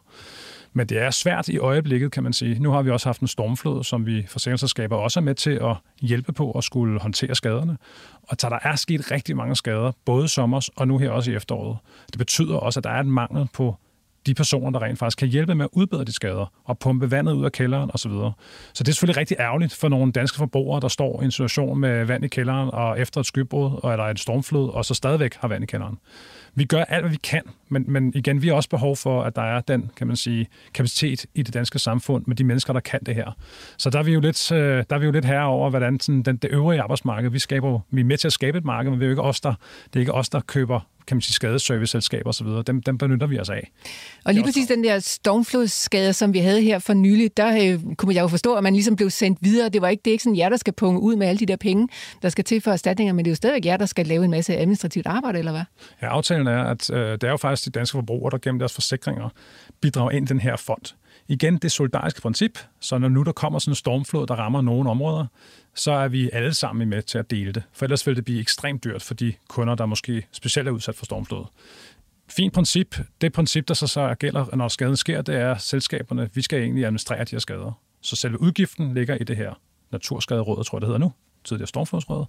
Men 0.76 0.88
det 0.88 0.98
er 0.98 1.12
svært 1.12 1.48
i 1.48 1.58
øjeblikket, 1.58 2.12
kan 2.12 2.24
man 2.24 2.34
sige. 2.34 2.60
Nu 2.60 2.72
har 2.72 2.82
vi 2.82 2.90
også 2.90 3.08
haft 3.08 3.22
en 3.22 3.28
stormflod, 3.28 3.84
som 3.84 4.06
vi 4.06 4.26
forsikringsselskaber 4.30 4.96
også 4.96 5.20
er 5.20 5.22
med 5.22 5.36
til 5.36 5.52
at 5.52 5.76
hjælpe 6.02 6.34
på 6.34 6.52
at 6.52 6.64
skulle 6.64 7.00
håndtere 7.00 7.36
skaderne. 7.36 7.78
Og 8.24 8.38
så 8.40 8.50
der 8.50 8.60
er 8.62 8.76
sket 8.76 9.12
rigtig 9.12 9.38
mange 9.38 9.56
skader, 9.56 9.92
både 10.06 10.28
sommer 10.28 10.70
og 10.76 10.88
nu 10.88 10.98
her 10.98 11.10
også 11.10 11.32
i 11.32 11.36
efteråret. 11.36 11.78
Det 12.08 12.18
betyder 12.18 12.56
også, 12.56 12.80
at 12.80 12.84
der 12.84 12.90
er 12.90 13.00
en 13.00 13.12
mangel 13.12 13.48
på 13.54 13.76
de 14.26 14.34
personer, 14.34 14.80
der 14.80 14.86
rent 14.86 15.00
faktisk 15.00 15.18
kan 15.18 15.28
hjælpe 15.28 15.56
med 15.56 15.66
at 15.66 15.70
udbedre 15.72 16.04
de 16.04 16.12
skader 16.12 16.52
og 16.64 16.80
pumpe 16.80 17.12
vandet 17.12 17.34
ud 17.34 17.46
af 17.46 17.52
kælderen 17.52 17.92
osv. 17.94 18.12
Så, 18.12 18.32
så 18.74 18.84
det 18.84 18.90
er 18.90 18.94
selvfølgelig 18.94 19.18
rigtig 19.18 19.38
ærgerligt 19.40 19.74
for 19.74 19.90
nogle 19.90 20.12
danske 20.12 20.38
forbrugere, 20.38 20.82
der 20.82 20.88
står 20.88 21.22
i 21.22 21.26
en 21.26 21.32
situation 21.32 21.80
med 21.80 22.06
vand 22.06 22.26
i 22.26 22.28
kælderen 22.28 22.70
og 22.74 23.00
efter 23.00 23.20
et 23.20 23.26
skybrud 23.26 23.72
og 23.84 23.92
eller 23.92 24.06
et 24.06 24.20
stormflod, 24.20 24.70
og 24.70 24.86
så 24.86 24.94
stadigvæk 24.94 25.36
har 25.36 25.48
vand 25.48 25.64
i 25.64 25.68
kælderen. 25.68 25.98
Vi 26.56 26.66
gør 26.66 26.84
alt, 26.84 27.04
hvad 27.04 27.12
vi 27.12 27.20
kan, 27.24 27.42
men, 27.70 27.86
men 27.88 28.14
igen, 28.16 28.42
vi 28.42 28.48
har 28.48 28.56
også 28.56 28.70
behov 28.70 28.96
for, 28.96 29.24
at 29.24 29.36
der 29.36 29.42
er 29.42 29.62
den, 29.62 29.92
kan 29.98 30.08
man 30.08 30.16
sige, 30.16 30.48
kapacitet 30.74 31.26
i 31.36 31.42
det 31.42 31.54
danske 31.54 31.80
samfund 31.80 32.24
med 32.28 32.36
de 32.36 32.44
mennesker, 32.44 32.74
der 32.74 32.80
kan 32.80 33.00
det 33.06 33.16
her. 33.16 33.38
Så 33.78 33.90
der 33.90 34.00
er 34.00 34.04
vi 34.04 34.14
jo 34.14 34.20
lidt, 34.20 34.52
øh, 34.52 34.84
der 34.90 34.96
er 34.96 35.00
vi 35.00 35.06
jo 35.06 35.12
lidt 35.12 35.26
herre 35.26 35.46
over, 35.46 35.70
hvordan 35.70 36.00
sådan, 36.00 36.22
den, 36.22 36.38
det 36.38 36.52
øvrige 36.52 36.82
arbejdsmarked, 36.82 37.30
vi 37.30 37.40
skaber, 37.40 37.80
vi 37.92 38.02
er 38.02 38.06
med 38.06 38.18
til 38.18 38.28
at 38.28 38.34
skabe 38.34 38.58
et 38.58 38.66
marked, 38.66 38.92
men 38.92 39.00
det 39.00 39.06
er 39.06 39.10
jo 39.10 39.12
ikke 39.12 39.22
os, 39.22 39.42
der, 39.42 39.54
det 39.86 39.96
er 39.96 40.00
ikke 40.00 40.14
os, 40.14 40.30
der 40.30 40.40
køber 40.40 40.80
kan 41.08 41.18
man 41.18 41.22
sige, 41.22 41.34
skadeserviceselskaber 41.34 42.30
osv., 42.30 42.48
dem, 42.68 42.82
dem 42.82 42.98
benytter 42.98 43.28
vi 43.28 43.40
os 43.40 43.50
af. 43.50 43.72
Og 44.26 44.34
lige 44.34 44.44
præcis 44.44 44.68
den 44.68 44.84
der 44.84 45.00
stormflodsskade, 45.00 46.14
som 46.14 46.34
vi 46.34 46.40
havde 46.40 46.62
her 46.62 46.80
for 46.80 46.94
nylig, 46.94 47.38
der 47.38 47.74
øh, 47.74 47.96
kunne 47.96 48.16
jeg 48.16 48.22
jo 48.22 48.28
forstå, 48.28 48.56
at 48.56 48.64
man 48.64 48.74
ligesom 48.74 48.96
blev 48.96 49.10
sendt 49.10 49.40
videre. 49.42 49.70
Det 49.70 49.82
var 49.82 49.88
ikke, 49.88 50.02
det 50.06 50.12
er 50.12 50.14
ikke 50.14 50.24
sådan 50.24 50.38
jer, 50.38 50.50
der 50.50 50.58
skal 50.58 50.74
punge 50.74 51.00
ud 51.00 51.16
med 51.16 51.28
alle 51.28 51.40
de 51.40 51.46
der 51.46 51.56
penge, 51.56 51.88
der 52.22 52.30
skal 52.30 52.44
til 52.44 52.62
for 52.62 52.72
erstatninger, 52.72 53.14
men 53.14 53.26
det 53.26 53.30
er 53.30 53.32
jo 53.32 53.36
stadigvæk 53.36 53.66
jer, 53.66 53.78
der 53.78 53.86
skal 53.86 54.08
lave 54.08 54.26
en 54.26 54.32
masse 54.32 54.58
administrativt 54.58 55.08
arbejde, 55.08 55.40
eller 55.40 55.52
hvad? 55.52 55.64
Ja, 56.02 56.08
aftalen 56.08 56.48
er, 56.48 56.64
at 56.64 56.90
øh, 56.90 57.12
det 57.12 57.24
er 57.24 57.30
jo 57.30 57.38
faktisk 57.38 57.66
de 57.66 57.80
danske 57.80 57.96
forbrugere, 57.96 58.32
der 58.32 58.38
gennem 58.38 58.60
deres 58.60 58.74
forsikringer 58.74 59.30
bidrager 59.82 60.12
ind 60.12 60.30
i 60.30 60.34
den 60.34 60.40
her 60.40 60.56
fond. 60.56 60.94
Igen, 61.28 61.58
det 61.58 61.72
solidariske 61.72 62.22
princip, 62.22 62.60
så 62.80 62.98
når 62.98 63.10
nu 63.10 63.24
der 63.24 63.32
kommer 63.32 63.60
sådan 63.60 63.72
en 63.72 63.76
stormflod, 63.76 64.28
der 64.28 64.36
rammer 64.36 64.62
nogle 64.62 64.90
områder, 64.90 65.26
så 65.76 65.92
er 65.92 66.08
vi 66.08 66.30
alle 66.34 66.54
sammen 66.54 66.90
med 66.90 67.02
til 67.02 67.18
at 67.18 67.32
dele 67.32 67.52
det. 67.52 67.64
For 67.74 67.86
ellers 67.86 68.08
vil 68.08 68.16
det 68.16 68.26
blive 68.26 68.40
ekstremt 68.40 68.84
dyrt 68.84 69.02
for 69.02 69.14
de 69.14 69.34
kunder, 69.48 69.76
der 69.76 69.86
måske 69.86 70.28
specielt 70.32 70.68
er 70.68 70.72
udsat 70.72 70.96
for 70.96 71.06
stormflod. 71.06 71.46
Fint 72.30 72.54
princip. 72.54 72.96
Det 73.22 73.34
princip, 73.34 73.68
der 73.68 73.74
så, 73.74 73.88
så 73.88 74.16
gælder, 74.20 74.56
når 74.56 74.68
skaden 74.68 74.98
sker, 74.98 75.22
det 75.22 75.36
er, 75.36 75.52
at 75.52 75.62
selskaberne, 75.62 76.30
vi 76.34 76.42
skal 76.42 76.60
egentlig 76.60 76.86
administrere 76.86 77.24
de 77.24 77.32
her 77.32 77.40
skader. 77.40 77.80
Så 78.02 78.16
selve 78.16 78.42
udgiften 78.42 78.94
ligger 78.94 79.16
i 79.16 79.24
det 79.24 79.38
her 79.38 79.54
naturskaderåd, 79.92 80.64
tror 80.64 80.78
jeg, 80.78 80.82
det 80.82 80.88
hedder 80.88 81.00
nu, 81.00 81.14
tidligere 81.44 81.68
stormflodsråd. 81.68 82.26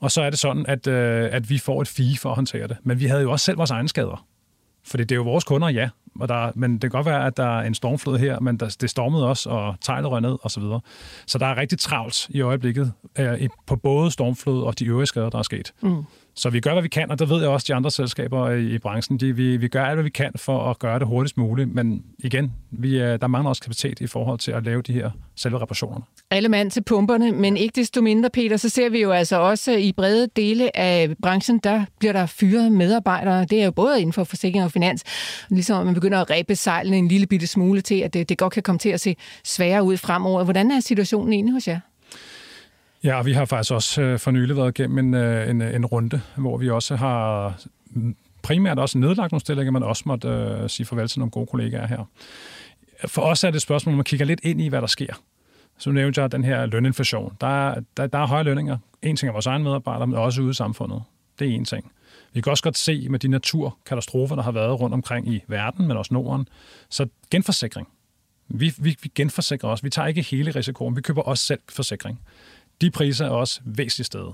Og 0.00 0.10
så 0.10 0.22
er 0.22 0.30
det 0.30 0.38
sådan, 0.38 0.66
at, 0.66 0.86
øh, 0.86 1.28
at 1.32 1.50
vi 1.50 1.58
får 1.58 1.82
et 1.82 1.88
fee 1.88 2.16
for 2.16 2.28
at 2.28 2.34
håndtere 2.34 2.68
det. 2.68 2.76
Men 2.82 3.00
vi 3.00 3.06
havde 3.06 3.22
jo 3.22 3.30
også 3.30 3.44
selv 3.44 3.58
vores 3.58 3.70
egne 3.70 3.88
skader. 3.88 4.26
Fordi 4.86 5.02
det 5.02 5.12
er 5.12 5.16
jo 5.16 5.22
vores 5.22 5.44
kunder, 5.44 5.68
ja. 5.68 5.88
Og 6.20 6.28
der, 6.28 6.52
men 6.54 6.72
det 6.72 6.80
kan 6.80 6.90
godt 6.90 7.06
være, 7.06 7.26
at 7.26 7.36
der 7.36 7.58
er 7.58 7.62
en 7.62 7.74
stormflod 7.74 8.18
her, 8.18 8.40
men 8.40 8.56
der, 8.56 8.76
det 8.80 8.90
stormede 8.90 9.28
også, 9.28 9.50
og 9.50 9.74
teglet 9.80 10.10
røg 10.10 10.20
ned, 10.20 10.36
og 10.42 10.50
så 10.50 10.60
videre. 10.60 10.80
Så 11.26 11.38
der 11.38 11.46
er 11.46 11.56
rigtig 11.56 11.78
travlt 11.78 12.26
i 12.30 12.40
øjeblikket 12.40 12.92
øh, 13.18 13.48
på 13.66 13.76
både 13.76 14.10
stormflod 14.10 14.62
og 14.62 14.78
de 14.78 14.84
øvrige 14.84 15.06
skader, 15.06 15.30
der 15.30 15.38
er 15.38 15.42
sket. 15.42 15.72
Mm. 15.80 16.04
Så 16.38 16.50
vi 16.50 16.60
gør, 16.60 16.72
hvad 16.72 16.82
vi 16.82 16.88
kan, 16.88 17.10
og 17.10 17.18
det 17.18 17.28
ved 17.28 17.40
jeg 17.40 17.48
også, 17.48 17.64
de 17.68 17.74
andre 17.74 17.90
selskaber 17.90 18.50
i, 18.50 18.74
i 18.74 18.78
branchen, 18.78 19.20
de, 19.20 19.36
vi, 19.36 19.56
vi 19.56 19.68
gør 19.68 19.84
alt, 19.84 19.96
hvad 19.96 20.04
vi 20.04 20.10
kan 20.10 20.32
for 20.36 20.70
at 20.70 20.78
gøre 20.78 20.98
det 20.98 21.06
hurtigst 21.06 21.36
muligt. 21.36 21.74
Men 21.74 22.02
igen, 22.18 22.52
vi, 22.70 22.98
der 22.98 23.26
mangler 23.26 23.48
også 23.48 23.62
kapacitet 23.62 24.00
i 24.00 24.06
forhold 24.06 24.38
til 24.38 24.50
at 24.50 24.64
lave 24.64 24.82
de 24.82 24.92
her 24.92 25.10
selve 25.36 25.60
reparationerne. 25.60 26.04
Alle 26.30 26.48
mand 26.48 26.70
til 26.70 26.82
pumperne, 26.82 27.32
men 27.32 27.56
ikke 27.56 27.80
desto 27.80 28.00
mindre, 28.02 28.30
Peter, 28.30 28.56
så 28.56 28.68
ser 28.68 28.88
vi 28.88 29.02
jo 29.02 29.10
altså 29.10 29.36
også 29.36 29.72
i 29.72 29.92
brede 29.92 30.28
dele 30.36 30.76
af 30.76 31.14
branchen, 31.22 31.58
der 31.58 31.84
bliver 31.98 32.12
der 32.12 32.26
fyret 32.26 32.72
medarbejdere. 32.72 33.44
Det 33.44 33.60
er 33.60 33.64
jo 33.64 33.70
både 33.70 34.00
inden 34.00 34.12
for 34.12 34.24
forsikring 34.24 34.64
og 34.64 34.72
finans, 34.72 35.04
ligesom 35.50 35.86
man 35.86 35.94
begynder 35.94 36.20
at 36.20 36.30
ræbe 36.30 36.56
sejlene 36.56 36.96
en 36.96 37.08
lille 37.08 37.26
bitte 37.26 37.46
smule 37.46 37.80
til, 37.80 38.00
at 38.00 38.14
det, 38.14 38.28
det 38.28 38.38
godt 38.38 38.52
kan 38.52 38.62
komme 38.62 38.78
til 38.78 38.88
at 38.88 39.00
se 39.00 39.16
sværere 39.44 39.82
ud 39.82 39.96
fremover. 39.96 40.44
Hvordan 40.44 40.70
er 40.70 40.80
situationen 40.80 41.32
inde 41.32 41.52
hos 41.52 41.68
jer? 41.68 41.80
Ja, 43.06 43.22
vi 43.22 43.32
har 43.32 43.44
faktisk 43.44 43.72
også 43.72 44.02
øh, 44.02 44.18
for 44.18 44.30
nylig 44.30 44.56
været 44.56 44.78
igennem 44.78 44.98
en, 44.98 45.14
øh, 45.14 45.50
en, 45.50 45.62
en 45.62 45.86
runde, 45.86 46.20
hvor 46.36 46.56
vi 46.56 46.70
også 46.70 46.96
har 46.96 47.54
primært 48.42 48.78
også 48.78 48.98
nedlagt 48.98 49.32
nogle 49.32 49.40
stillinger, 49.40 49.72
men 49.72 49.82
også 49.82 50.02
måtte 50.06 50.28
øh, 50.28 50.70
sige 50.70 50.86
farvel 50.86 51.08
til 51.08 51.18
nogle 51.18 51.30
gode 51.30 51.46
kollegaer 51.46 51.86
her. 51.86 52.08
For 53.06 53.22
os 53.22 53.44
er 53.44 53.50
det 53.50 53.56
et 53.56 53.62
spørgsmål, 53.62 53.92
når 53.92 53.96
man 53.96 54.04
kigger 54.04 54.26
lidt 54.26 54.40
ind 54.42 54.60
i, 54.60 54.68
hvad 54.68 54.80
der 54.80 54.86
sker. 54.86 55.14
Så 55.78 55.90
nævnte 55.90 56.22
jeg 56.22 56.32
den 56.32 56.44
her 56.44 56.66
løninflation. 56.66 57.36
Der 57.40 57.68
er, 57.68 57.80
der, 57.96 58.06
der 58.06 58.18
er 58.18 58.26
høje 58.26 58.42
lønninger. 58.42 58.78
En 59.02 59.16
ting 59.16 59.28
er 59.28 59.32
vores 59.32 59.46
egne 59.46 59.64
medarbejdere, 59.64 60.06
men 60.06 60.18
også 60.18 60.42
ude 60.42 60.50
i 60.50 60.54
samfundet. 60.54 61.02
Det 61.38 61.48
er 61.48 61.52
en 61.54 61.64
ting. 61.64 61.92
Vi 62.32 62.40
kan 62.40 62.50
også 62.50 62.62
godt 62.62 62.76
se 62.76 63.08
med 63.08 63.18
de 63.18 63.28
naturkatastrofer, 63.28 64.34
der 64.34 64.42
har 64.42 64.52
været 64.52 64.80
rundt 64.80 64.94
omkring 64.94 65.28
i 65.28 65.44
verden, 65.48 65.86
men 65.88 65.96
også 65.96 66.14
Norden. 66.14 66.48
Så 66.88 67.06
genforsikring. 67.30 67.88
Vi, 68.48 68.74
vi, 68.78 68.96
vi 69.02 69.10
genforsikrer 69.14 69.68
os. 69.68 69.84
Vi 69.84 69.90
tager 69.90 70.08
ikke 70.08 70.22
hele 70.22 70.50
risikoen. 70.50 70.96
Vi 70.96 71.00
køber 71.00 71.22
også 71.22 71.44
selv 71.44 71.60
forsikring 71.68 72.20
de 72.80 72.90
priser 72.90 73.26
er 73.26 73.30
også 73.30 73.60
væsentligt 73.64 74.06
stedet. 74.06 74.32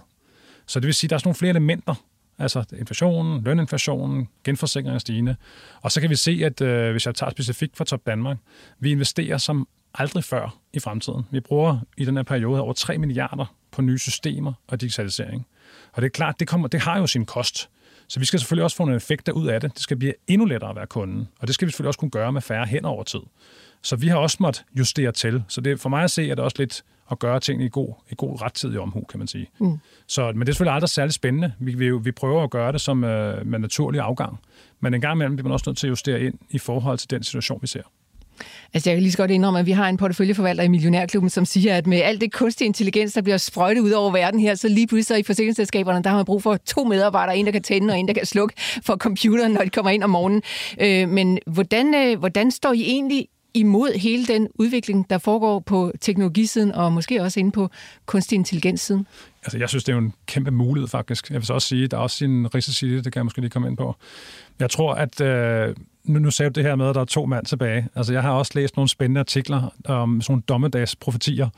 Så 0.66 0.80
det 0.80 0.86
vil 0.86 0.94
sige, 0.94 1.08
at 1.08 1.10
der 1.10 1.16
er 1.16 1.18
sådan 1.18 1.28
nogle 1.28 1.36
flere 1.36 1.50
elementer, 1.50 1.94
altså 2.38 2.64
inflationen, 2.78 3.44
løninflationen, 3.44 4.28
genforsikringen 4.44 4.94
er 4.94 4.98
stigende. 4.98 5.36
Og 5.80 5.92
så 5.92 6.00
kan 6.00 6.10
vi 6.10 6.16
se, 6.16 6.40
at 6.44 6.60
øh, 6.60 6.90
hvis 6.90 7.06
jeg 7.06 7.14
tager 7.14 7.30
specifikt 7.30 7.76
for 7.76 7.84
Top 7.84 8.06
Danmark, 8.06 8.36
vi 8.78 8.90
investerer 8.90 9.38
som 9.38 9.68
aldrig 9.94 10.24
før 10.24 10.58
i 10.72 10.78
fremtiden. 10.78 11.22
Vi 11.30 11.40
bruger 11.40 11.78
i 11.96 12.04
den 12.04 12.16
her 12.16 12.22
periode 12.22 12.60
over 12.60 12.72
3 12.72 12.98
milliarder 12.98 13.54
på 13.70 13.82
nye 13.82 13.98
systemer 13.98 14.52
og 14.68 14.80
digitalisering. 14.80 15.46
Og 15.92 16.02
det 16.02 16.06
er 16.06 16.10
klart, 16.10 16.40
det, 16.40 16.48
kommer, 16.48 16.68
det 16.68 16.80
har 16.80 16.98
jo 16.98 17.06
sin 17.06 17.26
kost. 17.26 17.68
Så 18.08 18.20
vi 18.20 18.24
skal 18.24 18.40
selvfølgelig 18.40 18.64
også 18.64 18.76
få 18.76 18.84
nogle 18.84 18.96
effekter 18.96 19.32
ud 19.32 19.46
af 19.46 19.60
det. 19.60 19.74
Det 19.74 19.82
skal 19.82 19.96
blive 19.96 20.14
endnu 20.26 20.46
lettere 20.46 20.70
at 20.70 20.76
være 20.76 20.86
kunden. 20.86 21.28
Og 21.40 21.46
det 21.46 21.54
skal 21.54 21.66
vi 21.66 21.70
selvfølgelig 21.70 21.88
også 21.88 21.98
kunne 21.98 22.10
gøre 22.10 22.32
med 22.32 22.42
færre 22.42 22.66
hen 22.66 22.84
over 22.84 23.02
tid. 23.02 23.20
Så 23.82 23.96
vi 23.96 24.08
har 24.08 24.16
også 24.16 24.36
måttet 24.40 24.64
justere 24.78 25.12
til. 25.12 25.44
Så 25.48 25.60
det, 25.60 25.80
for 25.80 25.88
mig 25.88 26.04
at 26.04 26.10
se, 26.10 26.30
er 26.30 26.34
det 26.34 26.44
også 26.44 26.56
lidt 26.58 26.84
at 27.12 27.18
gøre 27.18 27.40
tingene 27.40 27.64
i 27.66 27.68
god, 27.68 27.94
i 28.10 28.14
god 28.16 28.42
rettidig 28.42 28.80
omhu, 28.80 29.04
kan 29.10 29.18
man 29.18 29.28
sige. 29.28 29.46
Mm. 29.58 29.78
Så, 30.06 30.32
men 30.32 30.40
det 30.40 30.48
er 30.48 30.52
selvfølgelig 30.52 30.74
aldrig 30.74 30.90
særlig 30.90 31.14
spændende. 31.14 31.52
Vi, 31.58 31.74
vi, 31.74 31.90
vi 31.90 32.12
prøver 32.12 32.44
at 32.44 32.50
gøre 32.50 32.72
det 32.72 32.80
som 32.80 33.04
øh, 33.04 33.46
med 33.46 33.58
naturlig 33.58 34.00
afgang. 34.00 34.40
Men 34.80 34.94
en 34.94 35.00
gang 35.00 35.16
imellem 35.16 35.36
bliver 35.36 35.48
man 35.48 35.52
også 35.52 35.64
nødt 35.70 35.78
til 35.78 35.86
at 35.86 35.90
justere 35.90 36.20
ind 36.20 36.34
i 36.50 36.58
forhold 36.58 36.98
til 36.98 37.10
den 37.10 37.22
situation, 37.22 37.58
vi 37.62 37.66
ser. 37.66 37.82
Altså, 38.74 38.90
jeg 38.90 38.96
kan 38.96 39.02
lige 39.02 39.12
så 39.12 39.18
godt 39.18 39.30
indrømme, 39.30 39.58
at 39.60 39.66
vi 39.66 39.72
har 39.72 39.88
en 39.88 39.96
porteføljeforvalter 39.96 40.64
i 40.64 40.68
Millionærklubben, 40.68 41.30
som 41.30 41.44
siger, 41.44 41.76
at 41.76 41.86
med 41.86 42.00
alt 42.00 42.20
det 42.20 42.32
kunstig 42.32 42.64
intelligens, 42.64 43.12
der 43.12 43.22
bliver 43.22 43.36
sprøjtet 43.36 43.80
ud 43.80 43.90
over 43.90 44.12
verden 44.12 44.40
her, 44.40 44.54
så 44.54 44.68
lige 44.68 44.86
pludselig 44.86 45.20
i 45.20 45.22
forsikringsselskaberne, 45.22 46.02
der 46.02 46.10
har 46.10 46.16
man 46.16 46.24
brug 46.24 46.42
for 46.42 46.56
to 46.56 46.84
medarbejdere, 46.84 47.36
en 47.36 47.46
der 47.46 47.52
kan 47.52 47.62
tænde 47.62 47.92
og 47.92 47.98
en 47.98 48.08
der 48.08 48.14
kan 48.14 48.26
slukke 48.26 48.54
for 48.82 48.96
computeren, 48.96 49.52
når 49.52 49.62
de 49.62 49.70
kommer 49.70 49.90
ind 49.90 50.02
om 50.02 50.10
morgenen. 50.10 50.42
Øh, 50.80 51.08
men 51.08 51.38
hvordan, 51.46 51.94
øh, 51.94 52.18
hvordan 52.18 52.50
står 52.50 52.72
I 52.72 52.82
egentlig 52.82 53.28
imod 53.54 53.98
hele 53.98 54.26
den 54.26 54.48
udvikling, 54.54 55.10
der 55.10 55.18
foregår 55.18 55.60
på 55.60 55.92
teknologisiden 56.00 56.72
og 56.72 56.92
måske 56.92 57.22
også 57.22 57.40
inde 57.40 57.52
på 57.52 57.68
kunstig 58.06 58.36
intelligenssiden? 58.36 59.06
Altså, 59.42 59.58
jeg 59.58 59.68
synes, 59.68 59.84
det 59.84 59.92
er 59.92 59.96
jo 59.96 60.02
en 60.02 60.14
kæmpe 60.26 60.50
mulighed, 60.50 60.88
faktisk. 60.88 61.30
Jeg 61.30 61.36
vil 61.36 61.46
så 61.46 61.54
også 61.54 61.68
sige, 61.68 61.84
at 61.84 61.90
der 61.90 61.96
er 61.96 62.00
også 62.00 62.24
en 62.24 62.54
risici 62.54 62.88
det, 62.88 63.04
det 63.04 63.12
kan 63.12 63.20
jeg 63.20 63.26
måske 63.26 63.40
lige 63.40 63.50
komme 63.50 63.68
ind 63.68 63.76
på. 63.76 63.96
Jeg 64.58 64.70
tror, 64.70 64.94
at 64.94 65.20
øh, 65.20 65.76
nu, 66.04 66.18
nu 66.18 66.30
sagde 66.30 66.50
du 66.50 66.60
det 66.60 66.68
her 66.68 66.76
med, 66.76 66.88
at 66.88 66.94
der 66.94 67.00
er 67.00 67.04
to 67.04 67.26
mand 67.26 67.46
tilbage. 67.46 67.88
Altså, 67.94 68.12
jeg 68.12 68.22
har 68.22 68.32
også 68.32 68.52
læst 68.54 68.76
nogle 68.76 68.88
spændende 68.88 69.18
artikler 69.18 69.74
om 69.84 70.20
sådan 70.20 70.32
nogle 70.32 70.42
dommedagsprofetier, 70.48 71.48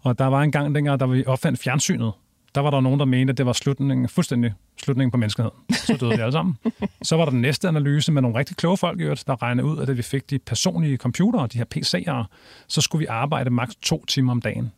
og 0.00 0.18
der 0.18 0.26
var 0.26 0.42
en 0.42 0.52
gang 0.52 0.74
dengang, 0.74 1.00
der 1.00 1.06
vi 1.06 1.24
opfandt 1.26 1.58
fjernsynet, 1.58 2.12
der 2.54 2.60
var 2.60 2.70
der 2.70 2.80
nogen, 2.80 2.98
der 2.98 3.06
mente, 3.06 3.30
at 3.30 3.38
det 3.38 3.46
var 3.46 3.52
slutningen, 3.52 4.08
fuldstændig 4.08 4.54
slutningen 4.82 5.10
på 5.10 5.16
menneskeheden. 5.16 5.56
Så 5.70 5.96
døde 6.00 6.10
vi 6.10 6.20
alle 6.20 6.32
sammen. 6.32 6.56
Så 7.02 7.16
var 7.16 7.24
der 7.24 7.30
den 7.30 7.40
næste 7.40 7.68
analyse 7.68 8.12
med 8.12 8.22
nogle 8.22 8.38
rigtig 8.38 8.56
kloge 8.56 8.76
folk, 8.76 8.98
der 9.00 9.42
regnede 9.42 9.66
ud, 9.66 9.78
at 9.78 9.88
da 9.88 9.92
vi 9.92 10.02
fik 10.02 10.30
de 10.30 10.38
personlige 10.38 10.96
computere, 10.96 11.46
de 11.46 11.58
her 11.58 11.64
PC'er, 11.76 12.36
så 12.68 12.80
skulle 12.80 13.00
vi 13.00 13.06
arbejde 13.06 13.50
maks 13.50 13.74
to 13.82 14.04
timer 14.04 14.32
om 14.32 14.40
dagen. 14.40 14.72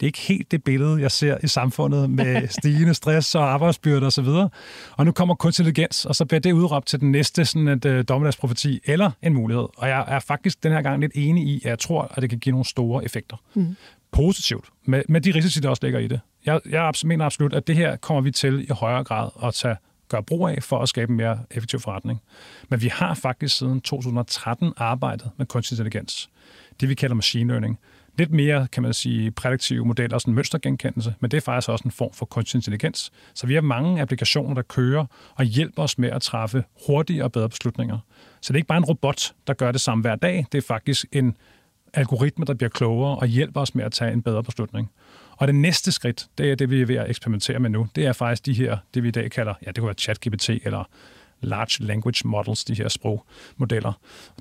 Det 0.00 0.06
er 0.06 0.08
ikke 0.08 0.20
helt 0.20 0.50
det 0.50 0.64
billede, 0.64 1.00
jeg 1.00 1.10
ser 1.10 1.38
i 1.42 1.46
samfundet 1.46 2.10
med 2.10 2.48
stigende 2.58 2.94
stress 2.94 3.34
og 3.34 3.52
arbejdsbyrde 3.52 4.06
osv. 4.06 4.26
Og, 4.26 4.50
og 4.96 5.04
nu 5.04 5.12
kommer 5.12 5.34
kunstig 5.34 5.62
intelligens, 5.62 6.04
og 6.04 6.14
så 6.14 6.24
bliver 6.24 6.40
det 6.40 6.52
udråbt 6.52 6.86
til 6.86 7.00
den 7.00 7.12
næste 7.12 7.44
sådan 7.44 7.68
et 7.68 7.84
uh, 7.84 8.00
dommedagsprofeti 8.08 8.80
eller 8.84 9.10
en 9.22 9.34
mulighed. 9.34 9.66
Og 9.76 9.88
jeg 9.88 10.04
er 10.08 10.18
faktisk 10.18 10.62
den 10.62 10.72
her 10.72 10.82
gang 10.82 11.00
lidt 11.00 11.12
enig 11.14 11.48
i, 11.48 11.56
at 11.56 11.70
jeg 11.70 11.78
tror, 11.78 12.12
at 12.14 12.22
det 12.22 12.30
kan 12.30 12.38
give 12.38 12.50
nogle 12.50 12.64
store 12.64 13.04
effekter. 13.04 13.36
Mm. 13.54 13.76
Positivt, 14.12 14.64
med, 14.84 15.02
med 15.08 15.20
de 15.20 15.30
risici, 15.30 15.60
der 15.60 15.68
også 15.68 15.80
ligger 15.82 15.98
i 15.98 16.08
det. 16.08 16.20
Jeg, 16.46 16.60
jeg 16.70 16.92
mener 17.04 17.24
absolut, 17.24 17.54
at 17.54 17.66
det 17.66 17.76
her 17.76 17.96
kommer 17.96 18.20
vi 18.20 18.30
til 18.30 18.62
i 18.62 18.72
højere 18.72 19.04
grad 19.04 19.30
at 19.42 19.54
tage 19.54 19.76
gøre 20.08 20.22
brug 20.22 20.48
af 20.48 20.62
for 20.62 20.78
at 20.78 20.88
skabe 20.88 21.10
en 21.10 21.16
mere 21.16 21.38
effektiv 21.50 21.80
forretning. 21.80 22.22
Men 22.68 22.82
vi 22.82 22.88
har 22.88 23.14
faktisk 23.14 23.58
siden 23.58 23.80
2013 23.80 24.72
arbejdet 24.76 25.30
med 25.36 25.46
kunstig 25.46 25.74
intelligens. 25.74 26.30
Det 26.80 26.88
vi 26.88 26.94
kalder 26.94 27.14
machine 27.14 27.48
learning. 27.48 27.78
Lidt 28.18 28.30
mere, 28.30 28.68
kan 28.72 28.82
man 28.82 28.94
sige, 28.94 29.30
prædiktive 29.30 29.84
modeller, 29.84 30.18
sådan 30.18 30.34
mønstergenkendelse, 30.34 31.14
men 31.20 31.30
det 31.30 31.36
er 31.36 31.40
faktisk 31.40 31.68
også 31.68 31.82
en 31.84 31.90
form 31.90 32.12
for 32.12 32.26
kunstig 32.26 32.58
intelligens. 32.58 33.12
Så 33.34 33.46
vi 33.46 33.54
har 33.54 33.60
mange 33.60 34.02
applikationer, 34.02 34.54
der 34.54 34.62
kører 34.62 35.06
og 35.34 35.44
hjælper 35.44 35.82
os 35.82 35.98
med 35.98 36.10
at 36.10 36.22
træffe 36.22 36.64
hurtigere 36.86 37.24
og 37.24 37.32
bedre 37.32 37.48
beslutninger. 37.48 37.98
Så 38.40 38.52
det 38.52 38.56
er 38.56 38.58
ikke 38.58 38.68
bare 38.68 38.78
en 38.78 38.84
robot, 38.84 39.32
der 39.46 39.54
gør 39.54 39.72
det 39.72 39.80
samme 39.80 40.02
hver 40.02 40.16
dag. 40.16 40.46
Det 40.52 40.58
er 40.58 40.62
faktisk 40.62 41.06
en 41.12 41.36
algoritme, 41.94 42.44
der 42.44 42.54
bliver 42.54 42.70
klogere 42.70 43.16
og 43.16 43.26
hjælper 43.26 43.60
os 43.60 43.74
med 43.74 43.84
at 43.84 43.92
tage 43.92 44.12
en 44.12 44.22
bedre 44.22 44.42
beslutning. 44.42 44.90
Og 45.36 45.46
det 45.46 45.54
næste 45.54 45.92
skridt, 45.92 46.26
det 46.38 46.50
er 46.50 46.54
det, 46.54 46.70
vi 46.70 46.82
er 46.82 46.86
ved 46.86 46.96
at 46.96 47.10
eksperimentere 47.10 47.58
med 47.58 47.70
nu. 47.70 47.86
Det 47.96 48.06
er 48.06 48.12
faktisk 48.12 48.46
de 48.46 48.52
her, 48.52 48.78
det 48.94 49.02
vi 49.02 49.08
i 49.08 49.10
dag 49.10 49.30
kalder, 49.30 49.54
ja, 49.62 49.66
det 49.66 49.78
kunne 49.78 49.86
være 49.86 49.94
ChatGPT 49.94 50.48
eller 50.48 50.84
Large 51.40 51.86
Language 51.86 52.28
Models, 52.28 52.64
de 52.64 52.74
her 52.74 52.88
sprogmodeller. 52.88 53.92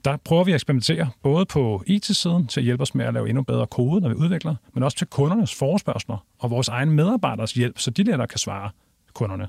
Der 0.06 0.18
prøver 0.18 0.44
vi 0.44 0.52
at 0.52 0.56
eksperimentere 0.56 1.10
både 1.24 1.46
på 1.46 1.84
IT-siden 1.88 2.48
til 2.48 2.60
at 2.60 2.64
hjælpe 2.64 2.82
os 2.82 2.96
med 2.96 3.06
at 3.06 3.14
lave 3.14 3.30
endnu 3.30 3.44
bedre 3.44 3.68
kode, 3.68 4.02
når 4.02 4.10
vi 4.10 4.16
udvikler, 4.16 4.56
men 4.74 4.84
også 4.84 4.98
til 4.98 5.08
kundernes 5.08 5.56
forespørgsler 5.56 6.26
og 6.40 6.50
vores 6.52 6.68
egen 6.68 6.90
medarbejderes 6.90 7.54
hjælp, 7.54 7.80
så 7.80 7.92
de 7.92 8.04
der 8.04 8.26
kan 8.26 8.40
svare 8.40 8.70
kunderne. 9.14 9.48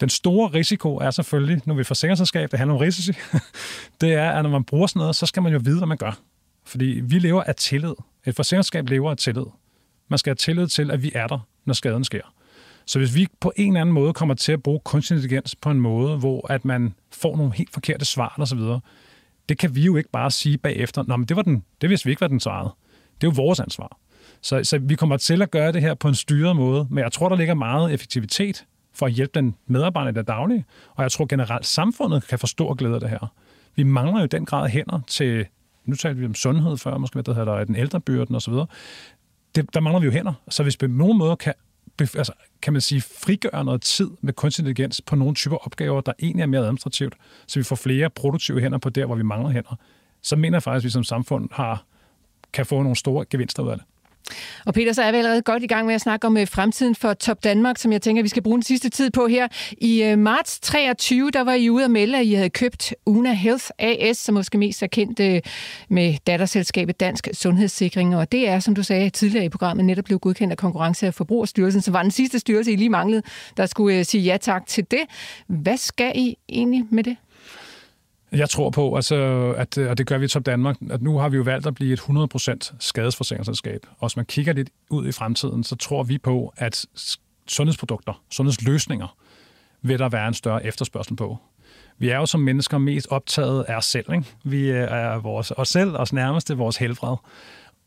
Den 0.00 0.08
store 0.08 0.48
risiko 0.48 0.96
er 0.96 1.10
selvfølgelig, 1.10 1.62
når 1.66 1.74
vi 1.74 1.84
får 1.84 1.94
sikkerhedsselskab, 1.94 2.50
det 2.50 2.58
handler 2.58 2.74
om 2.74 2.80
risici, 2.80 3.12
det 4.00 4.12
er, 4.12 4.30
at 4.30 4.42
når 4.42 4.50
man 4.50 4.64
bruger 4.64 4.86
sådan 4.86 5.00
noget, 5.00 5.16
så 5.16 5.26
skal 5.26 5.42
man 5.42 5.52
jo 5.52 5.60
vide, 5.64 5.78
hvad 5.78 5.88
man 5.88 5.96
gør. 5.96 6.18
Fordi 6.64 7.00
vi 7.04 7.18
lever 7.18 7.42
af 7.42 7.54
tillid. 7.54 7.94
Et 8.26 8.36
forsikringsselskab 8.36 8.88
lever 8.88 9.10
af 9.10 9.16
tillid. 9.16 9.44
Man 10.08 10.18
skal 10.18 10.30
have 10.30 10.36
tillid 10.36 10.66
til, 10.66 10.90
at 10.90 11.02
vi 11.02 11.12
er 11.14 11.26
der, 11.26 11.38
når 11.64 11.74
skaden 11.74 12.04
sker. 12.04 12.34
Så 12.86 12.98
hvis 12.98 13.14
vi 13.14 13.26
på 13.40 13.52
en 13.56 13.68
eller 13.72 13.80
anden 13.80 13.92
måde 13.92 14.12
kommer 14.12 14.34
til 14.34 14.52
at 14.52 14.62
bruge 14.62 14.80
kunstig 14.84 15.14
intelligens 15.14 15.54
på 15.54 15.70
en 15.70 15.80
måde, 15.80 16.16
hvor 16.16 16.52
at 16.52 16.64
man 16.64 16.94
får 17.12 17.36
nogle 17.36 17.52
helt 17.52 17.72
forkerte 17.72 18.04
svar 18.04 18.34
og 18.38 18.48
så 18.48 18.56
videre, 18.56 18.80
det 19.48 19.58
kan 19.58 19.74
vi 19.74 19.82
jo 19.82 19.96
ikke 19.96 20.10
bare 20.10 20.30
sige 20.30 20.58
bagefter, 20.58 21.04
Nå, 21.06 21.16
men 21.16 21.26
det, 21.26 21.36
var 21.36 21.42
den, 21.42 21.64
det 21.80 21.90
vidste 21.90 22.04
vi 22.04 22.10
ikke, 22.10 22.20
hvad 22.20 22.28
den 22.28 22.40
svarede. 22.40 22.70
Det 23.20 23.26
er 23.26 23.30
jo 23.30 23.42
vores 23.42 23.60
ansvar. 23.60 23.98
Så, 24.40 24.64
så 24.64 24.78
vi 24.78 24.94
kommer 24.94 25.16
til 25.16 25.42
at 25.42 25.50
gøre 25.50 25.72
det 25.72 25.82
her 25.82 25.94
på 25.94 26.08
en 26.08 26.14
styret 26.14 26.56
måde, 26.56 26.86
men 26.90 27.04
jeg 27.04 27.12
tror, 27.12 27.28
der 27.28 27.36
ligger 27.36 27.54
meget 27.54 27.94
effektivitet 27.94 28.64
for 28.94 29.06
at 29.06 29.12
hjælpe 29.12 29.32
den 29.34 29.54
medarbejder 29.66 30.10
der 30.10 30.22
daglige, 30.22 30.64
og 30.94 31.02
jeg 31.02 31.12
tror 31.12 31.26
generelt, 31.26 31.66
samfundet 31.66 32.26
kan 32.28 32.38
forstå 32.38 32.66
og 32.66 32.76
glæde 32.76 32.94
af 32.94 33.00
det 33.00 33.10
her. 33.10 33.32
Vi 33.76 33.82
mangler 33.82 34.20
jo 34.20 34.26
den 34.26 34.46
grad 34.46 34.68
hænder 34.68 35.00
til, 35.06 35.46
nu 35.84 35.94
talte 35.94 36.20
vi 36.20 36.26
om 36.26 36.34
sundhed 36.34 36.76
før, 36.76 36.98
måske 36.98 37.14
hvad 37.14 37.24
det 37.24 37.34
hedder, 37.34 37.64
den 37.64 37.76
ældrebyrden 37.76 38.34
osv. 38.34 38.54
Det, 39.54 39.74
der 39.74 39.80
mangler 39.80 40.00
vi 40.00 40.06
jo 40.06 40.12
hænder. 40.12 40.32
Så 40.48 40.62
hvis 40.62 40.74
vi 40.74 40.86
på 40.86 40.92
nogen 40.92 41.18
måde 41.18 41.36
kan 41.36 41.54
altså, 42.00 42.32
kan 42.62 42.72
man 42.72 42.82
sige, 42.82 43.00
frigøre 43.00 43.64
noget 43.64 43.82
tid 43.82 44.10
med 44.20 44.32
kunstig 44.32 44.62
intelligens 44.62 45.00
på 45.00 45.16
nogle 45.16 45.34
typer 45.34 45.56
opgaver, 45.56 46.00
der 46.00 46.12
egentlig 46.22 46.42
er 46.42 46.46
mere 46.46 46.60
administrativt, 46.60 47.14
så 47.46 47.58
vi 47.60 47.64
får 47.64 47.76
flere 47.76 48.10
produktive 48.10 48.60
hænder 48.60 48.78
på 48.78 48.90
der, 48.90 49.06
hvor 49.06 49.14
vi 49.14 49.22
mangler 49.22 49.50
hænder, 49.50 49.76
så 50.22 50.36
mener 50.36 50.56
jeg 50.56 50.62
faktisk, 50.62 50.82
at 50.82 50.84
vi 50.84 50.90
som 50.90 51.04
samfund 51.04 51.48
har, 51.52 51.84
kan 52.52 52.66
få 52.66 52.82
nogle 52.82 52.96
store 52.96 53.24
gevinster 53.30 53.62
ud 53.62 53.70
af 53.70 53.76
det. 53.76 53.86
Og 54.66 54.74
Peter, 54.74 54.92
så 54.92 55.02
er 55.02 55.12
vi 55.12 55.18
allerede 55.18 55.42
godt 55.42 55.62
i 55.62 55.66
gang 55.66 55.86
med 55.86 55.94
at 55.94 56.00
snakke 56.00 56.26
om 56.26 56.36
øh, 56.36 56.48
fremtiden 56.48 56.94
for 56.94 57.14
Top 57.14 57.44
Danmark, 57.44 57.78
som 57.78 57.92
jeg 57.92 58.02
tænker, 58.02 58.22
vi 58.22 58.28
skal 58.28 58.42
bruge 58.42 58.56
den 58.56 58.62
sidste 58.62 58.88
tid 58.88 59.10
på 59.10 59.26
her. 59.26 59.48
I 59.78 60.02
øh, 60.02 60.18
marts 60.18 60.60
23, 60.60 61.30
der 61.30 61.40
var 61.40 61.52
I 61.52 61.70
ude 61.70 61.84
at 61.84 61.90
melde, 61.90 62.18
at 62.18 62.24
I 62.24 62.34
havde 62.34 62.50
købt 62.50 62.94
Una 63.06 63.32
Health 63.32 63.64
AS, 63.78 64.16
som 64.16 64.34
måske 64.34 64.58
mest 64.58 64.82
er 64.82 64.86
kendt 64.86 65.20
øh, 65.20 65.40
med 65.88 66.14
datterselskabet 66.26 67.00
Dansk 67.00 67.28
Sundhedssikring. 67.32 68.16
Og 68.16 68.32
det 68.32 68.48
er, 68.48 68.60
som 68.60 68.74
du 68.74 68.82
sagde 68.82 69.10
tidligere 69.10 69.44
i 69.44 69.48
programmet, 69.48 69.84
netop 69.84 70.04
blevet 70.04 70.20
godkendt 70.20 70.52
af 70.52 70.58
Konkurrence- 70.58 71.08
og 71.08 71.14
Forbrugerstyrelsen, 71.14 71.82
som 71.82 71.94
var 71.94 72.02
den 72.02 72.10
sidste 72.10 72.38
styrelse, 72.38 72.72
I 72.72 72.76
lige 72.76 72.90
manglede, 72.90 73.22
der 73.56 73.66
skulle 73.66 74.04
sige 74.04 74.22
ja 74.22 74.36
tak 74.36 74.66
til 74.66 74.86
det. 74.90 75.00
Hvad 75.46 75.76
skal 75.76 76.12
I 76.14 76.36
egentlig 76.48 76.84
med 76.90 77.04
det? 77.04 77.16
Jeg 78.32 78.50
tror 78.50 78.70
på, 78.70 78.96
altså, 78.96 79.16
at, 79.56 79.78
øh, 79.78 79.90
og 79.90 79.98
det 79.98 80.06
gør 80.06 80.18
vi 80.18 80.24
i 80.24 80.28
Top 80.28 80.46
Danmark, 80.46 80.76
at 80.90 81.02
nu 81.02 81.18
har 81.18 81.28
vi 81.28 81.36
jo 81.36 81.42
valgt 81.42 81.66
at 81.66 81.74
blive 81.74 81.92
et 81.92 82.00
100% 82.00 82.74
skadesforsikringsselskab. 82.78 83.86
Og 83.98 84.08
hvis 84.08 84.16
man 84.16 84.26
kigger 84.26 84.52
lidt 84.52 84.70
ud 84.90 85.08
i 85.08 85.12
fremtiden, 85.12 85.64
så 85.64 85.76
tror 85.76 86.02
vi 86.02 86.18
på, 86.18 86.52
at 86.56 86.86
sundhedsprodukter, 87.46 88.22
sundhedsløsninger, 88.30 89.16
vil 89.82 89.98
der 89.98 90.08
være 90.08 90.28
en 90.28 90.34
større 90.34 90.66
efterspørgsel 90.66 91.16
på. 91.16 91.38
Vi 91.98 92.08
er 92.08 92.16
jo 92.16 92.26
som 92.26 92.40
mennesker 92.40 92.78
mest 92.78 93.06
optaget 93.10 93.64
af 93.68 93.76
os 93.76 93.84
selv. 93.84 94.12
Ikke? 94.12 94.24
Vi 94.44 94.70
øh, 94.70 94.88
er 94.90 95.18
vores, 95.18 95.52
os 95.56 95.68
selv, 95.68 95.96
os 95.96 96.12
nærmeste, 96.12 96.56
vores 96.56 96.76
helbred. 96.76 97.16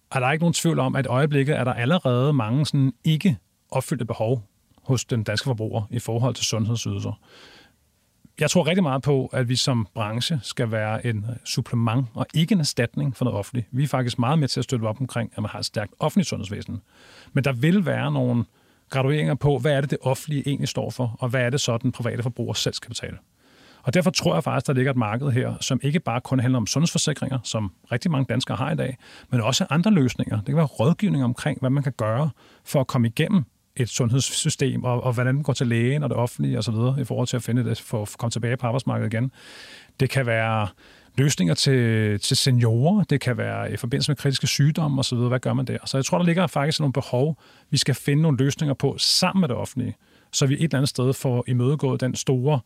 Og 0.09 0.21
der 0.21 0.27
er 0.27 0.31
ikke 0.31 0.43
nogen 0.43 0.53
tvivl 0.53 0.79
om, 0.79 0.95
at 0.95 1.05
i 1.05 1.07
øjeblikket 1.07 1.57
er 1.57 1.63
der 1.63 1.73
allerede 1.73 2.33
mange 2.33 2.65
sådan 2.65 2.93
ikke 3.03 3.37
opfyldte 3.69 4.05
behov 4.05 4.43
hos 4.83 5.05
den 5.05 5.23
danske 5.23 5.45
forbruger 5.45 5.81
i 5.89 5.99
forhold 5.99 6.35
til 6.35 6.45
sundhedsydelser 6.45 7.19
jeg 8.41 8.49
tror 8.49 8.67
rigtig 8.67 8.83
meget 8.83 9.01
på, 9.01 9.29
at 9.33 9.49
vi 9.49 9.55
som 9.55 9.87
branche 9.93 10.39
skal 10.43 10.71
være 10.71 11.05
en 11.05 11.25
øh, 11.29 11.35
supplement 11.45 12.05
og 12.13 12.25
ikke 12.33 12.53
en 12.53 12.59
erstatning 12.59 13.17
for 13.17 13.25
noget 13.25 13.39
offentligt. 13.39 13.67
Vi 13.71 13.83
er 13.83 13.87
faktisk 13.87 14.19
meget 14.19 14.39
med 14.39 14.47
til 14.47 14.59
at 14.59 14.63
støtte 14.63 14.83
op 14.83 15.01
omkring, 15.01 15.31
at 15.35 15.41
man 15.41 15.49
har 15.49 15.59
et 15.59 15.65
stærkt 15.65 15.93
offentligt 15.99 16.29
sundhedsvæsen. 16.29 16.81
Men 17.33 17.43
der 17.43 17.51
vil 17.51 17.85
være 17.85 18.11
nogle 18.11 18.45
gradueringer 18.89 19.35
på, 19.35 19.57
hvad 19.57 19.71
er 19.71 19.81
det, 19.81 19.89
det 19.89 19.97
offentlige 20.01 20.43
egentlig 20.47 20.69
står 20.69 20.89
for, 20.89 21.15
og 21.19 21.29
hvad 21.29 21.41
er 21.41 21.49
det 21.49 21.61
så, 21.61 21.77
den 21.77 21.91
private 21.91 22.23
forbruger 22.23 22.53
selv 22.53 22.73
skal 22.73 22.89
betale. 22.89 23.17
Og 23.83 23.93
derfor 23.93 24.09
tror 24.09 24.33
jeg 24.33 24.43
faktisk, 24.43 24.67
der 24.67 24.73
ligger 24.73 24.91
et 24.91 24.97
marked 24.97 25.31
her, 25.31 25.53
som 25.61 25.79
ikke 25.83 25.99
bare 25.99 26.21
kun 26.21 26.39
handler 26.39 26.57
om 26.57 26.67
sundhedsforsikringer, 26.67 27.39
som 27.43 27.71
rigtig 27.91 28.11
mange 28.11 28.25
danskere 28.29 28.57
har 28.57 28.71
i 28.71 28.75
dag, 28.75 28.97
men 29.29 29.41
også 29.41 29.65
andre 29.69 29.91
løsninger. 29.91 30.37
Det 30.37 30.45
kan 30.45 30.55
være 30.55 30.65
rådgivning 30.65 31.23
omkring, 31.23 31.59
hvad 31.59 31.69
man 31.69 31.83
kan 31.83 31.93
gøre 31.97 32.29
for 32.65 32.79
at 32.79 32.87
komme 32.87 33.07
igennem 33.07 33.43
et 33.75 33.89
sundhedssystem, 33.89 34.83
og, 34.83 35.03
og 35.03 35.13
hvordan 35.13 35.35
man 35.35 35.43
går 35.43 35.53
til 35.53 35.67
lægen 35.67 36.03
og 36.03 36.09
det 36.09 36.17
offentlige 36.17 36.57
osv., 36.57 36.73
i 36.99 37.03
forhold 37.03 37.27
til 37.27 37.35
at 37.35 37.43
finde 37.43 37.63
det, 37.63 37.79
for 37.79 38.01
at 38.01 38.15
komme 38.17 38.31
tilbage 38.31 38.57
på 38.57 38.67
arbejdsmarkedet 38.67 39.13
igen. 39.13 39.31
Det 39.99 40.09
kan 40.09 40.25
være 40.25 40.67
løsninger 41.17 41.53
til, 41.53 42.19
til 42.19 42.37
seniorer, 42.37 43.03
det 43.03 43.21
kan 43.21 43.37
være 43.37 43.73
i 43.73 43.77
forbindelse 43.77 44.11
med 44.11 44.15
kritiske 44.15 44.47
sygdomme 44.47 44.99
osv., 44.99 45.17
hvad 45.17 45.39
gør 45.39 45.53
man 45.53 45.65
der? 45.65 45.77
Så 45.85 45.97
jeg 45.97 46.05
tror, 46.05 46.17
der 46.17 46.25
ligger 46.25 46.47
faktisk 46.47 46.79
nogle 46.79 46.93
behov, 46.93 47.37
vi 47.69 47.77
skal 47.77 47.95
finde 47.95 48.21
nogle 48.21 48.37
løsninger 48.37 48.73
på 48.73 48.95
sammen 48.97 49.41
med 49.41 49.49
det 49.49 49.57
offentlige, 49.57 49.95
så 50.31 50.45
vi 50.45 50.53
et 50.53 50.63
eller 50.63 50.77
andet 50.77 50.89
sted 50.89 51.13
får 51.13 51.43
imødegået 51.47 52.01
den 52.01 52.15
store 52.15 52.59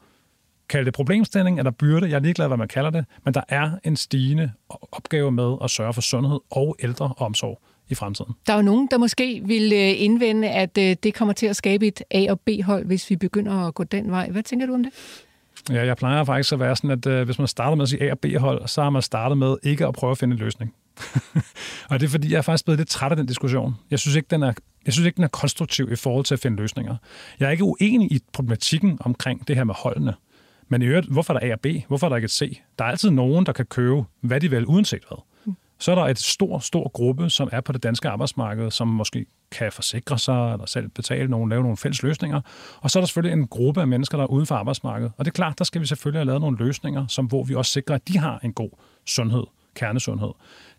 kalde 0.70 0.86
det 0.86 0.94
problemstilling 0.94 1.58
eller 1.58 1.72
byrde, 1.72 2.10
jeg 2.10 2.16
er 2.16 2.20
ligeglad, 2.20 2.48
hvad 2.48 2.58
man 2.58 2.68
kalder 2.68 2.90
det, 2.90 3.06
men 3.26 3.34
der 3.34 3.42
er 3.48 3.72
en 3.84 3.96
stigende 3.96 4.52
opgave 4.92 5.32
med 5.32 5.56
at 5.64 5.70
sørge 5.70 5.94
for 5.94 6.02
sundhed 6.02 6.40
og 6.52 6.76
ældre 6.80 7.14
omsorg 7.18 7.62
i 7.90 7.96
fremtiden. 7.96 8.34
Der 8.48 8.54
er 8.54 8.58
jo 8.58 8.64
nogen, 8.64 8.88
der 8.92 8.98
måske 8.98 9.42
vil 9.46 9.74
øh, 9.74 10.02
indvende, 10.02 10.50
at 10.50 10.78
øh, 10.78 10.96
det 11.04 11.14
kommer 11.14 11.34
til 11.34 11.46
at 11.46 11.56
skabe 11.56 11.88
et 11.88 12.02
A- 12.12 12.26
og 12.30 12.40
B-hold, 12.40 12.86
hvis 12.86 13.10
vi 13.10 13.16
begynder 13.16 13.68
at 13.68 13.74
gå 13.74 13.84
den 13.84 14.12
vej. 14.12 14.30
Hvad 14.30 14.44
tænker 14.44 14.66
du 14.66 14.74
om 14.74 14.84
det? 14.84 14.94
Ja, 15.70 15.86
jeg 15.86 15.98
plejer 15.98 16.24
faktisk 16.24 16.54
at 16.54 16.60
være 16.60 16.76
sådan, 16.76 16.90
at 16.90 17.06
øh, 17.06 17.26
hvis 17.26 17.40
man 17.40 17.48
starter 17.48 17.76
med 17.76 17.84
at 17.84 17.90
sige 17.90 18.04
A- 18.04 18.12
og 18.12 18.20
B-hold, 18.20 18.68
så 18.68 18.84
har 18.84 18.90
man 18.90 19.02
startet 19.02 19.38
med 19.38 19.58
ikke 19.64 19.86
at 19.86 19.94
prøve 19.94 20.12
at 20.12 20.18
finde 20.18 20.34
en 20.34 20.40
løsning. 20.40 20.74
og 21.90 22.00
det 22.00 22.06
er 22.06 22.10
fordi, 22.10 22.32
jeg 22.32 22.38
er 22.38 22.42
faktisk 22.42 22.66
blevet 22.66 22.80
lidt 22.80 22.90
træt 22.90 23.12
af 23.12 23.18
den 23.18 23.26
diskussion. 23.26 23.76
Jeg 23.92 24.00
synes 24.00 24.16
ikke, 24.16 24.28
den 24.30 24.44
er, 24.44 24.54
jeg 24.86 24.94
synes 24.94 25.06
ikke, 25.06 25.16
den 25.16 25.24
er 25.24 25.28
konstruktiv 25.28 25.92
i 25.92 25.96
forhold 25.96 26.26
til 26.26 26.34
at 26.36 26.40
finde 26.40 26.58
løsninger. 26.58 26.96
Jeg 27.40 27.48
er 27.48 27.52
ikke 27.52 27.64
uenig 27.64 28.12
i 28.12 28.20
problematikken 28.34 28.98
omkring 29.02 29.48
det 29.48 29.56
her 29.56 29.64
med 29.64 29.76
holdene. 29.78 30.14
Men 30.68 30.82
i 30.82 30.86
øvrigt, 30.86 31.08
hvorfor 31.08 31.34
er 31.34 31.40
der 31.40 31.48
A 31.48 31.54
og 31.54 31.60
B? 31.60 31.68
Hvorfor 31.88 32.08
er 32.08 32.10
der 32.10 32.16
ikke 32.16 32.26
et 32.26 32.32
C? 32.32 32.62
Der 32.80 32.86
er 32.86 32.90
altid 32.90 33.10
nogen, 33.10 33.46
der 33.46 33.52
kan 33.52 33.66
købe, 33.66 34.04
hvad 34.22 34.42
de 34.42 34.50
vil, 34.50 34.66
uanset 34.66 35.04
hvad. 35.08 35.24
Så 35.86 35.92
er 35.92 35.96
der 35.96 36.04
et 36.04 36.20
stor, 36.20 36.60
stor 36.60 36.90
gruppe, 36.90 37.30
som 37.30 37.50
er 37.52 37.62
på 37.62 37.72
det 37.72 37.84
danske 37.84 38.10
arbejdsmarked, 38.10 38.72
som 38.72 38.88
måske 38.88 39.26
kan 39.52 39.72
forsikre 39.72 40.20
sig, 40.20 40.54
eller 40.54 40.66
selv 40.66 40.90
betale 40.90 41.28
nogen, 41.28 41.50
lave 41.50 41.62
nogle 41.62 41.78
fælles 41.78 42.04
løsninger. 42.04 42.42
Og 42.82 42.92
så 42.92 43.00
er 43.00 43.02
der 43.02 43.08
selvfølgelig 43.08 43.40
en 43.40 43.48
gruppe 43.48 43.82
af 43.82 43.88
mennesker, 43.88 44.18
der 44.18 44.24
er 44.24 44.28
uden 44.28 44.46
for 44.46 44.56
arbejdsmarkedet. 44.56 45.12
Og 45.18 45.26
det 45.26 45.32
er 45.32 45.36
klart, 45.36 45.60
der 45.60 45.64
skal 45.66 45.82
vi 45.82 45.86
selvfølgelig 45.86 46.20
have 46.20 46.26
lavet 46.26 46.42
nogle 46.42 46.58
løsninger, 46.58 47.08
som, 47.08 47.26
hvor 47.26 47.44
vi 47.44 47.56
også 47.56 47.72
sikrer, 47.72 47.96
at 47.96 48.08
de 48.08 48.18
har 48.18 48.40
en 48.44 48.54
god 48.54 48.70
sundhed, 49.08 49.44
kernesundhed. 49.76 50.32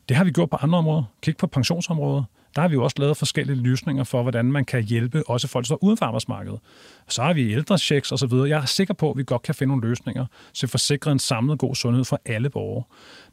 Det 0.09 0.17
har 0.17 0.25
vi 0.25 0.31
gjort 0.31 0.51
på 0.51 0.57
andre 0.57 0.79
områder. 0.79 1.03
Kig 1.23 1.37
på 1.37 1.47
pensionsområdet. 1.47 2.25
Der 2.57 2.63
har 2.63 2.69
vi 2.69 2.75
jo 2.75 2.85
også 2.85 2.97
lavet 2.99 3.17
forskellige 3.17 3.57
løsninger 3.57 4.05
for, 4.05 4.23
hvordan 4.23 4.45
man 4.45 4.65
kan 4.65 4.83
hjælpe 4.83 5.23
også 5.27 5.49
folk, 5.49 5.63
der 5.63 5.67
står 5.67 5.85
uden 5.85 5.97
for 5.97 6.07
arbejdsmarkedet. 6.07 6.61
Så 7.09 7.23
har 7.23 7.33
vi 7.33 7.53
ældrechecks 7.53 8.13
osv. 8.13 8.33
Jeg 8.33 8.63
er 8.63 8.65
sikker 8.65 8.95
på, 8.95 9.11
at 9.11 9.17
vi 9.17 9.25
godt 9.27 9.43
kan 9.43 9.55
finde 9.55 9.69
nogle 9.69 9.89
løsninger, 9.89 10.27
så 10.53 10.67
vi 10.67 10.71
får 10.71 10.79
sikret 10.79 11.13
en 11.13 11.19
samlet 11.19 11.59
god 11.59 11.75
sundhed 11.75 12.05
for 12.05 12.21
alle 12.25 12.51
borgere. 12.51 12.85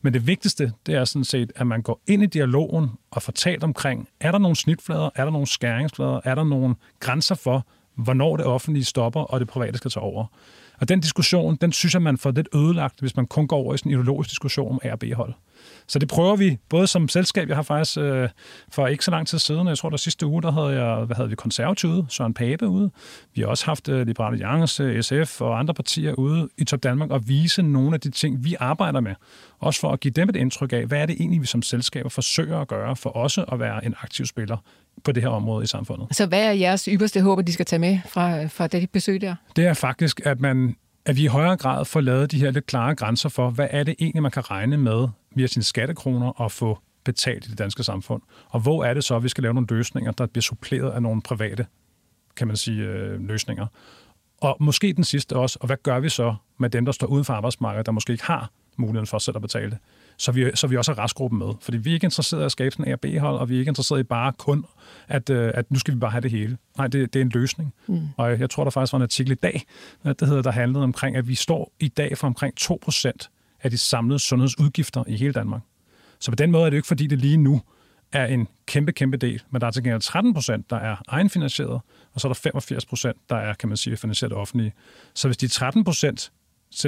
Men 0.02 0.14
det 0.14 0.28
vigtigste, 0.28 0.72
det 0.86 0.96
er 0.96 1.06
sådan 1.06 1.24
set, 1.24 1.52
at 1.56 1.68
man 1.68 1.82
går 1.82 2.02
ind 2.08 2.24
i 2.24 2.26
dialogen 2.26 2.90
og 3.12 3.22
får 3.22 3.32
talt 3.32 3.64
omkring, 3.64 4.08
er 4.20 4.32
der 4.32 4.40
nogle 4.40 4.56
snitflader, 4.56 5.10
er 5.16 5.24
der 5.24 5.32
nogle 5.32 5.48
skæringsflader, 5.48 6.20
er 6.24 6.36
der 6.36 6.44
nogle 6.44 6.76
grænser 7.00 7.36
for, 7.36 7.68
hvornår 7.96 8.38
det 8.38 8.46
offentlige 8.46 8.84
stopper, 8.86 9.22
og 9.22 9.40
det 9.40 9.48
private 9.48 9.78
skal 9.78 9.92
tage 9.92 10.04
over. 10.04 10.26
Og 10.84 10.90
den 10.90 11.00
diskussion, 11.00 11.56
den 11.56 11.72
synes 11.72 11.94
jeg, 11.94 12.02
man 12.02 12.18
får 12.18 12.32
lidt 12.32 12.48
ødelagt, 12.56 13.00
hvis 13.00 13.16
man 13.16 13.28
kun 13.28 13.48
går 13.48 13.58
over 13.58 13.74
i 13.74 13.78
sådan 13.78 13.92
en 13.92 14.00
ideologisk 14.00 14.30
diskussion 14.30 14.72
om 14.72 14.80
A 14.84 14.92
og 14.92 15.00
B-hold. 15.00 15.34
Så 15.88 16.00
det 16.00 16.10
prøver 16.10 16.36
vi, 16.36 16.58
både 16.70 16.88
som 16.88 17.08
selskab, 17.08 17.48
jeg 17.48 17.56
har 17.56 17.64
faktisk 17.64 17.98
øh, 17.98 18.30
for 18.72 18.88
ikke 18.88 19.06
så 19.06 19.12
lang 19.12 19.28
tid 19.28 19.40
siden, 19.40 19.68
jeg 19.68 19.78
tror 19.78 19.90
der 19.90 19.98
sidste 19.98 20.26
uge, 20.26 20.42
der 20.42 20.52
havde, 20.52 20.84
jeg, 20.84 21.06
hvad 21.06 21.16
havde 21.16 21.30
vi 21.30 21.36
konservative, 21.36 22.06
Søren 22.10 22.34
Pape 22.34 22.68
ude. 22.68 22.92
Vi 23.36 23.42
har 23.42 23.48
også 23.48 23.66
haft 23.66 23.90
øh, 23.90 24.08
Liberale 24.08 24.34
Alliance, 24.34 25.04
SF 25.04 25.42
og 25.42 25.60
andre 25.60 25.74
partier 25.74 26.14
ude 26.14 26.50
i 26.58 26.64
Top 26.64 26.84
Danmark 26.84 27.12
og 27.12 27.28
vise 27.28 27.62
nogle 27.62 27.94
af 27.94 28.02
de 28.02 28.10
ting, 28.10 28.44
vi 28.44 28.56
arbejder 28.60 29.00
med. 29.00 29.16
Også 29.60 29.80
for 29.80 29.92
at 29.92 30.00
give 30.00 30.12
dem 30.12 30.30
et 30.30 30.36
indtryk 30.36 30.74
af, 30.74 30.86
hvad 30.86 31.02
er 31.02 31.06
det 31.06 31.16
egentlig, 31.20 31.42
vi 31.42 31.46
som 31.46 31.62
selskaber 31.62 32.10
forsøger 32.10 32.60
at 32.60 32.68
gøre 32.68 32.96
for 32.96 33.10
også 33.10 33.44
at 33.52 33.60
være 33.60 33.86
en 33.86 33.96
aktiv 34.02 34.26
spiller 34.26 34.58
på 35.04 35.12
det 35.12 35.24
her 35.24 35.30
område 35.30 35.64
i 35.64 35.68
samfundet. 35.68 36.08
Så 36.12 36.26
hvad 36.26 36.46
er 36.46 36.52
jeres 36.52 36.86
ypperste 36.86 37.22
håb, 37.22 37.40
at 37.40 37.48
de 37.48 37.54
skal 37.54 37.66
tage 37.66 37.80
med 37.80 38.00
fra, 38.06 38.46
fra 38.46 38.68
det 38.68 38.90
besøg 38.90 39.22
der? 39.22 39.36
Det 39.56 39.66
er 39.66 39.74
faktisk, 39.74 40.22
at 40.26 40.40
man 40.40 40.76
at 41.06 41.18
vi 41.18 41.24
i 41.24 41.28
højere 41.28 41.58
grad 41.58 41.86
får 41.86 42.02
lavet 42.02 42.32
de 42.32 42.40
her 42.40 42.52
lidt 42.52 42.66
klare 42.66 42.96
grænser 42.96 43.30
for, 43.30 43.50
hvad 43.50 43.68
er 43.72 43.84
det 43.84 43.96
egentlig, 44.00 44.22
man 44.22 44.32
kan 44.32 44.52
regne 44.52 44.78
med 44.78 45.08
via 45.36 45.48
sine 45.48 45.64
skattekroner 45.64 46.28
og 46.28 46.52
få 46.52 46.80
betalt 47.04 47.46
i 47.46 47.50
det 47.50 47.58
danske 47.58 47.84
samfund. 47.84 48.22
Og 48.50 48.60
hvor 48.60 48.84
er 48.84 48.94
det 48.94 49.04
så, 49.04 49.16
at 49.16 49.24
vi 49.24 49.30
skal 49.30 49.42
lave 49.42 49.54
nogle 49.54 49.68
løsninger, 49.70 50.12
der 50.12 50.26
bliver 50.26 50.42
suppleret 50.42 50.92
af 50.92 51.02
nogle 51.02 51.22
private, 51.22 51.66
kan 52.36 52.48
man 52.48 52.58
sige, 52.58 52.84
øh, 52.84 53.28
løsninger. 53.28 53.68
Og 54.42 54.58
måske 54.60 54.94
den 54.94 55.04
sidste 55.04 55.36
også, 55.36 55.58
og 55.62 55.68
hvad 55.68 55.78
gør 55.84 56.00
vi 56.00 56.10
så 56.10 56.36
med 56.60 56.70
dem, 56.70 56.86
der 56.86 56.92
står 56.92 57.08
uden 57.08 57.26
for 57.26 57.34
arbejdsmarkedet, 57.34 57.86
der 57.86 57.92
måske 57.92 58.12
ikke 58.14 58.26
har 58.26 58.52
muligheden 58.78 59.08
for 59.08 59.18
selv 59.18 59.36
at 59.36 59.42
betale 59.42 59.70
det? 59.70 59.78
Så 60.18 60.32
vi, 60.32 60.52
så 60.56 60.68
vi 60.68 60.78
også 60.78 60.94
har 60.94 61.04
restgruppen 61.04 61.40
med. 61.40 61.48
Fordi 61.62 61.78
vi 61.78 61.90
er 61.90 61.94
ikke 61.94 62.06
interesseret 62.06 62.42
i 62.42 62.46
at 62.46 62.52
skabe 62.52 62.72
sådan 62.72 62.88
en 62.88 62.94
A- 62.94 62.96
B-hold, 62.96 63.38
og 63.38 63.50
vi 63.50 63.56
er 63.56 63.60
ikke 63.60 63.70
interesseret 63.70 64.00
i 64.00 64.04
bare 64.04 64.34
kun, 64.38 64.66
at, 65.08 65.30
øh, 65.30 65.52
at 65.56 65.72
nu 65.72 65.80
skal 65.80 65.94
vi 65.94 66.00
bare 66.00 66.12
have 66.12 66.22
det 66.22 66.32
hele. 66.32 66.58
Nej, 66.78 66.88
det, 66.88 67.14
det 67.14 67.20
er 67.20 67.24
en 67.24 67.32
løsning. 67.34 67.74
Mm. 67.88 68.08
Og 68.18 68.40
jeg 68.40 68.50
tror, 68.50 68.64
der 68.64 68.72
faktisk 68.72 68.94
var 68.94 68.98
en 68.98 69.04
artikel 69.04 69.32
i 69.32 69.36
dag, 69.36 69.64
der, 70.04 70.26
hedder, 70.26 70.42
der 70.42 70.52
handlede 70.52 70.84
omkring, 70.84 71.16
at 71.16 71.28
vi 71.28 71.36
står 71.36 71.72
i 71.80 71.88
dag 71.88 72.18
for 72.18 72.28
omkring 72.28 72.54
2% 72.62 73.12
af 73.64 73.72
de 73.72 73.78
samlede 73.78 74.20
sundhedsudgifter 74.20 75.04
i 75.08 75.18
hele 75.18 75.34
Danmark. 75.34 75.62
Så 76.20 76.32
på 76.32 76.36
den 76.36 76.52
måde 76.52 76.66
er 76.66 76.70
det 76.70 76.76
jo 76.76 76.80
ikke, 76.80 76.88
fordi 76.88 77.08
det 77.08 77.20
lige 77.20 77.38
nu 77.38 77.62
er 78.12 78.26
en 78.26 78.48
kæmpe, 78.66 78.92
kæmpe 78.92 79.18
del, 79.18 79.42
men 79.50 79.62
der 79.62 79.68
er 79.68 79.72
til 79.72 79.84
gengæld 79.84 80.02
13 80.02 80.34
procent, 80.34 80.70
der 80.70 80.76
er 80.78 80.96
egenfinansieret, 81.08 81.82
og 82.14 82.22
så 82.22 82.28
er 82.28 82.30
der 82.30 82.40
85 82.40 82.86
procent, 82.86 83.18
der 83.30 83.36
er, 83.36 83.54
kan 83.54 83.70
man 83.70 83.78
sige, 83.78 83.98
finansieret 83.98 84.34
offentlige. 84.34 84.74
Så 85.14 85.28
hvis 85.28 85.38
de 85.38 85.48
13 85.48 85.84
procent 85.84 86.20
så 86.20 86.32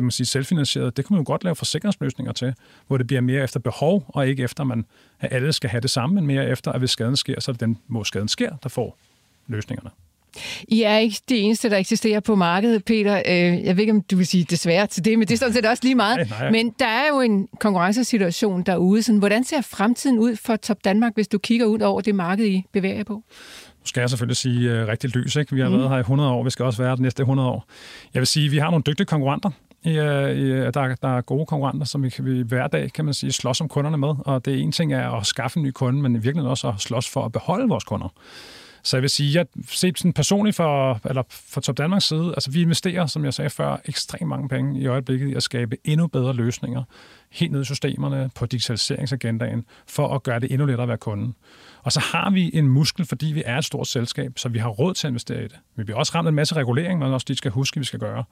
man 0.01 0.11
sige, 0.11 0.27
selvfinansieret, 0.27 0.97
det 0.97 1.05
kan 1.05 1.13
man 1.13 1.23
jo 1.23 1.27
godt 1.27 1.43
lave 1.43 1.55
forsikringsløsninger 1.55 2.33
til, 2.33 2.53
hvor 2.87 2.97
det 2.97 3.07
bliver 3.07 3.21
mere 3.21 3.43
efter 3.43 3.59
behov, 3.59 4.05
og 4.07 4.27
ikke 4.27 4.43
efter, 4.43 4.63
man, 4.63 4.85
at 5.19 5.33
alle 5.33 5.53
skal 5.53 5.69
have 5.69 5.81
det 5.81 5.89
samme, 5.89 6.15
men 6.15 6.27
mere 6.27 6.49
efter, 6.49 6.71
at 6.71 6.79
hvis 6.79 6.91
skaden 6.91 7.17
sker, 7.17 7.39
så 7.39 7.51
er 7.51 7.53
det 7.53 7.59
den, 7.59 7.77
hvor 7.87 8.03
skaden 8.03 8.27
sker, 8.27 8.55
der 8.63 8.69
får 8.69 8.97
løsningerne. 9.47 9.89
I 10.67 10.83
er 10.83 10.97
ikke 10.97 11.17
det 11.29 11.45
eneste, 11.45 11.69
der 11.69 11.77
eksisterer 11.77 12.19
på 12.19 12.35
markedet, 12.35 12.85
Peter. 12.85 13.21
Øh, 13.25 13.65
jeg 13.65 13.75
ved 13.77 13.79
ikke, 13.81 13.93
om 13.93 14.01
du 14.01 14.15
vil 14.15 14.27
sige 14.27 14.43
desværre 14.43 14.87
til 14.87 15.05
det, 15.05 15.19
men 15.19 15.27
det 15.27 15.33
er 15.33 15.37
sådan 15.37 15.53
set 15.53 15.65
også 15.65 15.83
lige 15.83 15.95
meget. 15.95 16.17
Nej, 16.17 16.39
nej. 16.39 16.51
Men 16.51 16.73
der 16.79 16.85
er 16.85 17.07
jo 17.07 17.21
en 17.21 17.47
konkurrencesituation 17.59 18.63
derude. 18.63 19.03
Sådan, 19.03 19.19
hvordan 19.19 19.43
ser 19.43 19.61
fremtiden 19.61 20.19
ud 20.19 20.35
for 20.35 20.55
Top 20.55 20.77
Danmark, 20.83 21.11
hvis 21.15 21.27
du 21.27 21.37
kigger 21.37 21.65
ud 21.65 21.79
over 21.79 22.01
det 22.01 22.15
marked, 22.15 22.45
I 22.45 22.65
bevæger 22.71 22.95
jer 22.95 23.03
på? 23.03 23.13
Nu 23.13 23.85
skal 23.85 24.01
jeg 24.01 24.09
selvfølgelig 24.09 24.37
sige 24.37 24.81
uh, 24.81 24.87
rigtig 24.87 25.09
lys. 25.09 25.35
Ikke? 25.35 25.55
Vi 25.55 25.61
har 25.61 25.69
mm. 25.69 25.75
været 25.75 25.89
her 25.89 25.97
i 25.97 25.99
100 25.99 26.29
år, 26.29 26.43
vi 26.43 26.49
skal 26.49 26.65
også 26.65 26.83
være 26.83 26.95
de 26.95 27.01
næste 27.01 27.21
100 27.21 27.49
år. 27.49 27.65
Jeg 28.13 28.19
vil 28.19 28.27
sige, 28.27 28.45
at 28.45 28.51
vi 28.51 28.57
har 28.57 28.69
nogle 28.69 28.83
dygtige 28.87 29.05
konkurrenter. 29.05 29.49
I, 29.85 29.89
i, 29.89 30.51
at 30.51 30.73
der, 30.73 30.95
der 30.95 31.17
er 31.17 31.21
gode 31.21 31.45
konkurrenter, 31.45 31.85
som 31.85 32.03
vi, 32.03 32.13
vi 32.19 32.41
hver 32.41 32.67
dag 32.67 32.93
kan 32.93 33.05
man 33.05 33.13
sige, 33.13 33.31
slås 33.31 33.61
om 33.61 33.69
kunderne 33.69 33.97
med. 33.97 34.13
Og 34.25 34.45
det 34.45 34.53
er 34.53 34.57
en 34.57 34.71
ting 34.71 34.93
er 34.93 35.11
at 35.11 35.25
skaffe 35.25 35.57
en 35.57 35.63
ny 35.63 35.71
kunde, 35.71 36.01
men 36.01 36.11
i 36.11 36.17
virkeligheden 36.17 36.49
også 36.49 36.67
at 36.67 36.73
slås 36.77 37.09
for 37.09 37.25
at 37.25 37.31
beholde 37.31 37.69
vores 37.69 37.83
kunder. 37.83 38.13
Så 38.83 38.97
jeg 38.97 39.01
vil 39.01 39.09
sige, 39.09 39.37
jeg 39.37 39.45
set 39.67 39.97
sådan 39.97 40.13
personligt 40.13 40.55
for, 40.55 40.99
eller 41.05 41.23
for 41.29 41.61
Top 41.61 41.77
Danmarks 41.77 42.05
side, 42.05 42.27
altså 42.27 42.51
vi 42.51 42.61
investerer, 42.61 43.05
som 43.05 43.25
jeg 43.25 43.33
sagde 43.33 43.49
før, 43.49 43.77
ekstremt 43.85 44.27
mange 44.27 44.49
penge 44.49 44.79
i 44.79 44.87
øjeblikket 44.87 45.27
i 45.27 45.33
at 45.33 45.43
skabe 45.43 45.77
endnu 45.83 46.07
bedre 46.07 46.33
løsninger 46.33 46.83
helt 47.31 47.51
ned 47.51 47.61
i 47.61 47.65
systemerne 47.65 48.29
på 48.35 48.45
digitaliseringsagendaen, 48.45 49.65
for 49.87 50.15
at 50.15 50.23
gøre 50.23 50.39
det 50.39 50.51
endnu 50.51 50.65
lettere 50.65 50.83
at 50.83 50.87
være 50.87 50.97
kunde. 50.97 51.33
Og 51.83 51.91
så 51.91 51.99
har 51.99 52.29
vi 52.29 52.51
en 52.53 52.67
muskel, 52.67 53.05
fordi 53.05 53.25
vi 53.25 53.43
er 53.45 53.57
et 53.57 53.65
stort 53.65 53.87
selskab, 53.87 54.33
så 54.39 54.49
vi 54.49 54.59
har 54.59 54.69
råd 54.69 54.93
til 54.93 55.07
at 55.07 55.11
investere 55.11 55.39
i 55.39 55.47
det. 55.47 55.59
Vi 55.75 55.83
bliver 55.83 55.97
også 55.97 56.11
ramt 56.15 56.25
af 56.25 56.29
en 56.29 56.35
masse 56.35 56.55
regulering, 56.55 56.99
men 56.99 57.13
også 57.13 57.25
lige 57.29 57.37
skal 57.37 57.51
huske, 57.51 57.77
at 57.77 57.79
vi 57.79 57.85
skal 57.85 57.99
gøre. 57.99 58.23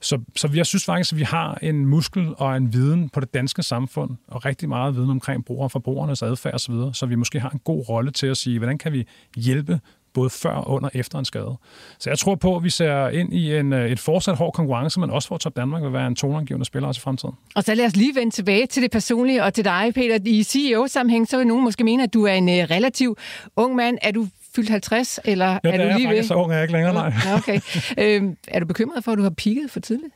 Så, 0.00 0.20
så 0.36 0.50
jeg 0.54 0.66
synes 0.66 0.84
faktisk, 0.84 1.12
at 1.12 1.18
vi 1.18 1.22
har 1.22 1.58
en 1.62 1.86
muskel 1.86 2.34
og 2.36 2.56
en 2.56 2.72
viden 2.72 3.08
på 3.08 3.20
det 3.20 3.34
danske 3.34 3.62
samfund, 3.62 4.10
og 4.28 4.44
rigtig 4.44 4.68
meget 4.68 4.96
viden 4.96 5.10
omkring 5.10 5.44
brugere 5.44 5.66
og 5.66 5.70
forbrugernes 5.70 6.22
adfærd 6.22 6.54
osv., 6.54 6.74
så 6.92 7.06
vi 7.06 7.14
måske 7.14 7.40
har 7.40 7.50
en 7.50 7.60
god 7.64 7.88
rolle 7.88 8.10
til 8.10 8.26
at 8.26 8.36
sige, 8.36 8.58
hvordan 8.58 8.78
kan 8.78 8.92
vi 8.92 9.06
hjælpe 9.36 9.80
både 10.14 10.30
før, 10.30 10.68
under 10.68 10.88
og 10.88 10.98
efter 10.98 11.18
en 11.18 11.24
skade. 11.24 11.56
Så 11.98 12.10
jeg 12.10 12.18
tror 12.18 12.34
på, 12.34 12.56
at 12.56 12.64
vi 12.64 12.70
ser 12.70 13.08
ind 13.08 13.34
i 13.34 13.56
en, 13.56 13.72
et 13.72 13.98
fortsat 13.98 14.36
hård 14.36 14.52
konkurrence, 14.52 15.00
men 15.00 15.10
også 15.10 15.28
for 15.28 15.36
Top 15.36 15.56
Danmark 15.56 15.82
vil 15.82 15.92
være 15.92 16.06
en 16.06 16.16
toneangivende 16.16 16.66
spiller 16.66 16.88
også 16.88 16.98
i 16.98 17.02
fremtiden. 17.02 17.34
Og 17.54 17.64
så 17.64 17.74
lad 17.74 17.86
os 17.86 17.96
lige 17.96 18.14
vende 18.14 18.34
tilbage 18.34 18.66
til 18.66 18.82
det 18.82 18.90
personlige 18.90 19.44
og 19.44 19.54
til 19.54 19.64
dig, 19.64 19.92
Peter. 19.94 20.18
I 20.24 20.42
CEO-sammenhæng, 20.42 21.28
så 21.28 21.36
vil 21.36 21.46
nogen 21.46 21.64
måske 21.64 21.84
mene, 21.84 22.02
at 22.02 22.14
du 22.14 22.24
er 22.26 22.32
en 22.32 22.48
uh, 22.48 22.54
relativ 22.54 23.16
ung 23.56 23.74
mand. 23.74 23.98
Er 24.02 24.10
du 24.10 24.26
fyldt 24.56 24.70
50, 24.70 25.20
eller 25.24 25.46
ja, 25.64 25.70
er 25.70 25.76
du 25.76 25.82
er 25.82 25.98
lige 25.98 26.08
ved? 26.08 26.22
så 26.22 26.34
ung 26.34 26.52
er 26.52 26.54
jeg 26.54 26.64
ikke 26.64 26.72
længere, 26.72 26.94
nej. 26.94 27.12
Ja, 27.26 27.34
okay. 27.34 27.60
øhm, 27.98 28.36
er 28.48 28.60
du 28.60 28.66
bekymret 28.66 29.04
for, 29.04 29.12
at 29.12 29.18
du 29.18 29.22
har 29.22 29.30
pigget 29.30 29.70
for 29.70 29.80
tidligt? 29.80 30.14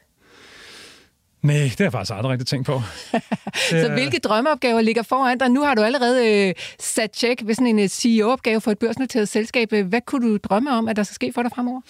Nej, 1.44 1.56
det 1.56 1.78
har 1.78 1.84
jeg 1.84 1.92
faktisk 1.92 2.12
aldrig 2.14 2.32
rigtig 2.32 2.46
tænkt 2.46 2.66
på. 2.66 2.82
så 3.82 3.90
hvilke 3.92 4.18
drømmeopgaver 4.18 4.80
ligger 4.80 5.02
foran 5.02 5.38
dig? 5.38 5.48
Nu 5.48 5.62
har 5.62 5.74
du 5.74 5.82
allerede 5.82 6.48
øh, 6.48 6.54
sat 6.78 7.10
tjek 7.10 7.42
ved 7.44 7.54
sådan 7.54 7.66
en 7.66 7.78
øh, 7.78 7.88
CEO-opgave 7.88 8.60
for 8.60 8.70
et 8.70 8.78
børsnoteret 8.78 9.28
selskab. 9.28 9.72
Hvad 9.72 10.00
kunne 10.00 10.28
du 10.28 10.36
drømme 10.36 10.72
om, 10.72 10.88
at 10.88 10.96
der 10.96 11.02
skal 11.02 11.14
ske 11.14 11.32
for 11.34 11.42
dig 11.42 11.50
fremover? 11.54 11.80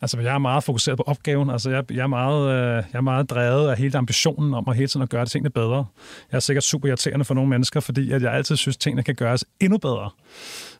Altså, 0.00 0.20
jeg 0.20 0.34
er 0.34 0.38
meget 0.38 0.64
fokuseret 0.64 0.96
på 0.96 1.02
opgaven. 1.02 1.50
Altså, 1.50 1.70
jeg, 1.70 1.92
jeg, 1.92 2.02
er 2.02 2.06
meget, 2.06 2.50
øh, 2.50 2.84
jeg 2.92 2.98
er 2.98 3.00
meget 3.00 3.30
drevet 3.30 3.70
af 3.70 3.78
hele 3.78 3.98
ambitionen 3.98 4.54
om 4.54 4.64
at 4.68 4.76
hele 4.76 4.88
tiden 4.88 5.02
at 5.02 5.08
gøre 5.08 5.26
tingene 5.26 5.50
bedre. 5.50 5.86
Jeg 6.32 6.36
er 6.36 6.40
sikkert 6.40 6.64
super 6.64 6.88
irriterende 6.88 7.24
for 7.24 7.34
nogle 7.34 7.50
mennesker, 7.50 7.80
fordi 7.80 8.12
at 8.12 8.22
jeg 8.22 8.32
altid 8.32 8.56
synes, 8.56 8.76
at 8.76 8.80
tingene 8.80 9.02
kan 9.02 9.14
gøres 9.14 9.44
endnu 9.60 9.78
bedre. 9.78 10.10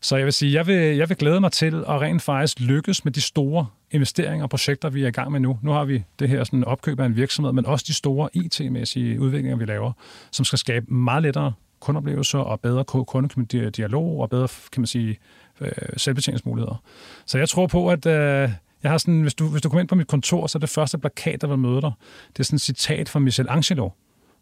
Så 0.00 0.16
jeg 0.16 0.24
vil 0.24 0.32
sige, 0.32 0.52
jeg 0.52 0.66
vil, 0.66 0.96
jeg 0.96 1.08
vil 1.08 1.16
glæde 1.16 1.40
mig 1.40 1.52
til 1.52 1.84
at 1.88 2.00
rent 2.00 2.22
faktisk 2.22 2.60
lykkes 2.60 3.04
med 3.04 3.12
de 3.12 3.20
store 3.20 3.66
investeringer 3.90 4.42
og 4.42 4.50
projekter, 4.50 4.90
vi 4.90 5.02
er 5.02 5.08
i 5.08 5.10
gang 5.10 5.32
med 5.32 5.40
nu. 5.40 5.58
Nu 5.62 5.70
har 5.70 5.84
vi 5.84 6.04
det 6.18 6.28
her 6.28 6.44
sådan 6.44 6.64
opkøb 6.64 7.00
af 7.00 7.06
en 7.06 7.16
virksomhed, 7.16 7.52
men 7.52 7.66
også 7.66 7.84
de 7.88 7.94
store 7.94 8.28
IT-mæssige 8.32 9.20
udviklinger, 9.20 9.56
vi 9.56 9.64
laver, 9.64 9.92
som 10.30 10.44
skal 10.44 10.58
skabe 10.58 10.94
meget 10.94 11.22
lettere 11.22 11.52
kundeoplevelser 11.80 12.38
og 12.38 12.60
bedre 12.60 12.84
kundedialog 12.84 14.20
og 14.20 14.30
bedre, 14.30 14.48
kan 14.72 14.80
man 14.80 14.86
sige, 14.86 15.18
øh, 15.60 15.70
selvbetjeningsmuligheder. 15.96 16.82
Så 17.26 17.38
jeg 17.38 17.48
tror 17.48 17.66
på, 17.66 17.88
at 17.88 18.06
øh, 18.06 18.50
jeg 18.82 18.90
har 18.90 18.98
sådan, 18.98 19.20
hvis 19.20 19.34
du, 19.34 19.48
hvis 19.48 19.62
du 19.62 19.68
kommer 19.68 19.80
ind 19.80 19.88
på 19.88 19.94
mit 19.94 20.06
kontor, 20.06 20.46
så 20.46 20.58
er 20.58 20.60
det 20.60 20.68
første 20.68 20.98
plakat, 20.98 21.40
der 21.40 21.46
vil 21.46 21.58
møde 21.58 21.80
dig, 21.80 21.92
det 22.32 22.38
er 22.38 22.44
sådan 22.44 22.56
et 22.56 22.60
citat 22.60 23.08
fra 23.08 23.18
Michelangelo. 23.18 23.84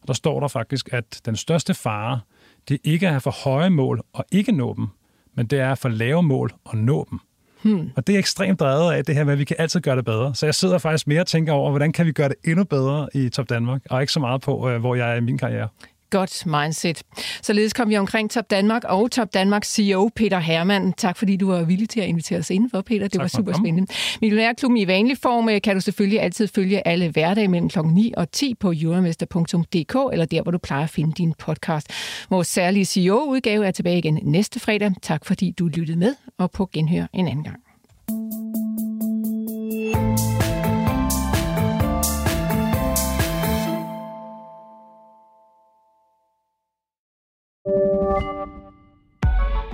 Og 0.01 0.09
der 0.09 0.15
står 0.15 0.41
der 0.41 0.49
faktisk, 0.49 0.89
at 0.93 1.21
den 1.25 1.37
største 1.37 1.75
fare, 1.75 2.21
det 2.69 2.75
er 2.75 2.79
ikke 2.85 3.07
at 3.07 3.13
have 3.13 3.21
for 3.21 3.31
høje 3.45 3.71
mål 3.71 4.01
og 4.13 4.25
ikke 4.33 4.53
nå 4.53 4.75
dem, 4.75 4.87
men 5.35 5.47
det 5.47 5.61
er 5.61 5.73
at 5.73 5.79
for 5.79 5.89
lave 5.89 6.23
mål 6.23 6.53
og 6.65 6.77
nå 6.77 7.07
dem. 7.11 7.19
Hmm. 7.63 7.91
Og 7.97 8.07
det 8.07 8.15
er 8.15 8.19
ekstremt 8.19 8.61
drevet 8.61 8.93
af 8.93 9.05
det 9.05 9.15
her 9.15 9.25
med, 9.25 9.33
at 9.33 9.39
vi 9.39 9.45
kan 9.45 9.57
altid 9.59 9.81
gøre 9.81 9.97
det 9.97 10.05
bedre. 10.05 10.35
Så 10.35 10.47
jeg 10.47 10.55
sidder 10.55 10.79
faktisk 10.79 11.07
mere 11.07 11.21
og 11.21 11.27
tænker 11.27 11.53
over, 11.53 11.71
hvordan 11.71 11.93
kan 11.93 12.07
vi 12.07 12.13
gøre 12.13 12.29
det 12.29 12.37
endnu 12.45 12.65
bedre 12.65 13.09
i 13.15 13.29
Top 13.29 13.49
Danmark, 13.49 13.83
og 13.91 14.01
ikke 14.01 14.13
så 14.13 14.21
meget 14.21 14.41
på, 14.41 14.71
øh, 14.71 14.81
hvor 14.81 14.95
jeg 14.95 15.13
er 15.13 15.15
i 15.15 15.21
min 15.21 15.39
karriere. 15.39 15.69
Godt 16.11 16.47
mindset. 16.47 17.03
Således 17.43 17.73
kom 17.73 17.89
vi 17.89 17.97
omkring 17.97 18.31
Top 18.31 18.51
Danmark 18.51 18.85
og 18.85 19.11
Top 19.11 19.35
Danmarks 19.35 19.75
CEO 19.75 20.11
Peter 20.17 20.39
Hermann. 20.39 20.93
Tak 20.93 21.17
fordi 21.17 21.37
du 21.37 21.51
var 21.51 21.63
villig 21.63 21.89
til 21.89 22.01
at 22.01 22.09
invitere 22.09 22.39
os 22.39 22.51
indenfor, 22.51 22.81
Peter. 22.81 23.03
Det 23.03 23.13
tak 23.13 23.21
var 23.21 23.29
super 23.29 23.53
spændende. 23.53 23.93
Millionærklubben 24.21 24.77
i 24.77 24.87
vanlig 24.87 25.19
form 25.19 25.49
øh, 25.49 25.61
kan 25.61 25.75
du 25.75 25.81
selvfølgelig 25.81 26.21
altid 26.21 26.49
følge 26.49 26.89
alle 26.89 27.11
hverdage 27.11 27.49
mellem 27.49 27.69
kl. 27.69 27.79
9 27.79 28.13
og 28.17 28.33
10 28.33 28.55
på 28.55 28.73
euromester.dk 28.77 30.13
eller 30.13 30.25
der, 30.25 30.43
hvor 30.43 30.53
du 30.53 30.59
plejer 30.59 30.85
at 30.85 30.91
finde 30.91 31.13
din 31.13 31.35
podcast. 31.39 31.91
Vores 32.31 32.49
særlige 32.49 32.85
CEO-udgave 32.85 33.67
er 33.67 33.71
tilbage 33.71 33.99
igen 33.99 34.21
næste 34.23 34.61
fredag. 34.61 34.93
Tak 35.03 35.25
fordi 35.25 35.51
du 35.51 35.67
lyttede 35.67 35.99
med, 35.99 36.15
og 36.39 36.51
på 36.51 36.69
genhør 36.73 37.07
en 37.13 37.29
anden 37.29 37.45
gang. 37.45 37.66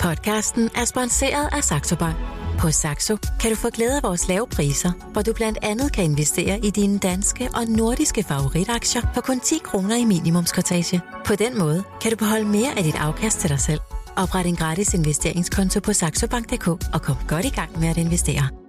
Podcasten 0.01 0.71
er 0.77 0.85
sponsoreret 0.85 1.49
af 1.53 1.65
Saxo 1.65 1.97
Bank. 1.97 2.17
På 2.59 2.71
Saxo 2.71 3.17
kan 3.41 3.51
du 3.51 3.57
få 3.57 3.71
glæde 3.71 3.97
af 3.97 4.03
vores 4.03 4.29
lave 4.29 4.47
priser, 4.47 4.93
hvor 5.13 5.23
du 5.23 5.33
blandt 5.33 5.59
andet 5.63 5.93
kan 5.93 6.05
investere 6.05 6.59
i 6.59 6.71
dine 6.71 6.99
danske 6.99 7.49
og 7.55 7.65
nordiske 7.65 8.23
favoritaktier 8.23 9.03
for 9.15 9.21
kun 9.21 9.41
10 9.41 9.59
kroner 9.65 9.97
i 9.97 10.05
minimumskortage. 10.05 11.01
På 11.27 11.35
den 11.35 11.59
måde 11.59 11.85
kan 12.01 12.11
du 12.11 12.17
beholde 12.17 12.49
mere 12.49 12.79
af 12.79 12.85
dit 12.85 12.97
afkast 12.99 13.39
til 13.41 13.51
dig 13.51 13.61
selv. 13.61 13.81
Opret 14.17 14.47
en 14.47 14.57
gratis 14.57 14.95
investeringskonto 14.95 15.81
på 15.81 15.93
saxobank.dk 15.93 16.69
og 16.69 17.03
kom 17.03 17.17
godt 17.29 17.45
i 17.45 17.51
gang 17.51 17.81
med 17.81 17.89
at 17.89 17.97
investere. 17.97 18.62